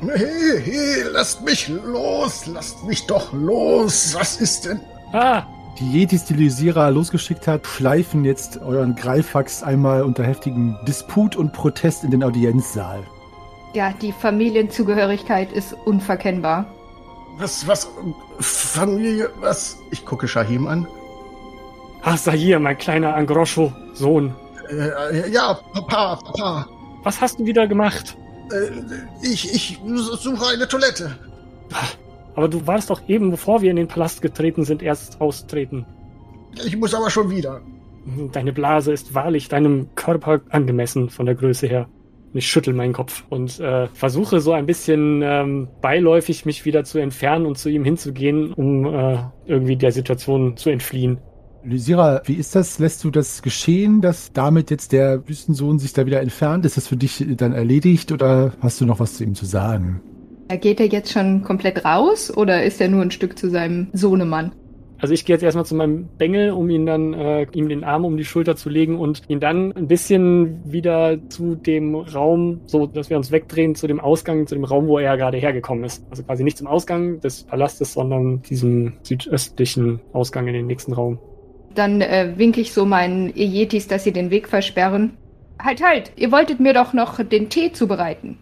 Hey, 0.00 0.60
hey, 0.62 1.02
lasst 1.12 1.44
mich 1.44 1.68
los, 1.68 2.46
lasst 2.46 2.84
mich 2.84 3.06
doch 3.06 3.32
los, 3.32 4.14
was 4.18 4.40
ist 4.40 4.66
denn? 4.66 4.80
Ah! 5.12 5.42
Die 5.80 6.00
Yetis, 6.00 6.24
die 6.24 6.34
Lysira 6.34 6.88
losgeschickt 6.88 7.46
hat, 7.46 7.66
schleifen 7.66 8.24
jetzt 8.24 8.60
euren 8.60 8.96
Greifax 8.96 9.62
einmal 9.62 10.02
unter 10.02 10.24
heftigem 10.24 10.76
Disput 10.86 11.36
und 11.36 11.52
Protest 11.52 12.02
in 12.04 12.10
den 12.10 12.24
Audienzsaal. 12.24 13.04
Ja, 13.74 13.92
die 13.92 14.12
Familienzugehörigkeit 14.12 15.52
ist 15.52 15.74
unverkennbar. 15.84 16.66
Was, 17.36 17.66
was, 17.66 17.88
Familie, 18.40 19.30
was? 19.40 19.78
Ich 19.90 20.04
gucke 20.04 20.26
Shahim 20.26 20.66
an. 20.66 20.86
Ah, 22.02 22.16
Sahir, 22.16 22.58
mein 22.58 22.78
kleiner 22.78 23.14
Angroscho-Sohn. 23.14 24.34
Äh, 24.70 25.30
ja, 25.30 25.54
Papa, 25.72 26.16
Papa. 26.16 26.66
Was 27.02 27.20
hast 27.20 27.38
du 27.38 27.46
wieder 27.46 27.66
gemacht? 27.66 28.16
Äh, 28.52 28.70
ich, 29.22 29.54
ich 29.54 29.80
suche 30.18 30.48
eine 30.48 30.66
Toilette. 30.66 31.16
Aber 32.34 32.48
du 32.48 32.66
warst 32.66 32.90
doch 32.90 33.02
eben, 33.08 33.30
bevor 33.30 33.62
wir 33.62 33.70
in 33.70 33.76
den 33.76 33.88
Palast 33.88 34.22
getreten 34.22 34.64
sind, 34.64 34.82
erst 34.82 35.20
austreten. 35.20 35.86
Ich 36.64 36.76
muss 36.76 36.94
aber 36.94 37.10
schon 37.10 37.30
wieder. 37.30 37.60
Deine 38.32 38.52
Blase 38.52 38.92
ist 38.92 39.14
wahrlich 39.14 39.48
deinem 39.48 39.94
Körper 39.94 40.40
angemessen 40.50 41.10
von 41.10 41.26
der 41.26 41.34
Größe 41.34 41.66
her. 41.66 41.88
Ich 42.38 42.46
schüttel 42.46 42.72
meinen 42.72 42.92
Kopf 42.92 43.24
und 43.30 43.58
äh, 43.58 43.88
versuche 43.88 44.38
so 44.38 44.52
ein 44.52 44.64
bisschen 44.64 45.22
ähm, 45.24 45.66
beiläufig 45.80 46.46
mich 46.46 46.64
wieder 46.64 46.84
zu 46.84 46.98
entfernen 46.98 47.46
und 47.46 47.58
zu 47.58 47.68
ihm 47.68 47.84
hinzugehen, 47.84 48.52
um 48.52 48.86
äh, 48.86 49.18
irgendwie 49.46 49.74
der 49.74 49.90
Situation 49.90 50.56
zu 50.56 50.70
entfliehen. 50.70 51.18
Lysira, 51.64 52.22
wie 52.26 52.34
ist 52.34 52.54
das? 52.54 52.78
Lässt 52.78 53.02
du 53.02 53.10
das 53.10 53.42
geschehen, 53.42 54.00
dass 54.00 54.32
damit 54.32 54.70
jetzt 54.70 54.92
der 54.92 55.28
Wüstensohn 55.28 55.80
sich 55.80 55.92
da 55.92 56.06
wieder 56.06 56.20
entfernt? 56.20 56.64
Ist 56.64 56.76
das 56.76 56.86
für 56.86 56.96
dich 56.96 57.26
dann 57.36 57.52
erledigt 57.52 58.12
oder 58.12 58.52
hast 58.60 58.80
du 58.80 58.86
noch 58.86 59.00
was 59.00 59.14
zu 59.14 59.24
ihm 59.24 59.34
zu 59.34 59.44
sagen? 59.44 60.00
Geht 60.60 60.78
er 60.78 60.86
jetzt 60.86 61.12
schon 61.12 61.42
komplett 61.42 61.84
raus 61.84 62.34
oder 62.34 62.62
ist 62.62 62.80
er 62.80 62.88
nur 62.88 63.02
ein 63.02 63.10
Stück 63.10 63.36
zu 63.36 63.50
seinem 63.50 63.88
Sohnemann? 63.92 64.52
Also 65.00 65.14
ich 65.14 65.24
gehe 65.24 65.34
jetzt 65.34 65.42
erstmal 65.42 65.64
zu 65.64 65.76
meinem 65.76 66.08
Bengel, 66.18 66.50
um 66.50 66.68
ihn 66.70 66.84
dann, 66.84 67.14
äh, 67.14 67.46
ihm 67.52 67.68
den 67.68 67.84
Arm 67.84 68.04
um 68.04 68.16
die 68.16 68.24
Schulter 68.24 68.56
zu 68.56 68.68
legen 68.68 68.98
und 68.98 69.22
ihn 69.28 69.38
dann 69.38 69.72
ein 69.72 69.86
bisschen 69.86 70.60
wieder 70.70 71.18
zu 71.28 71.54
dem 71.54 71.94
Raum, 71.94 72.60
so 72.66 72.86
dass 72.86 73.08
wir 73.08 73.16
uns 73.16 73.30
wegdrehen, 73.30 73.76
zu 73.76 73.86
dem 73.86 74.00
Ausgang, 74.00 74.46
zu 74.46 74.56
dem 74.56 74.64
Raum, 74.64 74.88
wo 74.88 74.98
er 74.98 75.16
gerade 75.16 75.38
hergekommen 75.38 75.84
ist. 75.84 76.04
Also 76.10 76.24
quasi 76.24 76.42
nicht 76.42 76.58
zum 76.58 76.66
Ausgang 76.66 77.20
des 77.20 77.44
Palastes, 77.44 77.92
sondern 77.92 78.42
diesem 78.42 78.94
südöstlichen 79.02 80.00
Ausgang 80.12 80.48
in 80.48 80.54
den 80.54 80.66
nächsten 80.66 80.92
Raum. 80.92 81.18
Dann 81.74 82.00
äh, 82.00 82.32
winke 82.36 82.60
ich 82.60 82.72
so 82.72 82.84
meinen 82.84 83.32
Yetis, 83.36 83.86
dass 83.86 84.02
sie 84.02 84.12
den 84.12 84.30
Weg 84.30 84.48
versperren. 84.48 85.16
Halt, 85.62 85.82
halt! 85.82 86.12
Ihr 86.16 86.32
wolltet 86.32 86.58
mir 86.58 86.72
doch 86.72 86.92
noch 86.92 87.22
den 87.22 87.48
Tee 87.50 87.72
zubereiten. 87.72 88.38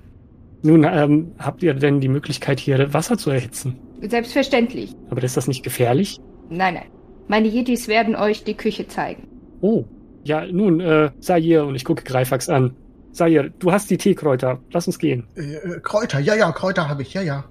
Nun, 0.63 0.85
ähm, 0.85 1.33
habt 1.39 1.63
ihr 1.63 1.75
denn 1.75 2.01
die 2.01 2.09
Möglichkeit, 2.09 2.61
hier 2.61 2.95
Wasser 2.95 3.19
zu 3.19 3.31
erhitzen? 3.31 3.77
Selbstverständlich. 4.01 4.95
Aber 5.11 5.23
ist 5.23 5.37
das 5.37 5.49
nicht 5.49 5.63
gefährlich? 5.63 6.19
Nein, 6.49 6.75
nein. 6.75 6.91
Meine 7.29 7.49
Yetis 7.49 7.89
werden 7.89 8.15
euch 8.15 8.45
die 8.45 8.57
Küche 8.57 8.87
zeigen. 8.87 9.29
Oh, 9.61 9.85
ja, 10.25 10.45
nun, 10.47 10.81
äh, 10.81 11.11
Sayir, 11.21 11.65
und 11.65 11.75
ich 11.75 11.85
gucke 11.85 12.05
Greifax 12.05 12.49
an. 12.49 12.77
Sayir, 13.13 13.51
du 13.59 13.73
hast 13.73 13.91
die 13.91 13.97
Teekräuter. 13.97 14.61
Lass 14.71 14.87
uns 14.87 14.99
gehen. 14.99 15.27
Äh, 15.37 15.55
äh 15.55 15.81
Kräuter, 15.81 16.21
ja, 16.21 16.35
ja, 16.35 16.53
Kräuter 16.53 16.89
habe 16.89 17.03
ich, 17.03 17.15
ja, 17.15 17.23
ja. 17.23 17.45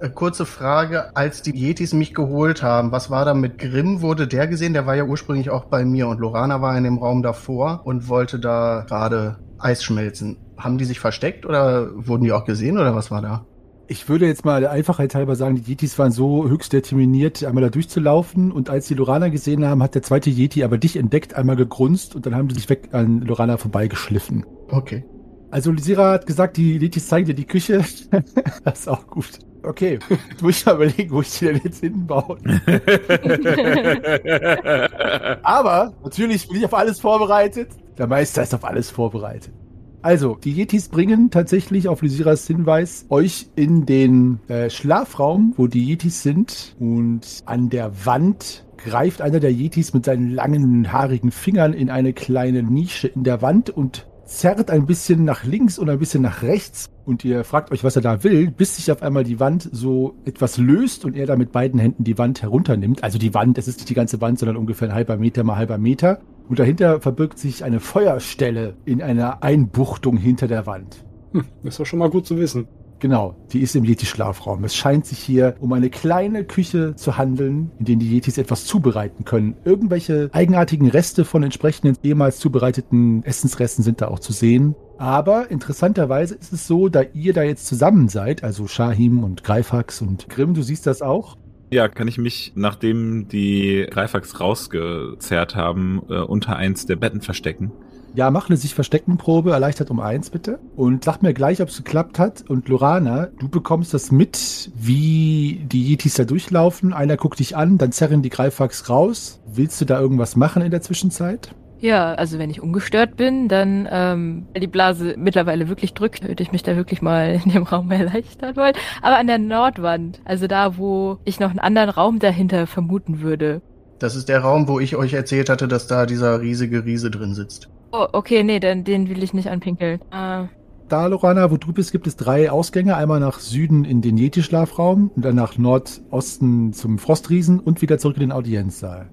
Äh, 0.00 0.10
kurze 0.10 0.46
Frage, 0.46 1.16
als 1.16 1.42
die 1.42 1.56
Yetis 1.56 1.92
mich 1.92 2.14
geholt 2.14 2.62
haben, 2.62 2.92
was 2.92 3.10
war 3.10 3.24
da 3.24 3.34
mit 3.34 3.58
Grimm? 3.58 4.00
Wurde 4.00 4.28
der 4.28 4.46
gesehen? 4.46 4.72
Der 4.72 4.86
war 4.86 4.94
ja 4.94 5.04
ursprünglich 5.04 5.50
auch 5.50 5.64
bei 5.64 5.84
mir 5.84 6.06
und 6.08 6.20
Lorana 6.20 6.62
war 6.62 6.76
in 6.76 6.84
dem 6.84 6.98
Raum 6.98 7.22
davor 7.22 7.80
und 7.84 8.08
wollte 8.08 8.38
da 8.38 8.84
gerade 8.86 9.38
Eis 9.58 9.82
schmelzen. 9.82 10.36
Haben 10.56 10.78
die 10.78 10.84
sich 10.84 11.00
versteckt 11.00 11.44
oder 11.44 11.90
wurden 11.94 12.24
die 12.24 12.32
auch 12.32 12.44
gesehen 12.44 12.78
oder 12.78 12.94
was 12.94 13.10
war 13.10 13.22
da? 13.22 13.44
Ich 13.90 14.06
würde 14.06 14.26
jetzt 14.26 14.44
mal 14.44 14.60
der 14.60 14.70
Einfachheit 14.70 15.14
halber 15.14 15.34
sagen, 15.34 15.56
die 15.56 15.62
Yetis 15.62 15.98
waren 15.98 16.12
so 16.12 16.46
höchst 16.46 16.74
determiniert, 16.74 17.42
einmal 17.42 17.62
da 17.62 17.70
durchzulaufen. 17.70 18.52
Und 18.52 18.68
als 18.68 18.86
die 18.86 18.92
Lorana 18.92 19.28
gesehen 19.28 19.64
haben, 19.64 19.82
hat 19.82 19.94
der 19.94 20.02
zweite 20.02 20.28
Yeti 20.28 20.62
aber 20.62 20.76
dich 20.76 20.96
entdeckt, 20.96 21.32
einmal 21.32 21.56
gegrunzt 21.56 22.14
und 22.14 22.26
dann 22.26 22.34
haben 22.34 22.50
sie 22.50 22.56
sich 22.56 22.68
weg 22.68 22.90
an 22.92 23.22
Lorana 23.22 23.56
vorbeigeschliffen. 23.56 24.44
Okay. 24.68 25.06
Also 25.50 25.70
Lysira 25.70 26.12
hat 26.12 26.26
gesagt, 26.26 26.58
die 26.58 26.76
Yetis 26.76 27.08
zeigen 27.08 27.26
dir 27.26 27.34
die 27.34 27.46
Küche. 27.46 27.82
das 28.64 28.80
ist 28.80 28.88
auch 28.88 29.06
gut. 29.06 29.38
Okay, 29.62 29.98
jetzt 30.30 30.42
muss 30.42 30.58
ich 30.58 30.66
mal 30.66 30.74
überlegen, 30.74 31.10
wo 31.10 31.22
ich 31.22 31.38
die 31.38 31.46
denn 31.46 31.60
jetzt 31.64 31.80
hinbaue. 31.80 32.36
aber 35.42 35.94
natürlich 36.04 36.46
bin 36.46 36.58
ich 36.58 36.66
auf 36.66 36.74
alles 36.74 37.00
vorbereitet. 37.00 37.70
Der 37.96 38.06
Meister 38.06 38.42
ist 38.42 38.54
auf 38.54 38.64
alles 38.64 38.90
vorbereitet. 38.90 39.54
Also, 40.00 40.36
die 40.36 40.52
Yetis 40.52 40.88
bringen 40.88 41.30
tatsächlich 41.30 41.88
auf 41.88 42.02
Lysiras 42.02 42.46
Hinweis 42.46 43.06
euch 43.08 43.48
in 43.56 43.84
den 43.84 44.38
äh, 44.48 44.70
Schlafraum, 44.70 45.54
wo 45.56 45.66
die 45.66 45.84
Yetis 45.84 46.22
sind. 46.22 46.76
Und 46.78 47.42
an 47.46 47.68
der 47.68 48.06
Wand 48.06 48.64
greift 48.76 49.20
einer 49.20 49.40
der 49.40 49.52
Yetis 49.52 49.92
mit 49.94 50.04
seinen 50.04 50.30
langen, 50.30 50.92
haarigen 50.92 51.32
Fingern 51.32 51.72
in 51.72 51.90
eine 51.90 52.12
kleine 52.12 52.62
Nische 52.62 53.08
in 53.08 53.24
der 53.24 53.42
Wand 53.42 53.70
und 53.70 54.06
zerrt 54.28 54.70
ein 54.70 54.86
bisschen 54.86 55.24
nach 55.24 55.44
links 55.44 55.78
und 55.78 55.88
ein 55.90 55.98
bisschen 55.98 56.22
nach 56.22 56.42
rechts. 56.42 56.90
Und 57.04 57.24
ihr 57.24 57.42
fragt 57.44 57.72
euch, 57.72 57.82
was 57.82 57.96
er 57.96 58.02
da 58.02 58.22
will, 58.22 58.50
bis 58.50 58.76
sich 58.76 58.92
auf 58.92 59.02
einmal 59.02 59.24
die 59.24 59.40
Wand 59.40 59.68
so 59.72 60.14
etwas 60.24 60.58
löst 60.58 61.04
und 61.04 61.16
er 61.16 61.26
da 61.26 61.36
mit 61.36 61.50
beiden 61.50 61.80
Händen 61.80 62.04
die 62.04 62.18
Wand 62.18 62.42
herunternimmt. 62.42 63.02
Also 63.02 63.18
die 63.18 63.34
Wand, 63.34 63.58
es 63.58 63.66
ist 63.66 63.78
nicht 63.78 63.88
die 63.88 63.94
ganze 63.94 64.20
Wand, 64.20 64.38
sondern 64.38 64.56
ungefähr 64.56 64.88
ein 64.88 64.94
halber 64.94 65.16
Meter 65.16 65.42
mal 65.44 65.56
halber 65.56 65.78
Meter. 65.78 66.20
Und 66.48 66.58
dahinter 66.58 67.00
verbirgt 67.00 67.38
sich 67.38 67.64
eine 67.64 67.80
Feuerstelle 67.80 68.76
in 68.84 69.02
einer 69.02 69.42
Einbuchtung 69.42 70.16
hinter 70.16 70.46
der 70.46 70.66
Wand. 70.66 71.04
Hm, 71.32 71.44
ist 71.64 71.80
doch 71.80 71.86
schon 71.86 71.98
mal 71.98 72.10
gut 72.10 72.26
zu 72.26 72.38
wissen. 72.38 72.68
Genau, 73.00 73.36
die 73.52 73.60
ist 73.60 73.76
im 73.76 73.84
Yeti-Schlafraum. 73.84 74.64
Es 74.64 74.74
scheint 74.74 75.06
sich 75.06 75.18
hier 75.18 75.54
um 75.60 75.72
eine 75.72 75.88
kleine 75.88 76.44
Küche 76.44 76.96
zu 76.96 77.16
handeln, 77.16 77.70
in 77.78 77.84
der 77.84 77.96
die 77.96 78.16
Yetis 78.16 78.38
etwas 78.38 78.64
zubereiten 78.64 79.24
können. 79.24 79.54
Irgendwelche 79.64 80.30
eigenartigen 80.32 80.88
Reste 80.88 81.24
von 81.24 81.44
entsprechenden 81.44 81.96
ehemals 82.02 82.38
zubereiteten 82.38 83.22
Essensresten 83.22 83.84
sind 83.84 84.00
da 84.00 84.08
auch 84.08 84.18
zu 84.18 84.32
sehen. 84.32 84.74
Aber 84.98 85.48
interessanterweise 85.50 86.34
ist 86.34 86.52
es 86.52 86.66
so, 86.66 86.88
da 86.88 87.02
ihr 87.14 87.32
da 87.32 87.42
jetzt 87.44 87.66
zusammen 87.66 88.08
seid, 88.08 88.42
also 88.42 88.66
Shahim 88.66 89.22
und 89.22 89.44
Greifax 89.44 90.02
und 90.02 90.28
Grimm, 90.28 90.54
du 90.54 90.62
siehst 90.62 90.86
das 90.86 91.02
auch, 91.02 91.36
Ja, 91.70 91.88
kann 91.88 92.08
ich 92.08 92.18
mich, 92.18 92.52
nachdem 92.54 93.28
die 93.28 93.86
Greifax 93.90 94.40
rausgezerrt 94.40 95.54
haben, 95.54 96.02
äh, 96.08 96.18
unter 96.18 96.56
eins 96.56 96.86
der 96.86 96.96
Betten 96.96 97.20
verstecken? 97.20 97.72
Ja, 98.14 98.30
mach 98.30 98.48
eine 98.48 98.56
sich 98.56 98.74
verstecken 98.74 99.18
Probe, 99.18 99.52
erleichtert 99.52 99.90
um 99.90 100.00
eins 100.00 100.30
bitte. 100.30 100.58
Und 100.76 101.04
sag 101.04 101.22
mir 101.22 101.34
gleich, 101.34 101.60
ob 101.60 101.68
es 101.68 101.76
geklappt 101.76 102.18
hat. 102.18 102.42
Und 102.48 102.68
Lorana, 102.68 103.28
du 103.38 103.48
bekommst 103.48 103.92
das 103.92 104.10
mit, 104.10 104.70
wie 104.74 105.60
die 105.70 105.92
Yetis 105.92 106.14
da 106.14 106.24
durchlaufen. 106.24 106.94
Einer 106.94 107.16
guckt 107.16 107.38
dich 107.38 107.54
an, 107.54 107.76
dann 107.76 107.92
zerren 107.92 108.22
die 108.22 108.30
Greifax 108.30 108.88
raus. 108.88 109.40
Willst 109.46 109.80
du 109.80 109.84
da 109.84 110.00
irgendwas 110.00 110.36
machen 110.36 110.62
in 110.62 110.70
der 110.70 110.80
Zwischenzeit? 110.80 111.54
Ja, 111.80 112.14
also 112.14 112.38
wenn 112.38 112.50
ich 112.50 112.60
ungestört 112.60 113.16
bin, 113.16 113.48
dann, 113.48 113.88
ähm, 113.90 114.46
weil 114.52 114.60
die 114.60 114.66
Blase 114.66 115.14
mittlerweile 115.16 115.68
wirklich 115.68 115.94
drückt, 115.94 116.26
würde 116.26 116.42
ich 116.42 116.50
mich 116.50 116.62
da 116.62 116.76
wirklich 116.76 117.02
mal 117.02 117.40
in 117.44 117.52
dem 117.52 117.62
Raum 117.62 117.90
erleichtern 117.90 118.56
wollen. 118.56 118.74
Aber 119.00 119.16
an 119.16 119.26
der 119.26 119.38
Nordwand, 119.38 120.20
also 120.24 120.46
da, 120.46 120.76
wo 120.76 121.18
ich 121.24 121.38
noch 121.40 121.50
einen 121.50 121.60
anderen 121.60 121.90
Raum 121.90 122.18
dahinter 122.18 122.66
vermuten 122.66 123.20
würde. 123.20 123.62
Das 123.98 124.16
ist 124.16 124.28
der 124.28 124.40
Raum, 124.40 124.68
wo 124.68 124.80
ich 124.80 124.96
euch 124.96 125.12
erzählt 125.12 125.48
hatte, 125.48 125.66
dass 125.68 125.86
da 125.86 126.06
dieser 126.06 126.40
riesige 126.40 126.84
Riese 126.84 127.10
drin 127.10 127.34
sitzt. 127.34 127.68
Oh, 127.92 128.06
okay, 128.12 128.42
nee, 128.44 128.60
dann 128.60 128.84
den 128.84 129.08
will 129.08 129.22
ich 129.22 129.32
nicht 129.34 129.48
anpinkeln. 129.48 130.00
Äh, 130.12 130.44
Da, 130.88 131.06
Lorana, 131.06 131.50
wo 131.50 131.56
du 131.56 131.72
bist, 131.72 131.92
gibt 131.92 132.06
es 132.06 132.16
drei 132.16 132.50
Ausgänge. 132.50 132.96
Einmal 132.96 133.20
nach 133.20 133.40
Süden 133.40 133.84
in 133.84 134.00
den 134.00 134.16
Yeti-Schlafraum 134.16 135.10
und 135.14 135.24
dann 135.24 135.36
nach 135.36 135.58
Nordosten 135.58 136.72
zum 136.72 136.98
Frostriesen 136.98 137.60
und 137.60 137.82
wieder 137.82 137.98
zurück 137.98 138.16
in 138.16 138.20
den 138.22 138.32
Audienzsaal. 138.32 139.10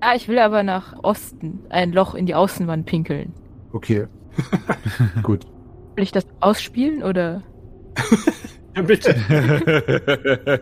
Ah, 0.00 0.14
ich 0.14 0.28
will 0.28 0.38
aber 0.38 0.62
nach 0.62 1.02
Osten 1.02 1.60
ein 1.68 1.92
Loch 1.92 2.14
in 2.14 2.26
die 2.26 2.34
Außenwand 2.34 2.86
pinkeln. 2.86 3.32
Okay. 3.72 4.06
Gut. 5.22 5.44
Will 5.94 6.04
ich 6.04 6.12
das 6.12 6.26
ausspielen 6.40 7.02
oder? 7.02 7.42
Ja, 8.76 8.82
bitte. 8.82 9.14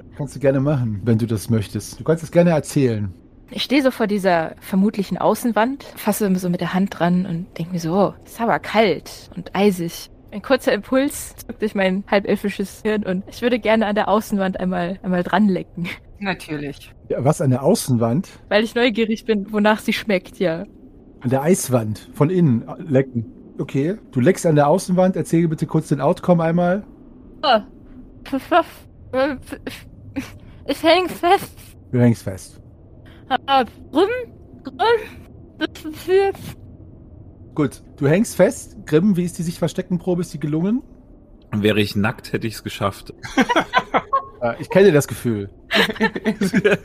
Kannst 0.17 0.37
du 0.37 0.39
gerne 0.39 0.61
machen, 0.61 1.01
wenn 1.03 1.19
du 1.19 1.27
das 1.27 1.51
möchtest. 1.51 1.99
Du 1.99 2.05
kannst 2.05 2.23
es 2.23 2.31
gerne 2.31 2.51
erzählen. 2.51 3.13
Ich 3.51 3.65
stehe 3.65 3.83
so 3.83 3.91
vor 3.91 4.07
dieser 4.07 4.55
vermutlichen 4.61 5.19
Außenwand, 5.19 5.83
fasse 5.97 6.33
so 6.37 6.49
mit 6.49 6.61
der 6.61 6.75
Hand 6.75 6.97
dran 6.97 7.27
und 7.27 7.59
denke 7.59 7.73
mir 7.73 7.81
so, 7.81 7.93
oh, 7.93 8.15
ist 8.25 8.41
aber 8.41 8.61
kalt 8.61 9.31
und 9.35 9.51
eisig. 9.57 10.11
Ein 10.31 10.43
kurzer 10.43 10.73
Impuls 10.73 11.35
zuckt 11.37 11.61
durch 11.61 11.75
mein 11.75 12.05
halbelfisches 12.09 12.83
Hirn 12.83 13.03
und 13.05 13.25
ich 13.29 13.43
würde 13.43 13.59
gerne 13.59 13.87
an 13.87 13.97
der 13.97 14.07
Außenwand 14.07 14.61
einmal, 14.61 15.01
einmal 15.03 15.25
dran 15.25 15.49
lecken. 15.49 15.89
Natürlich. 16.21 16.94
Ja, 17.09 17.25
was 17.25 17.41
an 17.41 17.51
der 17.51 17.63
Außenwand? 17.63 18.29
Weil 18.49 18.65
ich 18.65 18.75
neugierig 18.75 19.25
bin, 19.25 19.53
wonach 19.53 19.81
sie 19.81 19.93
schmeckt, 19.93 20.39
ja. 20.39 20.65
An 21.21 21.31
der 21.31 21.43
Eiswand. 21.43 22.11
Von 22.15 22.31
innen 22.31 22.67
äh, 22.67 22.83
lecken. 22.83 23.27
Okay. 23.59 23.97
Du 24.11 24.21
leckst 24.21 24.47
an 24.47 24.57
der 24.57 24.69
Außenwand. 24.69 25.17
Erzähl 25.17 25.47
bitte 25.49 25.67
kurz 25.67 25.89
den 25.89 26.01
Outcome 26.01 26.43
einmal. 26.43 26.85
Oh. 27.43 27.61
Ich 30.67 30.83
häng 30.83 31.09
fest. 31.09 31.59
Du 31.93 32.01
hängst 32.01 32.23
fest. 32.23 32.61
Ah, 33.29 33.65
Grimm, 33.93 34.09
Grimm, 34.63 34.79
das 35.59 35.85
ist 35.85 36.07
jetzt. 36.07 36.57
Gut. 37.55 37.83
Du 37.97 38.09
hängst 38.09 38.35
fest. 38.35 38.79
Grimm, 38.87 39.17
wie 39.17 39.25
ist 39.25 39.39
die 39.39 39.43
sich 39.43 39.59
verstecken 39.59 39.99
Probe? 39.99 40.23
Ist 40.23 40.33
die 40.35 40.41
gelungen? 40.41 40.83
Wäre 41.53 41.81
ich 41.81 41.95
nackt, 41.95 42.33
hätte 42.33 42.47
ich 42.47 42.55
es 42.55 42.65
geschafft. 42.65 43.15
Ich 44.59 44.69
kenne 44.69 44.93
das 44.93 45.09
Gefühl. 45.09 45.51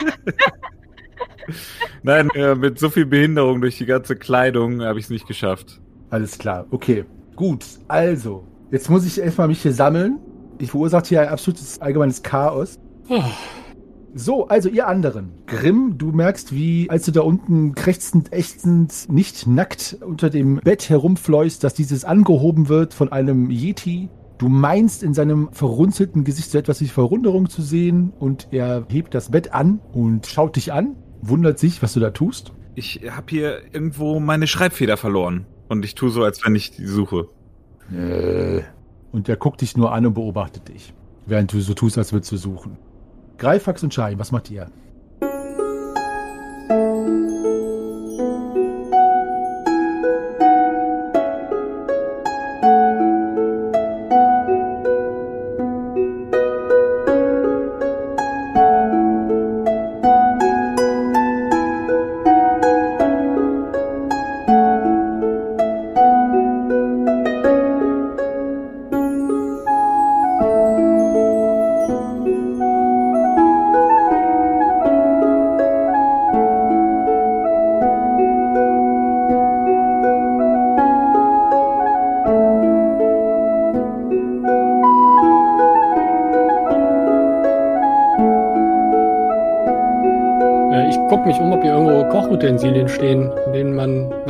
Nein, 2.02 2.30
äh, 2.34 2.54
mit 2.54 2.78
so 2.78 2.88
viel 2.90 3.06
Behinderung 3.06 3.60
durch 3.60 3.76
die 3.78 3.86
ganze 3.86 4.16
Kleidung 4.16 4.82
habe 4.82 4.98
ich 4.98 5.06
es 5.06 5.10
nicht 5.10 5.26
geschafft. 5.26 5.80
Alles 6.10 6.38
klar. 6.38 6.66
Okay. 6.70 7.04
Gut. 7.36 7.64
Also. 7.88 8.46
Jetzt 8.70 8.88
muss 8.88 9.04
ich 9.04 9.20
erstmal 9.20 9.48
mich 9.48 9.62
hier 9.62 9.72
sammeln. 9.72 10.18
Ich 10.58 10.70
verursache 10.70 11.06
hier 11.06 11.22
ein 11.22 11.28
absolutes 11.28 11.80
allgemeines 11.80 12.22
Chaos. 12.22 12.78
So, 14.14 14.48
also 14.48 14.68
ihr 14.68 14.86
anderen. 14.88 15.32
Grimm, 15.46 15.94
du 15.96 16.12
merkst, 16.12 16.52
wie, 16.52 16.88
als 16.90 17.04
du 17.04 17.12
da 17.12 17.20
unten 17.20 17.74
krächzend, 17.74 18.32
ächzend, 18.32 19.08
nicht 19.08 19.46
nackt 19.46 19.98
unter 20.04 20.30
dem 20.30 20.56
Bett 20.56 20.88
herumfleust, 20.88 21.62
dass 21.62 21.74
dieses 21.74 22.04
angehoben 22.04 22.68
wird 22.68 22.92
von 22.92 23.12
einem 23.12 23.50
Yeti. 23.50 24.08
Du 24.40 24.48
meinst 24.48 25.02
in 25.02 25.12
seinem 25.12 25.50
verrunzelten 25.52 26.24
Gesicht 26.24 26.50
so 26.50 26.56
etwas 26.56 26.80
wie 26.80 26.88
Verwunderung 26.88 27.50
zu 27.50 27.60
sehen 27.60 28.10
und 28.18 28.48
er 28.52 28.86
hebt 28.88 29.14
das 29.14 29.30
Bett 29.32 29.52
an 29.52 29.80
und 29.92 30.26
schaut 30.26 30.56
dich 30.56 30.72
an, 30.72 30.96
wundert 31.20 31.58
sich, 31.58 31.82
was 31.82 31.92
du 31.92 32.00
da 32.00 32.08
tust. 32.08 32.50
Ich 32.74 33.02
habe 33.10 33.26
hier 33.28 33.60
irgendwo 33.74 34.18
meine 34.18 34.46
Schreibfeder 34.46 34.96
verloren. 34.96 35.44
Und 35.68 35.84
ich 35.84 35.94
tue 35.94 36.08
so, 36.08 36.24
als 36.24 36.42
wenn 36.42 36.54
ich 36.54 36.70
die 36.70 36.86
suche. 36.86 37.28
Äh. 37.92 38.62
Und 39.12 39.28
er 39.28 39.36
guckt 39.36 39.60
dich 39.60 39.76
nur 39.76 39.92
an 39.92 40.06
und 40.06 40.14
beobachtet 40.14 40.68
dich, 40.68 40.94
während 41.26 41.52
du 41.52 41.60
so 41.60 41.74
tust, 41.74 41.98
als 41.98 42.14
würdest 42.14 42.32
du 42.32 42.38
suchen. 42.38 42.78
Greifax 43.36 43.82
und 43.82 43.92
Schein, 43.92 44.18
was 44.18 44.32
macht 44.32 44.50
ihr? 44.50 44.70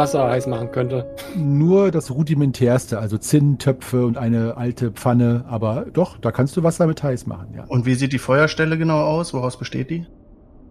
Wasser 0.00 0.30
heiß 0.30 0.46
machen 0.46 0.72
könnte. 0.72 1.14
Nur 1.36 1.90
das 1.90 2.10
rudimentärste, 2.10 2.98
also 2.98 3.18
Zinntöpfe 3.18 4.06
und 4.06 4.16
eine 4.16 4.56
alte 4.56 4.92
Pfanne, 4.92 5.44
aber 5.46 5.84
doch, 5.92 6.16
da 6.16 6.32
kannst 6.32 6.56
du 6.56 6.62
Wasser 6.62 6.86
mit 6.86 7.02
heiß 7.02 7.26
machen, 7.26 7.48
ja. 7.54 7.64
Und 7.68 7.84
wie 7.84 7.94
sieht 7.94 8.14
die 8.14 8.18
Feuerstelle 8.18 8.78
genau 8.78 9.02
aus? 9.02 9.34
Woraus 9.34 9.58
besteht 9.58 9.90
die? 9.90 10.06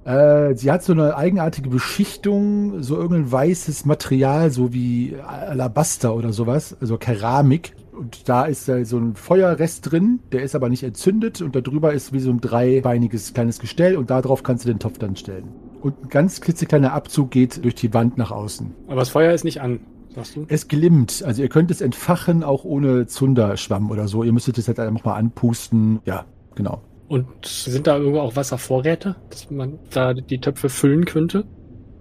Äh, 0.03 0.55
sie 0.55 0.71
hat 0.71 0.81
so 0.81 0.93
eine 0.93 1.15
eigenartige 1.15 1.69
Beschichtung, 1.69 2.81
so 2.81 2.95
irgendein 2.95 3.31
weißes 3.31 3.85
Material, 3.85 4.49
so 4.49 4.73
wie 4.73 5.15
Alabaster 5.23 6.15
oder 6.15 6.33
sowas, 6.33 6.75
also 6.81 6.97
Keramik. 6.97 7.75
Und 7.95 8.27
da 8.27 8.45
ist 8.45 8.67
äh, 8.67 8.83
so 8.83 8.97
ein 8.97 9.13
Feuerrest 9.13 9.91
drin, 9.91 10.21
der 10.31 10.41
ist 10.41 10.55
aber 10.55 10.69
nicht 10.69 10.81
entzündet 10.81 11.43
und 11.43 11.55
darüber 11.55 11.93
ist 11.93 12.13
wie 12.13 12.19
so 12.19 12.31
ein 12.31 12.41
dreibeiniges 12.41 13.35
kleines 13.35 13.59
Gestell 13.59 13.95
und 13.95 14.09
darauf 14.09 14.41
kannst 14.41 14.65
du 14.65 14.69
den 14.69 14.79
Topf 14.79 14.97
dann 14.97 15.15
stellen. 15.15 15.68
Und 15.81 16.03
ein 16.03 16.09
ganz 16.09 16.41
klitzekleiner 16.41 16.93
Abzug 16.93 17.31
geht 17.31 17.63
durch 17.63 17.75
die 17.75 17.93
Wand 17.93 18.17
nach 18.17 18.31
außen. 18.31 18.73
Aber 18.87 18.97
das 18.97 19.09
Feuer 19.09 19.33
ist 19.33 19.43
nicht 19.43 19.61
an, 19.61 19.79
sagst 20.13 20.35
du? 20.35 20.45
Es 20.47 20.67
glimmt, 20.67 21.23
also 21.25 21.41
ihr 21.41 21.49
könnt 21.49 21.71
es 21.71 21.81
entfachen, 21.81 22.43
auch 22.43 22.63
ohne 22.63 23.07
Zunderschwamm 23.07 23.89
oder 23.89 24.07
so. 24.07 24.23
Ihr 24.23 24.33
müsstet 24.33 24.57
es 24.57 24.67
halt 24.67 24.79
einfach 24.79 25.05
mal 25.05 25.15
anpusten. 25.15 25.99
Ja, 26.05 26.25
genau. 26.55 26.81
Und 27.07 27.27
sind 27.43 27.87
da 27.87 27.97
irgendwo 27.97 28.19
auch 28.19 28.35
Wasservorräte, 28.35 29.15
dass 29.29 29.49
man 29.49 29.79
da 29.89 30.13
die 30.13 30.39
Töpfe 30.39 30.69
füllen 30.69 31.05
könnte? 31.05 31.45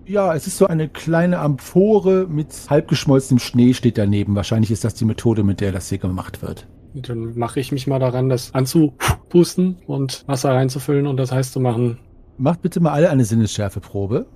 Ja, 0.04 0.34
es 0.34 0.46
ist 0.46 0.58
so 0.58 0.66
eine 0.66 0.88
kleine 0.88 1.38
Amphore 1.38 2.26
mit 2.28 2.48
halbgeschmolzenem 2.68 3.38
Schnee 3.38 3.74
steht 3.74 3.98
daneben. 3.98 4.34
Wahrscheinlich 4.34 4.70
ist 4.70 4.84
das 4.84 4.94
die 4.94 5.04
Methode, 5.04 5.44
mit 5.44 5.60
der 5.60 5.70
das 5.72 5.88
hier 5.88 5.98
gemacht 5.98 6.42
wird. 6.42 6.66
Dann 6.94 7.38
mache 7.38 7.60
ich 7.60 7.72
mich 7.72 7.86
mal 7.86 7.98
daran, 7.98 8.28
das 8.28 8.54
anzupusten 8.54 9.76
und 9.86 10.24
Wasser 10.26 10.50
reinzufüllen 10.50 11.06
und 11.06 11.18
das 11.18 11.30
heiß 11.30 11.52
zu 11.52 11.60
machen. 11.60 11.98
Macht 12.38 12.62
bitte 12.62 12.80
mal 12.80 12.92
alle 12.92 13.10
eine 13.10 13.24
Sinnesschärfeprobe. 13.24 14.26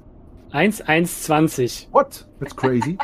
1, 0.51 0.83
1, 0.83 1.23
20. 1.23 1.89
What? 1.93 2.27
That's 2.41 2.55
crazy. 2.57 2.99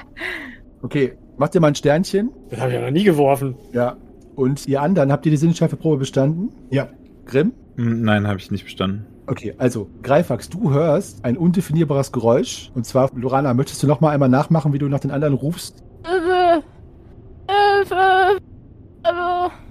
Okay, 0.83 1.17
macht 1.37 1.55
ihr 1.55 1.61
mal 1.61 1.69
ein 1.69 1.75
Sternchen. 1.75 2.31
Das 2.51 2.61
habe 2.61 2.71
ich 2.71 2.77
ja 2.77 2.85
noch 2.85 2.91
nie 2.91 3.05
geworfen. 3.05 3.57
Ja. 3.73 3.97
Und 4.35 4.67
ihr 4.69 4.83
anderen, 4.83 5.11
habt 5.11 5.25
ihr 5.27 5.31
die 5.31 5.37
Sinnesschärfeprobe 5.37 5.99
bestanden? 5.99 6.51
Ja. 6.71 6.89
Grimm? 7.27 7.53
Hm, 7.77 8.03
Nein, 8.03 8.27
habe 8.27 8.39
ich 8.39 8.51
nicht 8.51 8.65
bestanden. 8.65 9.07
Okay, 9.27 9.55
also 9.59 9.89
Greifax, 10.03 10.49
du 10.49 10.73
hörst 10.73 11.25
ein 11.25 11.37
undefinierbares 11.37 12.13
Geräusch. 12.13 12.71
Und 12.75 12.87
zwar, 12.87 13.11
Lorana, 13.15 13.55
möchtest 13.55 13.83
du 13.83 13.87
noch 13.87 14.01
mal 14.01 14.11
einmal 14.11 14.29
nachmachen, 14.29 14.73
wie 14.73 14.79
du 14.79 14.89
nach 14.89 15.01
den 15.01 15.11
anderen 15.11 15.35
rufst? 15.35 15.85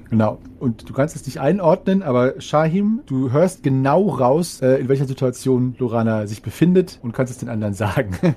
Genau. 0.09 0.39
Und 0.59 0.89
du 0.89 0.93
kannst 0.93 1.15
es 1.15 1.25
nicht 1.25 1.39
einordnen, 1.39 2.01
aber 2.01 2.39
Shahim, 2.39 3.01
du 3.05 3.31
hörst 3.31 3.63
genau 3.63 4.07
raus, 4.07 4.61
äh, 4.61 4.75
in 4.75 4.87
welcher 4.87 5.05
Situation 5.05 5.75
Lorana 5.77 6.27
sich 6.27 6.41
befindet 6.41 6.99
und 7.03 7.11
kannst 7.11 7.31
es 7.31 7.39
den 7.39 7.49
anderen 7.49 7.73
sagen. 7.73 8.17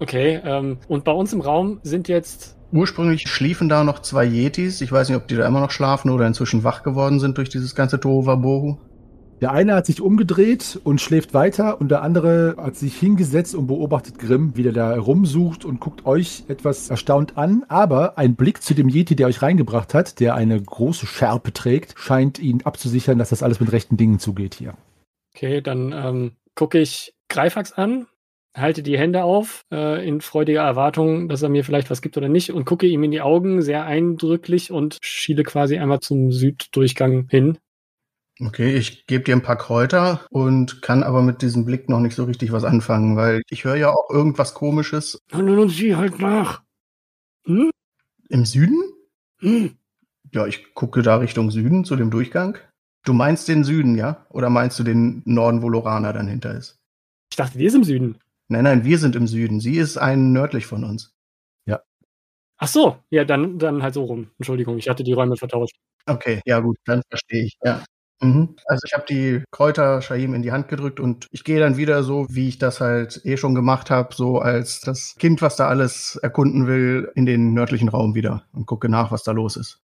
Okay, 0.00 0.40
ähm, 0.44 0.78
und 0.88 1.04
bei 1.04 1.12
uns 1.12 1.32
im 1.32 1.40
Raum 1.40 1.80
sind 1.82 2.08
jetzt. 2.08 2.56
Ursprünglich 2.72 3.28
schliefen 3.28 3.68
da 3.68 3.84
noch 3.84 4.00
zwei 4.00 4.24
Yetis. 4.24 4.80
Ich 4.80 4.90
weiß 4.90 5.08
nicht, 5.08 5.16
ob 5.16 5.28
die 5.28 5.36
da 5.36 5.46
immer 5.46 5.60
noch 5.60 5.70
schlafen 5.70 6.10
oder 6.10 6.26
inzwischen 6.26 6.64
wach 6.64 6.82
geworden 6.82 7.20
sind 7.20 7.38
durch 7.38 7.48
dieses 7.48 7.74
ganze 7.74 8.00
Tohuwabohu. 8.00 8.76
Der 9.40 9.52
eine 9.52 9.74
hat 9.74 9.86
sich 9.86 10.00
umgedreht 10.00 10.80
und 10.84 11.00
schläft 11.00 11.34
weiter 11.34 11.80
und 11.80 11.90
der 11.90 12.02
andere 12.02 12.54
hat 12.56 12.76
sich 12.76 12.96
hingesetzt 12.96 13.54
und 13.54 13.66
beobachtet 13.66 14.18
Grimm, 14.18 14.52
wie 14.56 14.62
der 14.62 14.72
da 14.72 14.96
rumsucht 14.96 15.64
und 15.64 15.80
guckt 15.80 16.06
euch 16.06 16.44
etwas 16.48 16.88
erstaunt 16.88 17.36
an. 17.36 17.64
Aber 17.68 18.16
ein 18.16 18.36
Blick 18.36 18.62
zu 18.62 18.74
dem 18.74 18.88
Yeti, 18.88 19.16
der 19.16 19.26
euch 19.26 19.42
reingebracht 19.42 19.92
hat, 19.92 20.20
der 20.20 20.34
eine 20.34 20.60
große 20.60 21.06
Schärpe 21.06 21.52
trägt, 21.52 21.98
scheint 21.98 22.38
ihn 22.38 22.62
abzusichern, 22.64 23.18
dass 23.18 23.30
das 23.30 23.42
alles 23.42 23.60
mit 23.60 23.72
rechten 23.72 23.96
Dingen 23.96 24.18
zugeht 24.18 24.54
hier. 24.54 24.74
Okay, 25.34 25.60
dann 25.60 25.92
ähm, 25.92 26.32
gucke 26.54 26.78
ich 26.78 27.14
Greifax 27.28 27.72
an, 27.72 28.06
halte 28.56 28.82
die 28.82 28.96
Hände 28.96 29.24
auf, 29.24 29.64
äh, 29.72 30.06
in 30.06 30.20
freudiger 30.20 30.62
Erwartung, 30.62 31.28
dass 31.28 31.42
er 31.42 31.48
mir 31.48 31.64
vielleicht 31.64 31.90
was 31.90 32.02
gibt 32.02 32.16
oder 32.16 32.28
nicht, 32.28 32.52
und 32.52 32.64
gucke 32.64 32.86
ihm 32.86 33.02
in 33.02 33.10
die 33.10 33.20
Augen 33.20 33.60
sehr 33.60 33.84
eindrücklich 33.84 34.70
und 34.70 34.98
schiele 35.00 35.42
quasi 35.42 35.76
einmal 35.78 36.00
zum 36.00 36.30
Süddurchgang 36.30 37.26
hin. 37.28 37.58
Okay, 38.40 38.74
ich 38.74 39.06
gebe 39.06 39.24
dir 39.24 39.36
ein 39.36 39.42
paar 39.42 39.56
Kräuter 39.56 40.26
und 40.30 40.82
kann 40.82 41.02
aber 41.04 41.22
mit 41.22 41.40
diesem 41.40 41.64
Blick 41.64 41.88
noch 41.88 42.00
nicht 42.00 42.16
so 42.16 42.24
richtig 42.24 42.50
was 42.50 42.64
anfangen, 42.64 43.16
weil 43.16 43.42
ich 43.48 43.64
höre 43.64 43.76
ja 43.76 43.90
auch 43.90 44.10
irgendwas 44.10 44.54
Komisches. 44.54 45.18
Und 45.32 45.46
nun 45.46 45.68
sieh 45.68 45.94
halt 45.94 46.18
nach. 46.18 46.62
Hm? 47.46 47.70
Im 48.28 48.44
Süden? 48.44 48.82
Hm. 49.38 49.76
Ja, 50.32 50.46
ich 50.46 50.74
gucke 50.74 51.02
da 51.02 51.16
Richtung 51.16 51.50
Süden 51.52 51.84
zu 51.84 51.94
dem 51.94 52.10
Durchgang. 52.10 52.58
Du 53.04 53.12
meinst 53.12 53.46
den 53.46 53.62
Süden, 53.62 53.94
ja? 53.96 54.26
Oder 54.30 54.50
meinst 54.50 54.78
du 54.78 54.82
den 54.82 55.22
Norden, 55.24 55.62
wo 55.62 55.68
Lorana 55.68 56.12
dann 56.12 56.26
hinter 56.26 56.54
ist? 56.54 56.80
Ich 57.30 57.36
dachte, 57.36 57.58
die 57.58 57.66
ist 57.66 57.74
im 57.74 57.84
Süden. 57.84 58.18
Nein, 58.48 58.64
nein, 58.64 58.84
wir 58.84 58.98
sind 58.98 59.14
im 59.14 59.28
Süden. 59.28 59.60
Sie 59.60 59.76
ist 59.76 59.96
ein 59.96 60.32
nördlich 60.32 60.66
von 60.66 60.82
uns. 60.82 61.14
Ach 62.58 62.68
so, 62.68 62.96
ja, 63.10 63.24
dann, 63.24 63.58
dann 63.58 63.82
halt 63.82 63.94
so 63.94 64.04
rum. 64.04 64.30
Entschuldigung, 64.38 64.78
ich 64.78 64.88
hatte 64.88 65.04
die 65.04 65.12
Räume 65.12 65.36
vertauscht. 65.36 65.76
Okay, 66.06 66.40
ja 66.44 66.60
gut, 66.60 66.76
dann 66.84 67.02
verstehe 67.08 67.44
ich, 67.44 67.56
ja. 67.62 67.84
Mhm. 68.24 68.56
Also 68.66 68.82
ich 68.86 68.94
habe 68.94 69.04
die 69.08 69.42
Kräuter 69.50 70.02
Shahim 70.02 70.34
in 70.34 70.42
die 70.42 70.52
Hand 70.52 70.68
gedrückt 70.68 71.00
und 71.00 71.28
ich 71.30 71.44
gehe 71.44 71.60
dann 71.60 71.76
wieder 71.76 72.02
so, 72.02 72.26
wie 72.28 72.48
ich 72.48 72.58
das 72.58 72.80
halt 72.80 73.20
eh 73.24 73.36
schon 73.36 73.54
gemacht 73.54 73.90
habe, 73.90 74.14
so 74.14 74.38
als 74.38 74.80
das 74.80 75.14
Kind, 75.18 75.42
was 75.42 75.56
da 75.56 75.68
alles 75.68 76.16
erkunden 76.22 76.66
will, 76.66 77.10
in 77.14 77.26
den 77.26 77.54
nördlichen 77.54 77.88
Raum 77.88 78.14
wieder 78.14 78.44
und 78.52 78.66
gucke 78.66 78.88
nach, 78.88 79.10
was 79.10 79.22
da 79.22 79.32
los 79.32 79.56
ist. 79.56 79.80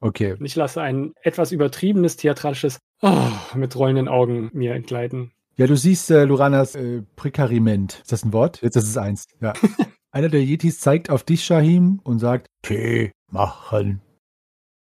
Okay. 0.00 0.36
Ich 0.40 0.56
lasse 0.56 0.82
ein 0.82 1.14
etwas 1.22 1.52
übertriebenes 1.52 2.16
theatralisches 2.16 2.78
oh, 3.00 3.28
mit 3.54 3.74
rollenden 3.76 4.08
Augen 4.08 4.50
mir 4.52 4.74
entgleiten. 4.74 5.32
Ja, 5.56 5.66
du 5.66 5.76
siehst 5.76 6.10
äh, 6.10 6.24
Loranas 6.24 6.74
äh, 6.74 7.02
Präkariment. 7.16 8.00
Ist 8.02 8.12
das 8.12 8.24
ein 8.24 8.32
Wort? 8.32 8.60
Jetzt 8.60 8.76
ist 8.76 8.88
es 8.88 8.96
eins. 8.96 9.24
Ja. 9.40 9.52
Einer 10.10 10.28
der 10.28 10.42
Yetis 10.42 10.80
zeigt 10.80 11.10
auf 11.10 11.24
dich, 11.24 11.44
Shahim, 11.44 12.00
und 12.04 12.18
sagt, 12.18 12.48
Tee 12.62 13.12
machen. 13.30 14.00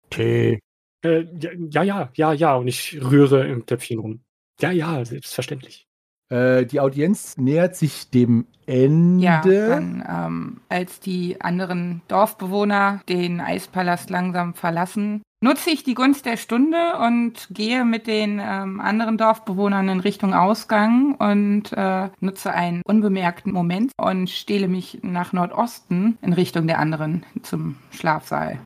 Tee. 0.10 0.60
Äh, 1.08 1.26
ja, 1.70 1.84
ja, 1.84 2.10
ja, 2.14 2.34
ja. 2.34 2.56
Und 2.56 2.68
ich 2.68 3.00
rühre 3.02 3.48
im 3.48 3.66
Töpfchen 3.66 4.00
rum. 4.00 4.22
Ja, 4.60 4.72
ja, 4.72 5.04
selbstverständlich. 5.06 5.88
Äh, 6.30 6.66
die 6.66 6.80
Audienz 6.80 7.38
nähert 7.38 7.76
sich 7.76 8.10
dem 8.10 8.48
Ende. 8.66 9.24
Ja, 9.24 9.42
dann, 9.42 10.04
ähm, 10.10 10.62
als 10.68 11.00
die 11.00 11.40
anderen 11.40 12.02
Dorfbewohner 12.10 13.02
den 13.08 13.40
Eispalast 13.40 14.10
langsam 14.10 14.54
verlassen, 14.54 15.22
nutze 15.42 15.70
ich 15.70 15.84
die 15.84 15.94
Gunst 15.94 16.26
der 16.26 16.36
Stunde 16.36 16.98
und 17.00 17.48
gehe 17.52 17.86
mit 17.86 18.08
den 18.08 18.42
ähm, 18.44 18.82
anderen 18.82 19.18
Dorfbewohnern 19.18 19.88
in 19.88 20.00
Richtung 20.02 20.34
Ausgang 20.34 21.16
und 21.16 21.72
äh, 21.74 22.10
nutze 22.20 22.54
einen 22.54 22.82
unbemerkten 22.86 23.54
Moment 23.54 23.92
und 23.98 24.30
stehle 24.30 24.68
mich 24.68 25.00
nach 25.04 25.32
Nordosten 25.32 26.18
in 26.22 26.34
Richtung 26.34 26.68
der 26.68 26.80
anderen 26.80 27.26
zum 27.44 27.78
Schlafsaal. 27.92 28.60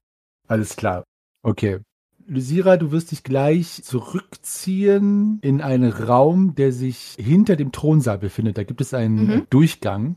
Alles 0.47 0.75
klar. 0.75 1.03
Okay. 1.43 1.79
Lysira, 2.27 2.77
du 2.77 2.91
wirst 2.91 3.11
dich 3.11 3.23
gleich 3.23 3.83
zurückziehen 3.83 5.39
in 5.41 5.61
einen 5.61 5.91
Raum, 5.91 6.55
der 6.55 6.71
sich 6.71 7.15
hinter 7.19 7.55
dem 7.55 7.71
Thronsaal 7.71 8.17
befindet. 8.19 8.57
Da 8.57 8.63
gibt 8.63 8.81
es 8.81 8.93
einen 8.93 9.27
Mhm. 9.27 9.47
Durchgang. 9.49 10.15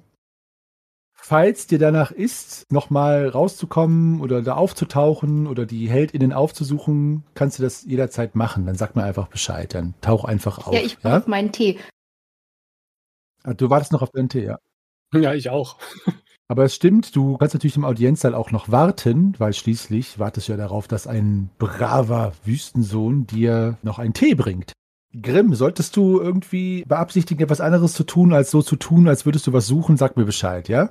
Falls 1.16 1.66
dir 1.66 1.78
danach 1.78 2.11
ist, 2.11 2.70
nochmal 2.70 3.28
rauszukommen 3.28 4.20
oder 4.20 4.42
da 4.42 4.57
aufzutauchen 4.57 5.46
oder 5.46 5.64
die 5.64 5.88
HeldInnen 5.88 6.34
aufzusuchen, 6.34 7.24
kannst 7.34 7.59
du 7.59 7.62
das 7.62 7.84
jederzeit 7.84 8.34
machen. 8.34 8.66
Dann 8.66 8.74
sag 8.76 8.94
mir 8.94 9.05
einfach 9.05 9.28
Bescheid. 9.28 9.72
Dann 9.74 9.94
tauch 10.02 10.24
einfach 10.24 10.66
auf. 10.66 10.74
Ja, 10.74 10.80
ich 10.82 10.98
brauche 10.98 11.30
meinen 11.30 11.50
Tee. 11.50 11.78
Ah, 13.42 13.55
Du 13.55 13.70
wartest 13.70 13.92
noch 13.92 14.02
auf 14.02 14.11
deinen 14.11 14.28
Tee, 14.28 14.44
ja. 14.44 14.59
Ja, 15.14 15.32
ich 15.32 15.48
auch. 15.48 15.78
Aber 16.49 16.64
es 16.64 16.74
stimmt, 16.74 17.16
du 17.16 17.38
kannst 17.38 17.55
natürlich 17.55 17.76
im 17.76 17.86
Audienzsaal 17.86 18.34
auch 18.34 18.51
noch 18.51 18.70
warten, 18.70 19.34
weil 19.38 19.55
schließlich 19.55 20.18
wartest 20.18 20.49
du 20.49 20.53
ja 20.53 20.59
darauf, 20.59 20.86
dass 20.86 21.07
ein 21.07 21.49
braver 21.59 22.32
Wüstensohn 22.45 23.26
dir 23.26 23.78
noch 23.82 23.99
einen 23.99 24.12
Tee 24.12 24.34
bringt. 24.34 24.72
Grimm, 25.20 25.55
solltest 25.55 25.97
du 25.97 26.20
irgendwie 26.20 26.84
beabsichtigen, 26.86 27.45
etwas 27.45 27.61
anderes 27.61 27.95
zu 27.95 28.05
tun, 28.05 28.34
als 28.34 28.51
so 28.51 28.62
zu 28.62 28.76
tun, 28.76 29.09
als 29.09 29.24
würdest 29.24 29.47
du 29.47 29.53
was 29.53 29.66
suchen, 29.66 29.97
sag 29.97 30.16
mir 30.16 30.24
Bescheid, 30.24 30.68
ja? 30.68 30.90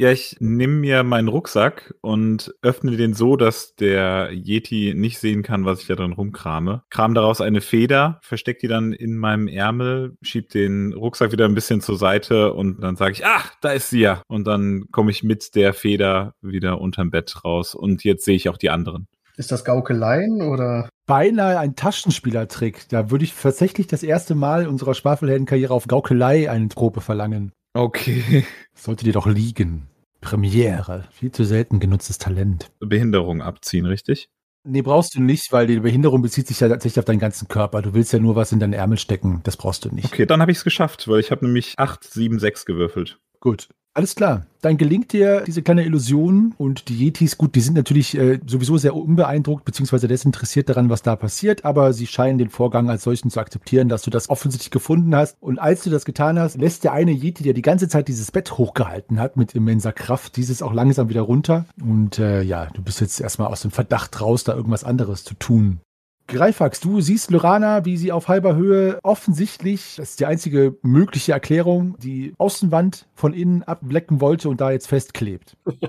Ja, 0.00 0.12
ich 0.12 0.36
nehme 0.38 0.74
mir 0.74 1.02
meinen 1.02 1.26
Rucksack 1.26 1.92
und 2.02 2.54
öffne 2.62 2.96
den 2.96 3.14
so, 3.14 3.34
dass 3.34 3.74
der 3.74 4.30
Yeti 4.32 4.94
nicht 4.96 5.18
sehen 5.18 5.42
kann, 5.42 5.64
was 5.64 5.80
ich 5.80 5.88
da 5.88 5.96
drin 5.96 6.12
rumkrame. 6.12 6.84
Kram 6.88 7.14
daraus 7.14 7.40
eine 7.40 7.60
Feder, 7.60 8.20
versteck 8.22 8.60
die 8.60 8.68
dann 8.68 8.92
in 8.92 9.18
meinem 9.18 9.48
Ärmel, 9.48 10.16
schieb 10.22 10.50
den 10.50 10.92
Rucksack 10.92 11.32
wieder 11.32 11.46
ein 11.46 11.56
bisschen 11.56 11.80
zur 11.80 11.98
Seite 11.98 12.54
und 12.54 12.80
dann 12.80 12.94
sage 12.94 13.10
ich, 13.10 13.26
ach, 13.26 13.52
da 13.60 13.72
ist 13.72 13.90
sie 13.90 14.02
ja. 14.02 14.22
Und 14.28 14.46
dann 14.46 14.84
komme 14.92 15.10
ich 15.10 15.24
mit 15.24 15.56
der 15.56 15.74
Feder 15.74 16.34
wieder 16.42 16.80
unterm 16.80 17.10
Bett 17.10 17.44
raus 17.44 17.74
und 17.74 18.04
jetzt 18.04 18.24
sehe 18.24 18.36
ich 18.36 18.48
auch 18.48 18.56
die 18.56 18.70
anderen. 18.70 19.08
Ist 19.36 19.50
das 19.50 19.64
Gaukeleien 19.64 20.42
oder? 20.42 20.88
Beinahe 21.06 21.58
ein 21.58 21.74
Taschenspielertrick. 21.74 22.88
Da 22.88 23.10
würde 23.10 23.24
ich 23.24 23.34
tatsächlich 23.34 23.88
das 23.88 24.04
erste 24.04 24.36
Mal 24.36 24.68
unserer 24.68 24.94
Schwafelheldenkarriere 24.94 25.74
auf 25.74 25.88
Gaukelei 25.88 26.48
eine 26.48 26.68
Probe 26.68 27.00
verlangen. 27.00 27.50
Okay. 27.74 28.44
Sollte 28.74 29.04
dir 29.04 29.12
doch 29.12 29.26
liegen. 29.26 29.88
Premiere. 30.20 31.08
Viel 31.12 31.30
zu 31.30 31.44
selten 31.44 31.80
genutztes 31.80 32.18
Talent. 32.18 32.70
Behinderung 32.80 33.40
abziehen, 33.40 33.86
richtig? 33.86 34.28
Nee, 34.64 34.82
brauchst 34.82 35.14
du 35.14 35.22
nicht, 35.22 35.52
weil 35.52 35.66
die 35.66 35.80
Behinderung 35.80 36.20
bezieht 36.20 36.46
sich 36.46 36.60
ja 36.60 36.68
tatsächlich 36.68 36.98
auf 36.98 37.04
deinen 37.04 37.20
ganzen 37.20 37.48
Körper. 37.48 37.80
Du 37.80 37.94
willst 37.94 38.12
ja 38.12 38.18
nur 38.18 38.36
was 38.36 38.52
in 38.52 38.58
deinen 38.58 38.72
Ärmel 38.72 38.98
stecken. 38.98 39.40
Das 39.44 39.56
brauchst 39.56 39.84
du 39.84 39.94
nicht. 39.94 40.06
Okay, 40.06 40.26
dann 40.26 40.40
habe 40.40 40.50
ich 40.50 40.58
es 40.58 40.64
geschafft, 40.64 41.08
weil 41.08 41.20
ich 41.20 41.30
habe 41.30 41.46
nämlich 41.46 41.74
8, 41.78 42.04
7, 42.04 42.38
6 42.38 42.66
gewürfelt. 42.66 43.18
Gut. 43.40 43.68
Alles 43.98 44.14
klar. 44.14 44.46
Dann 44.60 44.76
gelingt 44.76 45.12
dir 45.12 45.42
diese 45.44 45.60
kleine 45.60 45.84
Illusion 45.84 46.54
und 46.56 46.88
die 46.88 47.04
Yetis, 47.04 47.36
gut, 47.36 47.56
die 47.56 47.60
sind 47.60 47.74
natürlich 47.74 48.16
äh, 48.16 48.38
sowieso 48.46 48.76
sehr 48.76 48.94
unbeeindruckt 48.94 49.64
beziehungsweise 49.64 50.06
desinteressiert 50.06 50.68
daran, 50.68 50.88
was 50.88 51.02
da 51.02 51.16
passiert, 51.16 51.64
aber 51.64 51.92
sie 51.92 52.06
scheinen 52.06 52.38
den 52.38 52.48
Vorgang 52.48 52.90
als 52.90 53.02
solchen 53.02 53.28
zu 53.28 53.40
akzeptieren, 53.40 53.88
dass 53.88 54.02
du 54.02 54.10
das 54.10 54.30
offensichtlich 54.30 54.70
gefunden 54.70 55.16
hast. 55.16 55.36
Und 55.40 55.58
als 55.58 55.82
du 55.82 55.90
das 55.90 56.04
getan 56.04 56.38
hast, 56.38 56.56
lässt 56.56 56.84
der 56.84 56.92
eine 56.92 57.10
Yeti, 57.10 57.42
der 57.42 57.54
die 57.54 57.62
ganze 57.62 57.88
Zeit 57.88 58.06
dieses 58.06 58.30
Bett 58.30 58.56
hochgehalten 58.56 59.18
hat 59.18 59.36
mit 59.36 59.56
immenser 59.56 59.92
Kraft, 59.92 60.36
dieses 60.36 60.62
auch 60.62 60.72
langsam 60.72 61.08
wieder 61.08 61.22
runter. 61.22 61.64
Und 61.82 62.20
äh, 62.20 62.42
ja, 62.42 62.66
du 62.66 62.82
bist 62.82 63.00
jetzt 63.00 63.20
erstmal 63.20 63.48
aus 63.48 63.62
dem 63.62 63.72
Verdacht 63.72 64.20
raus, 64.20 64.44
da 64.44 64.54
irgendwas 64.54 64.84
anderes 64.84 65.24
zu 65.24 65.34
tun. 65.34 65.80
Greifax, 66.28 66.80
du 66.80 67.00
siehst 67.00 67.30
Lorana, 67.30 67.86
wie 67.86 67.96
sie 67.96 68.12
auf 68.12 68.28
halber 68.28 68.54
Höhe 68.54 68.98
offensichtlich, 69.02 69.94
das 69.96 70.10
ist 70.10 70.20
die 70.20 70.26
einzige 70.26 70.76
mögliche 70.82 71.32
Erklärung, 71.32 71.96
die 71.98 72.34
Außenwand 72.36 73.06
von 73.14 73.32
innen 73.32 73.62
ablecken 73.62 74.20
wollte 74.20 74.50
und 74.50 74.60
da 74.60 74.70
jetzt 74.70 74.88
festklebt. 74.88 75.56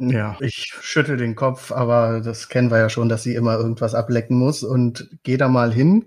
Ja, 0.00 0.36
ich 0.38 0.72
schüttel 0.80 1.16
den 1.16 1.34
Kopf, 1.34 1.72
aber 1.72 2.20
das 2.20 2.48
kennen 2.48 2.70
wir 2.70 2.78
ja 2.78 2.88
schon, 2.88 3.08
dass 3.08 3.24
sie 3.24 3.34
immer 3.34 3.56
irgendwas 3.56 3.96
ablecken 3.96 4.38
muss 4.38 4.62
und 4.62 5.10
geh 5.24 5.36
da 5.36 5.48
mal 5.48 5.72
hin. 5.72 6.06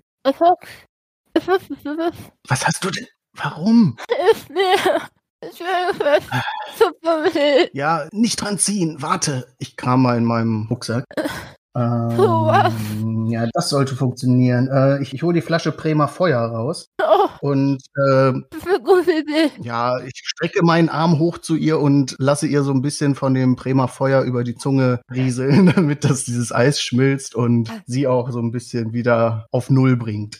Was 2.47 2.65
hast 2.65 2.85
du 2.85 2.89
denn? 2.89 3.05
Warum? 3.33 3.97
ist 4.31 4.49
mir. 4.49 5.01
Ich 5.41 5.59
will. 5.59 7.69
Ja, 7.73 8.07
nicht 8.13 8.37
dran 8.37 8.57
ziehen. 8.57 9.01
Warte, 9.01 9.45
ich 9.57 9.75
kram 9.75 10.03
mal 10.03 10.17
in 10.17 10.23
meinem 10.23 10.67
Rucksack. 10.69 11.03
was? 11.73 12.73
Ähm, 13.01 13.25
ja, 13.27 13.47
das 13.53 13.69
sollte 13.69 13.95
funktionieren. 13.95 14.67
Äh, 14.67 15.01
ich 15.01 15.13
ich 15.13 15.23
hole 15.23 15.33
die 15.35 15.41
Flasche 15.41 15.71
Bremer 15.71 16.07
Feuer 16.07 16.39
raus 16.41 16.89
Oh, 17.01 17.27
und 17.41 17.81
äh, 17.95 18.33
das 18.49 18.59
ist 18.61 18.67
eine 18.67 18.79
gute 18.83 19.11
Idee. 19.11 19.51
ja, 19.61 19.99
ich 19.99 20.13
strecke 20.23 20.63
meinen 20.63 20.89
Arm 20.89 21.17
hoch 21.19 21.37
zu 21.37 21.55
ihr 21.55 21.79
und 21.79 22.15
lasse 22.19 22.47
ihr 22.47 22.63
so 22.63 22.71
ein 22.71 22.81
bisschen 22.81 23.15
von 23.15 23.33
dem 23.33 23.55
Bremer 23.55 23.87
Feuer 23.87 24.21
über 24.23 24.43
die 24.43 24.55
Zunge 24.55 25.01
rieseln, 25.13 25.65
damit 25.75 26.03
das 26.03 26.25
dieses 26.25 26.51
Eis 26.51 26.81
schmilzt 26.81 27.35
und 27.35 27.71
sie 27.85 28.07
auch 28.07 28.29
so 28.31 28.39
ein 28.39 28.51
bisschen 28.51 28.93
wieder 28.93 29.47
auf 29.51 29.69
Null 29.69 29.95
bringt. 29.95 30.39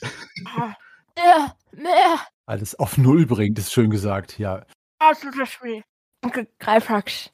Ja, 1.16 1.54
mehr. 1.72 2.18
Alles 2.46 2.74
auf 2.78 2.98
Null 2.98 3.26
bringt, 3.26 3.58
ist 3.58 3.72
schön 3.72 3.90
gesagt, 3.90 4.38
ja. 4.38 4.64
Absolutes 4.98 5.48
Spiel. 5.50 5.82
Danke, 6.20 6.46
Greifax. 6.58 7.30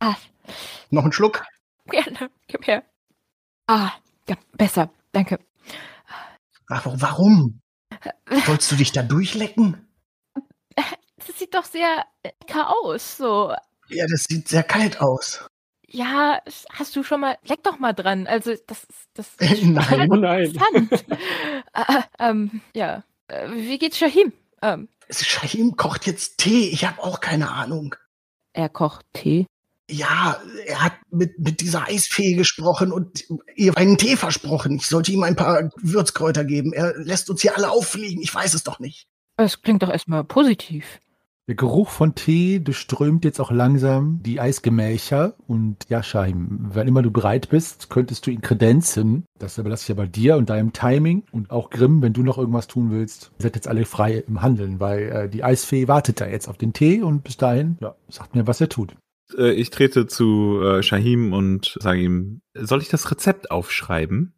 Ah, 0.00 0.14
Noch 0.90 1.04
ein 1.04 1.12
Schluck? 1.12 1.44
gerne. 1.86 2.30
Gib 2.48 2.66
her. 2.66 2.82
Ah, 3.66 3.92
Ja, 4.28 4.36
besser. 4.52 4.90
Danke. 5.12 5.38
Ach, 6.68 6.86
warum? 6.86 7.60
Wolltest 8.46 8.72
du 8.72 8.76
dich 8.76 8.92
da 8.92 9.02
durchlecken? 9.02 9.88
Das 11.26 11.38
sieht 11.38 11.54
doch 11.54 11.64
sehr 11.64 12.04
lecker 12.22 12.68
aus, 12.68 13.16
so. 13.16 13.54
Ja, 13.88 14.06
das 14.06 14.24
sieht 14.28 14.46
sehr 14.46 14.62
kalt 14.62 15.00
aus. 15.00 15.46
Ja, 15.88 16.40
hast 16.70 16.94
du 16.96 17.02
schon 17.02 17.20
mal, 17.20 17.38
leck 17.44 17.62
doch 17.62 17.78
mal 17.78 17.94
dran. 17.94 18.26
Also, 18.26 18.52
das 18.66 18.84
ist, 18.84 19.08
das 19.14 19.28
ist 19.38 19.62
nein, 19.62 20.10
oh 20.12 20.16
nein. 20.16 20.52
äh, 21.72 22.02
ähm, 22.18 22.60
ja. 22.74 23.04
Äh, 23.28 23.48
wie 23.52 23.78
geht's 23.78 23.96
Shahim? 23.96 24.34
Ähm. 24.60 24.88
Shahim 25.08 25.76
kocht 25.76 26.06
jetzt 26.06 26.36
Tee. 26.38 26.68
Ich 26.68 26.84
habe 26.84 27.02
auch 27.02 27.20
keine 27.20 27.50
Ahnung. 27.50 27.94
Er 28.52 28.68
kocht 28.68 29.06
Tee? 29.14 29.46
Ja, 29.96 30.40
er 30.66 30.82
hat 30.82 30.94
mit, 31.10 31.38
mit 31.38 31.60
dieser 31.60 31.86
Eisfee 31.86 32.34
gesprochen 32.34 32.90
und 32.90 33.24
ihr 33.54 33.76
einen 33.76 33.96
Tee 33.96 34.16
versprochen. 34.16 34.76
Ich 34.76 34.88
sollte 34.88 35.12
ihm 35.12 35.22
ein 35.22 35.36
paar 35.36 35.70
Würzkräuter 35.76 36.44
geben. 36.44 36.72
Er 36.72 36.94
lässt 36.96 37.30
uns 37.30 37.42
hier 37.42 37.56
alle 37.56 37.70
auffliegen. 37.70 38.22
Ich 38.22 38.34
weiß 38.34 38.54
es 38.54 38.64
doch 38.64 38.80
nicht. 38.80 39.06
Es 39.36 39.62
klingt 39.62 39.82
doch 39.82 39.90
erstmal 39.90 40.24
positiv. 40.24 41.00
Der 41.46 41.56
Geruch 41.56 41.90
von 41.90 42.14
Tee 42.14 42.58
durchströmt 42.58 43.22
jetzt 43.26 43.38
auch 43.38 43.50
langsam 43.50 44.20
die 44.22 44.40
Eisgemächer 44.40 45.34
und 45.46 45.76
ja, 45.90 46.02
Shahim, 46.02 46.70
wenn 46.72 46.88
immer 46.88 47.02
du 47.02 47.10
bereit 47.10 47.50
bist, 47.50 47.90
könntest 47.90 48.26
du 48.26 48.30
ihn 48.30 48.40
kredenzen. 48.40 49.26
Das 49.38 49.58
überlasse 49.58 49.84
ich 49.84 49.90
aber 49.90 50.06
dir 50.06 50.38
und 50.38 50.48
deinem 50.48 50.72
Timing 50.72 51.24
und 51.32 51.50
auch 51.50 51.68
Grimm, 51.68 52.00
wenn 52.00 52.14
du 52.14 52.22
noch 52.22 52.38
irgendwas 52.38 52.66
tun 52.66 52.90
willst. 52.90 53.30
Ihr 53.38 53.42
seid 53.42 53.56
jetzt 53.56 53.68
alle 53.68 53.84
frei 53.84 54.24
im 54.26 54.40
Handeln, 54.40 54.80
weil 54.80 55.02
äh, 55.10 55.28
die 55.28 55.44
Eisfee 55.44 55.86
wartet 55.86 56.22
da 56.22 56.26
jetzt 56.26 56.48
auf 56.48 56.56
den 56.56 56.72
Tee 56.72 57.02
und 57.02 57.24
bis 57.24 57.36
dahin, 57.36 57.76
ja, 57.82 57.94
sagt 58.08 58.34
mir, 58.34 58.46
was 58.46 58.62
er 58.62 58.70
tut. 58.70 58.96
Äh, 59.36 59.52
ich 59.52 59.70
trete 59.70 60.06
zu 60.06 60.60
äh, 60.62 60.82
Shahim 60.82 61.32
und 61.32 61.76
sage 61.80 62.00
ihm, 62.00 62.42
soll 62.54 62.82
ich 62.82 62.88
das 62.88 63.10
Rezept 63.10 63.50
aufschreiben? 63.50 64.34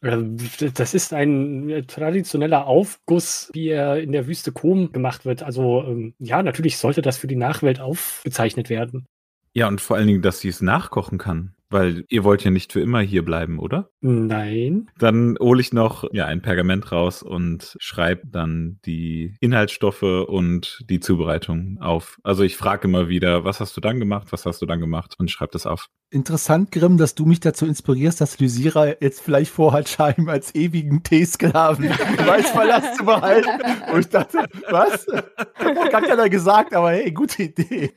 Das 0.00 0.92
ist 0.92 1.14
ein 1.14 1.70
äh, 1.70 1.82
traditioneller 1.84 2.66
Aufguss, 2.66 3.50
wie 3.54 3.68
er 3.68 4.02
in 4.02 4.12
der 4.12 4.26
Wüste 4.26 4.52
Kom 4.52 4.92
gemacht 4.92 5.24
wird. 5.24 5.42
Also 5.42 5.82
ähm, 5.82 6.14
ja, 6.18 6.42
natürlich 6.42 6.76
sollte 6.76 7.00
das 7.00 7.16
für 7.16 7.26
die 7.26 7.36
Nachwelt 7.36 7.80
aufgezeichnet 7.80 8.68
werden. 8.68 9.06
Ja, 9.54 9.68
und 9.68 9.80
vor 9.80 9.96
allen 9.96 10.08
Dingen, 10.08 10.22
dass 10.22 10.40
sie 10.40 10.48
es 10.48 10.60
nachkochen 10.60 11.16
kann. 11.16 11.54
Weil 11.74 12.04
ihr 12.08 12.22
wollt 12.22 12.44
ja 12.44 12.52
nicht 12.52 12.72
für 12.72 12.80
immer 12.80 13.00
hier 13.00 13.24
bleiben, 13.24 13.58
oder? 13.58 13.90
Nein. 14.00 14.88
Dann 14.96 15.36
hole 15.40 15.60
ich 15.60 15.72
noch 15.72 16.04
ja, 16.12 16.24
ein 16.24 16.40
Pergament 16.40 16.92
raus 16.92 17.20
und 17.20 17.76
schreibe 17.80 18.28
dann 18.28 18.78
die 18.84 19.34
Inhaltsstoffe 19.40 20.04
und 20.04 20.84
die 20.88 21.00
Zubereitung 21.00 21.78
auf. 21.80 22.20
Also 22.22 22.44
ich 22.44 22.56
frage 22.56 22.86
immer 22.86 23.08
wieder, 23.08 23.42
was 23.44 23.58
hast 23.58 23.76
du 23.76 23.80
dann 23.80 23.98
gemacht, 23.98 24.28
was 24.30 24.46
hast 24.46 24.62
du 24.62 24.66
dann 24.66 24.78
gemacht 24.78 25.16
und 25.18 25.32
schreibe 25.32 25.50
das 25.50 25.66
auf. 25.66 25.88
Interessant, 26.10 26.70
Grimm, 26.70 26.96
dass 26.96 27.16
du 27.16 27.26
mich 27.26 27.40
dazu 27.40 27.66
inspirierst, 27.66 28.20
dass 28.20 28.38
Lysira 28.38 28.94
jetzt 29.00 29.20
vielleicht 29.20 29.50
vorhat, 29.50 29.88
Scheim 29.88 30.28
als 30.28 30.54
ewigen 30.54 31.02
Teesklaven 31.02 31.86
im 32.18 32.26
Weißpalast 32.26 32.98
zu 32.98 33.04
behalten. 33.04 33.50
Und 33.92 33.98
ich 33.98 34.08
dachte, 34.10 34.46
was? 34.70 35.08
Hat 35.56 36.04
keiner 36.04 36.28
gesagt, 36.28 36.72
aber 36.72 36.92
hey, 36.92 37.10
gute 37.10 37.42
Idee. 37.42 37.90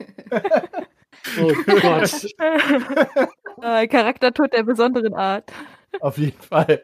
Oh 1.40 1.52
Gott. 1.64 2.26
äh, 3.62 3.86
Charaktertod 3.86 4.52
der 4.52 4.62
besonderen 4.62 5.14
Art. 5.14 5.50
Auf 6.00 6.18
jeden 6.18 6.40
Fall. 6.40 6.82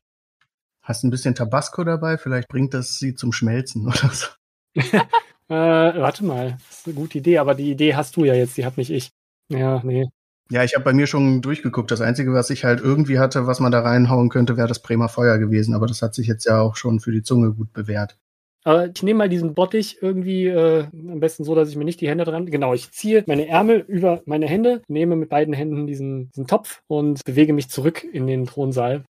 Hast 0.82 1.02
ein 1.04 1.10
bisschen 1.10 1.34
Tabasco 1.34 1.82
dabei? 1.84 2.18
Vielleicht 2.18 2.48
bringt 2.48 2.74
das 2.74 2.98
sie 2.98 3.14
zum 3.14 3.32
Schmelzen 3.32 3.86
oder 3.86 4.10
so. 4.10 4.26
äh, 4.74 5.00
warte 5.48 6.24
mal, 6.24 6.56
das 6.68 6.78
ist 6.78 6.86
eine 6.86 6.94
gute 6.94 7.18
Idee, 7.18 7.38
aber 7.38 7.54
die 7.54 7.70
Idee 7.70 7.94
hast 7.94 8.16
du 8.16 8.24
ja 8.24 8.34
jetzt, 8.34 8.56
die 8.56 8.66
hat 8.66 8.76
nicht 8.76 8.90
ich. 8.90 9.10
Ja, 9.48 9.80
nee. 9.84 10.06
Ja, 10.50 10.62
ich 10.62 10.74
habe 10.74 10.84
bei 10.84 10.92
mir 10.92 11.06
schon 11.06 11.40
durchgeguckt. 11.40 11.90
Das 11.90 12.02
Einzige, 12.02 12.34
was 12.34 12.50
ich 12.50 12.64
halt 12.64 12.80
irgendwie 12.80 13.18
hatte, 13.18 13.46
was 13.46 13.60
man 13.60 13.72
da 13.72 13.80
reinhauen 13.80 14.28
könnte, 14.28 14.56
wäre 14.58 14.68
das 14.68 14.82
Bremer 14.82 15.08
Feuer 15.08 15.38
gewesen. 15.38 15.74
Aber 15.74 15.86
das 15.86 16.02
hat 16.02 16.14
sich 16.14 16.26
jetzt 16.26 16.44
ja 16.44 16.60
auch 16.60 16.76
schon 16.76 17.00
für 17.00 17.12
die 17.12 17.22
Zunge 17.22 17.52
gut 17.52 17.72
bewährt. 17.72 18.18
Aber 18.64 18.86
ich 18.86 19.02
nehme 19.02 19.18
mal 19.18 19.28
diesen 19.28 19.54
Bottich 19.54 19.98
irgendwie, 20.00 20.46
äh, 20.46 20.86
am 20.92 21.20
besten 21.20 21.44
so, 21.44 21.54
dass 21.54 21.68
ich 21.68 21.76
mir 21.76 21.84
nicht 21.84 22.00
die 22.00 22.08
Hände 22.08 22.24
dran. 22.24 22.46
Genau, 22.46 22.72
ich 22.72 22.90
ziehe 22.92 23.22
meine 23.26 23.46
Ärmel 23.46 23.84
über 23.86 24.22
meine 24.24 24.46
Hände, 24.46 24.82
nehme 24.88 25.16
mit 25.16 25.28
beiden 25.28 25.52
Händen 25.52 25.86
diesen, 25.86 26.30
diesen 26.30 26.46
Topf 26.46 26.82
und 26.86 27.22
bewege 27.24 27.52
mich 27.52 27.68
zurück 27.68 28.02
in 28.02 28.26
den 28.26 28.46
Thronsaal. 28.46 29.04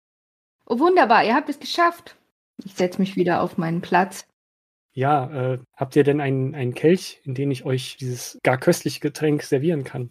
Oh, 0.66 0.80
wunderbar, 0.80 1.24
ihr 1.24 1.34
habt 1.34 1.48
es 1.48 1.61
geschafft. 1.61 2.16
Ich 2.64 2.74
setze 2.74 3.00
mich 3.00 3.16
wieder 3.16 3.42
auf 3.42 3.57
meinen 3.57 3.80
Platz. 3.80 4.26
Ja, 4.92 5.55
äh, 5.55 5.59
habt 5.76 5.94
ihr 5.96 6.05
denn 6.05 6.20
einen, 6.20 6.55
einen 6.55 6.74
Kelch, 6.74 7.20
in 7.24 7.34
den 7.34 7.50
ich 7.50 7.64
euch 7.64 7.96
dieses 7.96 8.38
gar 8.42 8.59
köstliche 8.59 9.00
Getränk 9.00 9.42
servieren 9.42 9.84
kann? 9.84 10.11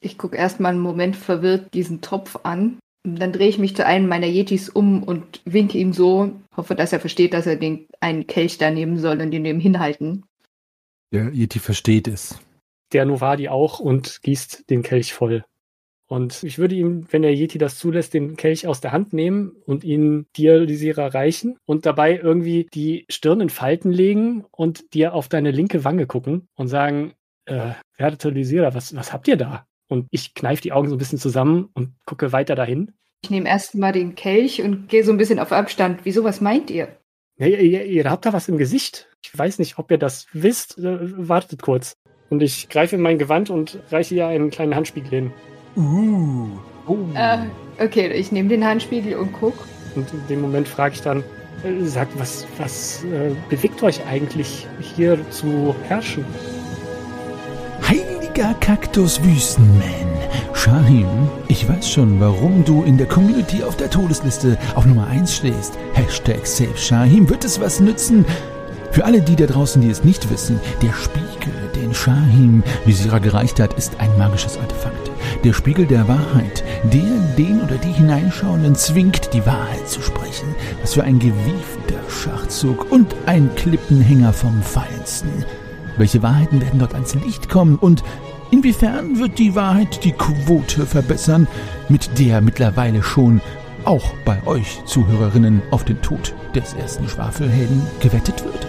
Ich 0.00 0.18
gucke 0.18 0.36
erstmal 0.36 0.72
einen 0.72 0.80
Moment 0.80 1.14
verwirrt 1.14 1.74
diesen 1.74 2.00
Topf 2.00 2.40
an 2.42 2.78
dann 3.02 3.32
drehe 3.32 3.48
ich 3.48 3.58
mich 3.58 3.74
zu 3.74 3.86
einem 3.86 4.08
meiner 4.08 4.26
Yetis 4.26 4.68
um 4.68 5.02
und 5.02 5.40
winke 5.44 5.78
ihm 5.78 5.92
so, 5.92 6.32
hoffe, 6.56 6.74
dass 6.74 6.92
er 6.92 7.00
versteht, 7.00 7.32
dass 7.32 7.46
er 7.46 7.56
den 7.56 7.86
einen 8.00 8.26
Kelch 8.26 8.58
da 8.58 8.70
nehmen 8.70 8.98
soll 8.98 9.20
und 9.20 9.30
den 9.30 9.42
neben 9.42 9.60
hinhalten. 9.60 10.24
Der 11.12 11.32
Yeti 11.32 11.58
versteht 11.58 12.08
es. 12.08 12.38
Der 12.92 13.04
Novadi 13.04 13.48
auch 13.48 13.80
und 13.80 14.22
gießt 14.22 14.68
den 14.68 14.82
Kelch 14.82 15.14
voll. 15.14 15.44
Und 16.08 16.42
ich 16.42 16.58
würde 16.58 16.74
ihm, 16.74 17.06
wenn 17.10 17.22
der 17.22 17.34
Yeti 17.34 17.56
das 17.56 17.78
zulässt, 17.78 18.14
den 18.14 18.36
Kelch 18.36 18.66
aus 18.66 18.80
der 18.80 18.90
Hand 18.90 19.12
nehmen 19.12 19.52
und 19.64 19.84
ihn 19.84 20.26
dir, 20.34 20.58
Lysira, 20.58 21.06
reichen 21.06 21.56
und 21.66 21.86
dabei 21.86 22.18
irgendwie 22.18 22.66
die 22.74 23.06
Stirn 23.08 23.40
in 23.40 23.48
Falten 23.48 23.92
legen 23.92 24.44
und 24.50 24.92
dir 24.92 25.14
auf 25.14 25.28
deine 25.28 25.52
linke 25.52 25.84
Wange 25.84 26.06
gucken 26.06 26.48
und 26.56 26.66
sagen, 26.66 27.12
äh, 27.44 27.74
werte 27.96 28.30
Lysira, 28.30 28.74
was, 28.74 28.94
was 28.94 29.12
habt 29.12 29.28
ihr 29.28 29.36
da? 29.36 29.66
Und 29.90 30.06
ich 30.10 30.34
kneife 30.34 30.62
die 30.62 30.72
Augen 30.72 30.88
so 30.88 30.94
ein 30.94 30.98
bisschen 30.98 31.18
zusammen 31.18 31.68
und 31.74 31.94
gucke 32.06 32.32
weiter 32.32 32.54
dahin. 32.54 32.92
Ich 33.22 33.30
nehme 33.30 33.48
erstmal 33.48 33.92
den 33.92 34.14
Kelch 34.14 34.62
und 34.62 34.88
gehe 34.88 35.04
so 35.04 35.10
ein 35.10 35.18
bisschen 35.18 35.40
auf 35.40 35.50
Abstand. 35.50 36.00
Wieso, 36.04 36.22
was 36.22 36.40
meint 36.40 36.70
ihr? 36.70 36.88
Ja, 37.38 37.46
ihr, 37.46 37.84
ihr, 37.84 38.08
habt 38.08 38.24
da 38.24 38.32
was 38.32 38.48
im 38.48 38.56
Gesicht. 38.56 39.08
Ich 39.22 39.36
weiß 39.36 39.58
nicht, 39.58 39.78
ob 39.78 39.90
ihr 39.90 39.98
das 39.98 40.28
wisst. 40.32 40.78
Äh, 40.78 41.28
wartet 41.28 41.60
kurz. 41.60 41.96
Und 42.28 42.40
ich 42.40 42.68
greife 42.68 42.94
in 42.94 43.02
mein 43.02 43.18
Gewand 43.18 43.50
und 43.50 43.80
reiche 43.90 44.14
ihr 44.14 44.28
einen 44.28 44.50
kleinen 44.50 44.76
Handspiegel 44.76 45.10
hin. 45.10 45.32
Uh. 45.76 46.48
Oh. 46.86 46.96
Äh, 47.14 47.38
okay, 47.82 48.12
ich 48.12 48.30
nehme 48.30 48.48
den 48.48 48.64
Handspiegel 48.64 49.16
und 49.16 49.32
guck. 49.32 49.66
Und 49.96 50.12
in 50.12 50.26
dem 50.28 50.40
Moment 50.40 50.68
frage 50.68 50.94
ich 50.94 51.02
dann, 51.02 51.24
äh, 51.64 51.84
sagt, 51.84 52.16
was, 52.18 52.46
was 52.58 53.04
äh, 53.04 53.32
bewegt 53.48 53.82
euch 53.82 54.06
eigentlich, 54.06 54.66
hier 54.80 55.18
zu 55.30 55.74
herrschen? 55.88 56.24
Heiliger 58.40 58.58
Kaktus-Wüstenman. 58.60 59.84
Shahim, 60.54 61.06
ich 61.48 61.68
weiß 61.68 61.90
schon, 61.90 62.20
warum 62.20 62.64
du 62.64 62.84
in 62.84 62.96
der 62.96 63.06
Community 63.06 63.62
auf 63.62 63.76
der 63.76 63.90
Todesliste 63.90 64.56
auf 64.74 64.86
Nummer 64.86 65.06
1 65.08 65.34
stehst. 65.36 65.74
Hashtag 65.92 66.46
Save 66.46 66.76
Shahim. 66.76 67.28
Wird 67.28 67.44
es 67.44 67.60
was 67.60 67.80
nützen? 67.80 68.24
Für 68.92 69.04
alle 69.04 69.20
die 69.20 69.36
da 69.36 69.44
draußen, 69.44 69.82
die 69.82 69.90
es 69.90 70.04
nicht 70.04 70.30
wissen, 70.30 70.58
der 70.80 70.94
Spiegel, 70.94 71.52
den 71.74 71.92
Shahim 71.92 72.62
Lysira 72.86 73.18
gereicht 73.18 73.60
hat, 73.60 73.74
ist 73.74 74.00
ein 74.00 74.16
magisches 74.16 74.56
Artefakt. 74.56 75.10
Der 75.44 75.52
Spiegel 75.52 75.84
der 75.84 76.08
Wahrheit, 76.08 76.64
der 76.84 77.20
den 77.36 77.60
oder 77.60 77.76
die 77.76 77.92
Hineinschauenden 77.92 78.74
zwingt, 78.74 79.34
die 79.34 79.44
Wahrheit 79.44 79.86
zu 79.86 80.00
sprechen. 80.00 80.54
Was 80.80 80.94
für 80.94 81.04
ein 81.04 81.18
gewiefter 81.18 82.00
Schachzug 82.08 82.90
und 82.90 83.14
ein 83.26 83.50
Klippenhänger 83.54 84.32
vom 84.32 84.62
Feinsten. 84.62 85.44
Welche 85.98 86.22
Wahrheiten 86.22 86.62
werden 86.62 86.78
dort 86.78 86.94
ans 86.94 87.14
Licht 87.14 87.50
kommen 87.50 87.76
und 87.76 88.02
inwiefern 88.50 89.18
wird 89.18 89.38
die 89.38 89.54
Wahrheit 89.54 90.04
die 90.04 90.12
Quote 90.12 90.86
verbessern, 90.86 91.46
mit 91.88 92.18
der 92.18 92.40
mittlerweile 92.40 93.02
schon 93.02 93.40
auch 93.84 94.12
bei 94.24 94.44
euch 94.46 94.84
Zuhörerinnen 94.84 95.62
auf 95.70 95.84
den 95.84 96.00
Tod 96.02 96.34
des 96.54 96.74
ersten 96.74 97.08
Schwafelhelden 97.08 97.82
gewettet 98.00 98.44
wird? 98.44 98.66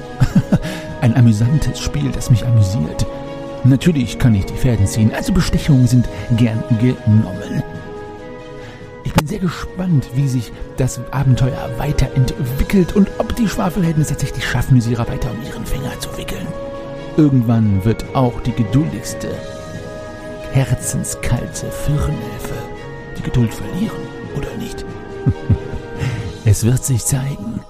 Ein 1.02 1.16
amüsantes 1.16 1.80
Spiel, 1.80 2.12
das 2.12 2.30
mich 2.30 2.46
amüsiert. 2.46 3.06
Natürlich 3.64 4.18
kann 4.18 4.36
ich 4.36 4.46
die 4.46 4.56
Fäden 4.56 4.88
ziehen, 4.88 5.12
also 5.14 5.34
Bestechungen 5.34 5.88
sind 5.88 6.08
gern 6.38 6.64
genommen. 6.80 7.64
Ich 9.04 9.14
bin 9.14 9.28
sehr 9.28 9.40
gespannt, 9.40 10.08
wie 10.16 10.28
sich 10.28 10.52
das 10.78 11.00
Abenteuer 11.12 11.70
weiterentwickelt 11.78 12.96
und 12.96 13.10
ob 13.18 13.36
die 13.36 13.48
Schwafelhelden 13.48 14.02
es 14.02 14.10
tatsächlich 14.10 14.48
schaffen, 14.48 14.76
Mysira 14.76 15.08
weiter 15.08 15.32
um 15.32 15.46
ihren 15.46 15.66
Finger 15.66 16.00
zu 16.00 16.16
wickeln. 16.18 16.48
Irgendwann 17.18 17.84
wird 17.84 18.06
auch 18.16 18.40
die 18.42 18.54
geduldigste, 18.54 19.36
herzenskalte 20.52 21.72
Firnelfe 21.72 22.56
die 23.18 23.24
Geduld 23.24 23.54
verlieren, 23.54 24.02
oder 24.36 24.56
nicht? 24.58 24.86
es 26.46 26.64
wird 26.64 26.84
sich 26.84 27.04
zeigen. 27.06 27.62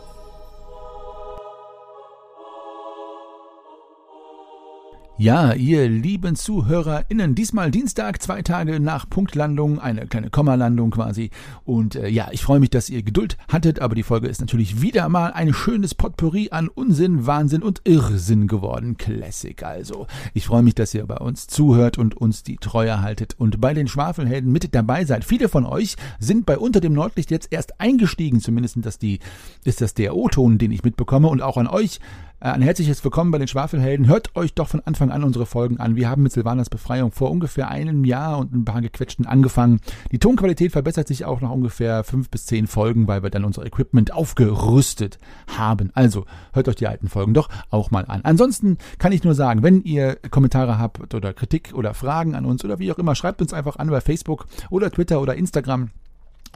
Ja, 5.22 5.54
ihr 5.54 5.88
lieben 5.88 6.36
ZuhörerInnen, 6.36 7.36
diesmal 7.36 7.70
Dienstag, 7.70 8.24
zwei 8.24 8.42
Tage 8.42 8.80
nach 8.80 9.08
Punktlandung, 9.08 9.78
eine 9.78 10.08
kleine 10.08 10.32
Kommalandung 10.32 10.90
quasi. 10.90 11.30
Und 11.64 11.96
äh, 11.96 12.08
ja, 12.08 12.30
ich 12.32 12.42
freue 12.42 12.60
mich, 12.60 12.72
dass 12.72 12.90
ihr 12.90 13.04
Geduld 13.04 13.38
hattet, 13.48 13.82
aber 13.82 13.94
die 13.94 14.02
Folge 14.02 14.28
ist 14.28 14.42
natürlich 14.42 14.82
wieder 14.82 15.08
mal 15.10 15.32
ein 15.32 15.54
schönes 15.54 15.94
Potpourri 15.94 16.50
an 16.50 16.70
Unsinn, 16.70 17.28
Wahnsinn 17.28 17.62
und 17.62 17.82
Irrsinn 17.84 18.48
geworden. 18.48 18.98
Classic 18.98 19.62
also. 19.62 20.08
Ich 20.34 20.48
freue 20.48 20.64
mich, 20.64 20.74
dass 20.74 20.96
ihr 20.96 21.06
bei 21.06 21.18
uns 21.18 21.46
zuhört 21.46 22.00
und 22.00 22.18
uns 22.18 22.42
die 22.42 22.58
Treue 22.58 23.00
haltet 23.00 23.36
und 23.38 23.62
bei 23.62 23.76
den 23.76 23.88
Schwafelhelden 23.88 24.52
mit 24.52 24.74
dabei 24.74 25.06
seid. 25.06 25.24
Viele 25.24 25.50
von 25.50 25.68
euch 25.68 25.98
sind 26.18 26.48
bei 26.48 26.58
Unter 26.58 26.80
dem 26.80 26.94
Nordlicht 26.94 27.30
jetzt 27.30 27.50
erst 27.52 27.80
eingestiegen, 27.80 28.40
zumindest 28.40 28.78
das 28.82 28.98
die, 28.98 29.20
ist 29.66 29.82
das 29.82 29.94
der 29.94 30.16
O-Ton, 30.16 30.58
den 30.58 30.72
ich 30.72 30.84
mitbekomme 30.84 31.28
und 31.28 31.44
auch 31.44 31.58
an 31.58 31.68
euch 31.68 32.00
ein 32.42 32.64
herzliches 32.64 33.04
Willkommen 33.04 33.30
bei 33.30 33.38
den 33.38 33.48
Schwafelhelden. 33.48 34.08
Hört 34.08 34.36
euch 34.36 34.56
doch 34.56 34.68
von 34.68 34.80
Anfang 34.80 35.12
an 35.12 35.24
unsere 35.24 35.46
Folgen 35.46 35.80
an. 35.80 35.96
Wir 35.96 36.10
haben 36.10 36.24
mit 36.24 36.32
Silvanas 36.32 36.72
Befreiung 36.72 37.12
vor 37.12 37.30
ungefähr 37.30 37.70
einem 37.70 38.04
Jahr 38.04 38.40
und 38.40 38.52
ein 38.52 38.66
paar 38.66 38.82
gequetschten 38.82 39.28
angefangen. 39.28 39.80
Die 40.12 40.18
Tonqualität 40.18 40.72
verbessert 40.72 41.08
sich 41.08 41.24
auch 41.24 41.40
nach 41.42 41.52
ungefähr 41.52 42.04
fünf 42.04 42.32
bis 42.32 42.48
zehn 42.48 42.66
Folgen, 42.66 43.08
weil 43.08 43.22
wir 43.22 43.30
dann 43.30 43.46
unser 43.46 43.64
Equipment 43.64 44.12
aufgerüstet 44.12 45.20
haben. 45.56 45.92
Also 45.94 46.26
hört 46.52 46.68
euch 46.68 46.78
die 46.78 46.88
alten 46.88 47.10
Folgen 47.10 47.36
doch 47.36 47.48
auch 47.70 47.92
mal 47.92 48.06
an. 48.08 48.22
Ansonsten 48.24 48.80
kann 48.98 49.12
ich 49.12 49.24
nur 49.24 49.36
sagen, 49.36 49.62
wenn 49.62 49.84
ihr 49.84 50.16
Kommentare 50.32 50.80
habt 50.80 51.14
oder 51.14 51.34
Kritik 51.34 51.74
oder 51.76 51.94
Fragen 51.94 52.34
an 52.34 52.46
uns 52.46 52.66
oder 52.66 52.80
wie 52.80 52.92
auch 52.92 52.98
immer, 52.98 53.14
schreibt 53.14 53.44
uns 53.44 53.54
einfach 53.54 53.76
an 53.76 53.92
bei 53.92 54.02
Facebook 54.02 54.48
oder 54.72 54.90
Twitter 54.90 55.22
oder 55.22 55.36
Instagram 55.36 55.92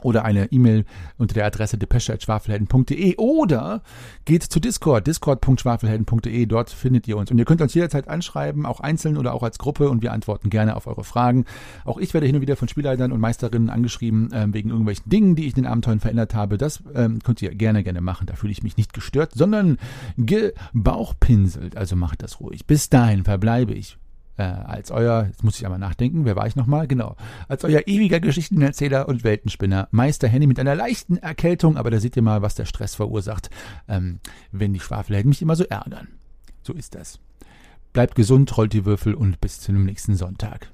oder 0.02 0.24
eine 0.24 0.50
E-Mail 0.52 0.84
unter 1.18 1.34
der 1.34 1.46
Adresse 1.46 1.78
depesche.schwafelhelden.de 1.78 3.16
oder 3.16 3.82
geht 4.24 4.42
zu 4.42 4.60
Discord, 4.60 5.06
discord.schwafelhelden.de, 5.06 6.46
dort 6.46 6.70
findet 6.70 7.08
ihr 7.08 7.16
uns. 7.16 7.30
Und 7.30 7.38
ihr 7.38 7.44
könnt 7.44 7.60
uns 7.60 7.74
jederzeit 7.74 8.08
anschreiben, 8.08 8.66
auch 8.66 8.80
einzeln 8.80 9.16
oder 9.16 9.34
auch 9.34 9.42
als 9.42 9.58
Gruppe 9.58 9.88
und 9.88 10.02
wir 10.02 10.12
antworten 10.12 10.50
gerne 10.50 10.76
auf 10.76 10.86
eure 10.86 11.04
Fragen. 11.04 11.44
Auch 11.84 11.98
ich 11.98 12.14
werde 12.14 12.26
hin 12.26 12.36
und 12.36 12.42
wieder 12.42 12.56
von 12.56 12.68
Spielleitern 12.68 13.12
und 13.12 13.20
Meisterinnen 13.20 13.70
angeschrieben, 13.70 14.32
äh, 14.32 14.46
wegen 14.52 14.70
irgendwelchen 14.70 15.08
Dingen, 15.08 15.36
die 15.36 15.46
ich 15.46 15.56
in 15.56 15.62
den 15.62 15.66
Abenteuern 15.66 16.00
verändert 16.00 16.34
habe. 16.34 16.58
Das 16.58 16.82
ähm, 16.94 17.20
könnt 17.22 17.42
ihr 17.42 17.54
gerne, 17.54 17.82
gerne 17.82 18.00
machen. 18.00 18.26
Da 18.26 18.34
fühle 18.34 18.52
ich 18.52 18.62
mich 18.62 18.76
nicht 18.76 18.92
gestört, 18.92 19.32
sondern 19.34 19.78
gebauchpinselt. 20.16 21.76
Also 21.76 21.96
macht 21.96 22.22
das 22.22 22.40
ruhig. 22.40 22.66
Bis 22.66 22.90
dahin 22.90 23.24
verbleibe 23.24 23.74
ich 23.74 23.98
äh, 24.36 24.42
als 24.42 24.90
euer, 24.90 25.26
jetzt 25.26 25.44
muss 25.44 25.58
ich 25.58 25.64
einmal 25.64 25.78
nachdenken, 25.78 26.24
wer 26.24 26.36
war 26.36 26.46
ich 26.46 26.56
nochmal? 26.56 26.86
Genau, 26.86 27.16
als 27.48 27.64
euer 27.64 27.82
ewiger 27.86 28.20
Geschichtenerzähler 28.20 29.08
und 29.08 29.24
Weltenspinner, 29.24 29.88
Meister 29.90 30.28
Henny 30.28 30.46
mit 30.46 30.58
einer 30.58 30.74
leichten 30.74 31.16
Erkältung, 31.16 31.76
aber 31.76 31.90
da 31.90 32.00
seht 32.00 32.16
ihr 32.16 32.22
mal, 32.22 32.42
was 32.42 32.54
der 32.54 32.64
Stress 32.64 32.94
verursacht, 32.94 33.50
ähm, 33.88 34.20
wenn 34.52 34.72
die 34.72 34.80
Schwafelhelden 34.80 35.28
mich 35.28 35.42
immer 35.42 35.56
so 35.56 35.64
ärgern. 35.64 36.08
So 36.62 36.72
ist 36.72 36.94
das. 36.94 37.18
Bleibt 37.92 38.14
gesund, 38.14 38.56
rollt 38.56 38.72
die 38.72 38.84
Würfel 38.84 39.14
und 39.14 39.40
bis 39.40 39.60
zu 39.60 39.72
dem 39.72 39.84
nächsten 39.84 40.16
Sonntag. 40.16 40.70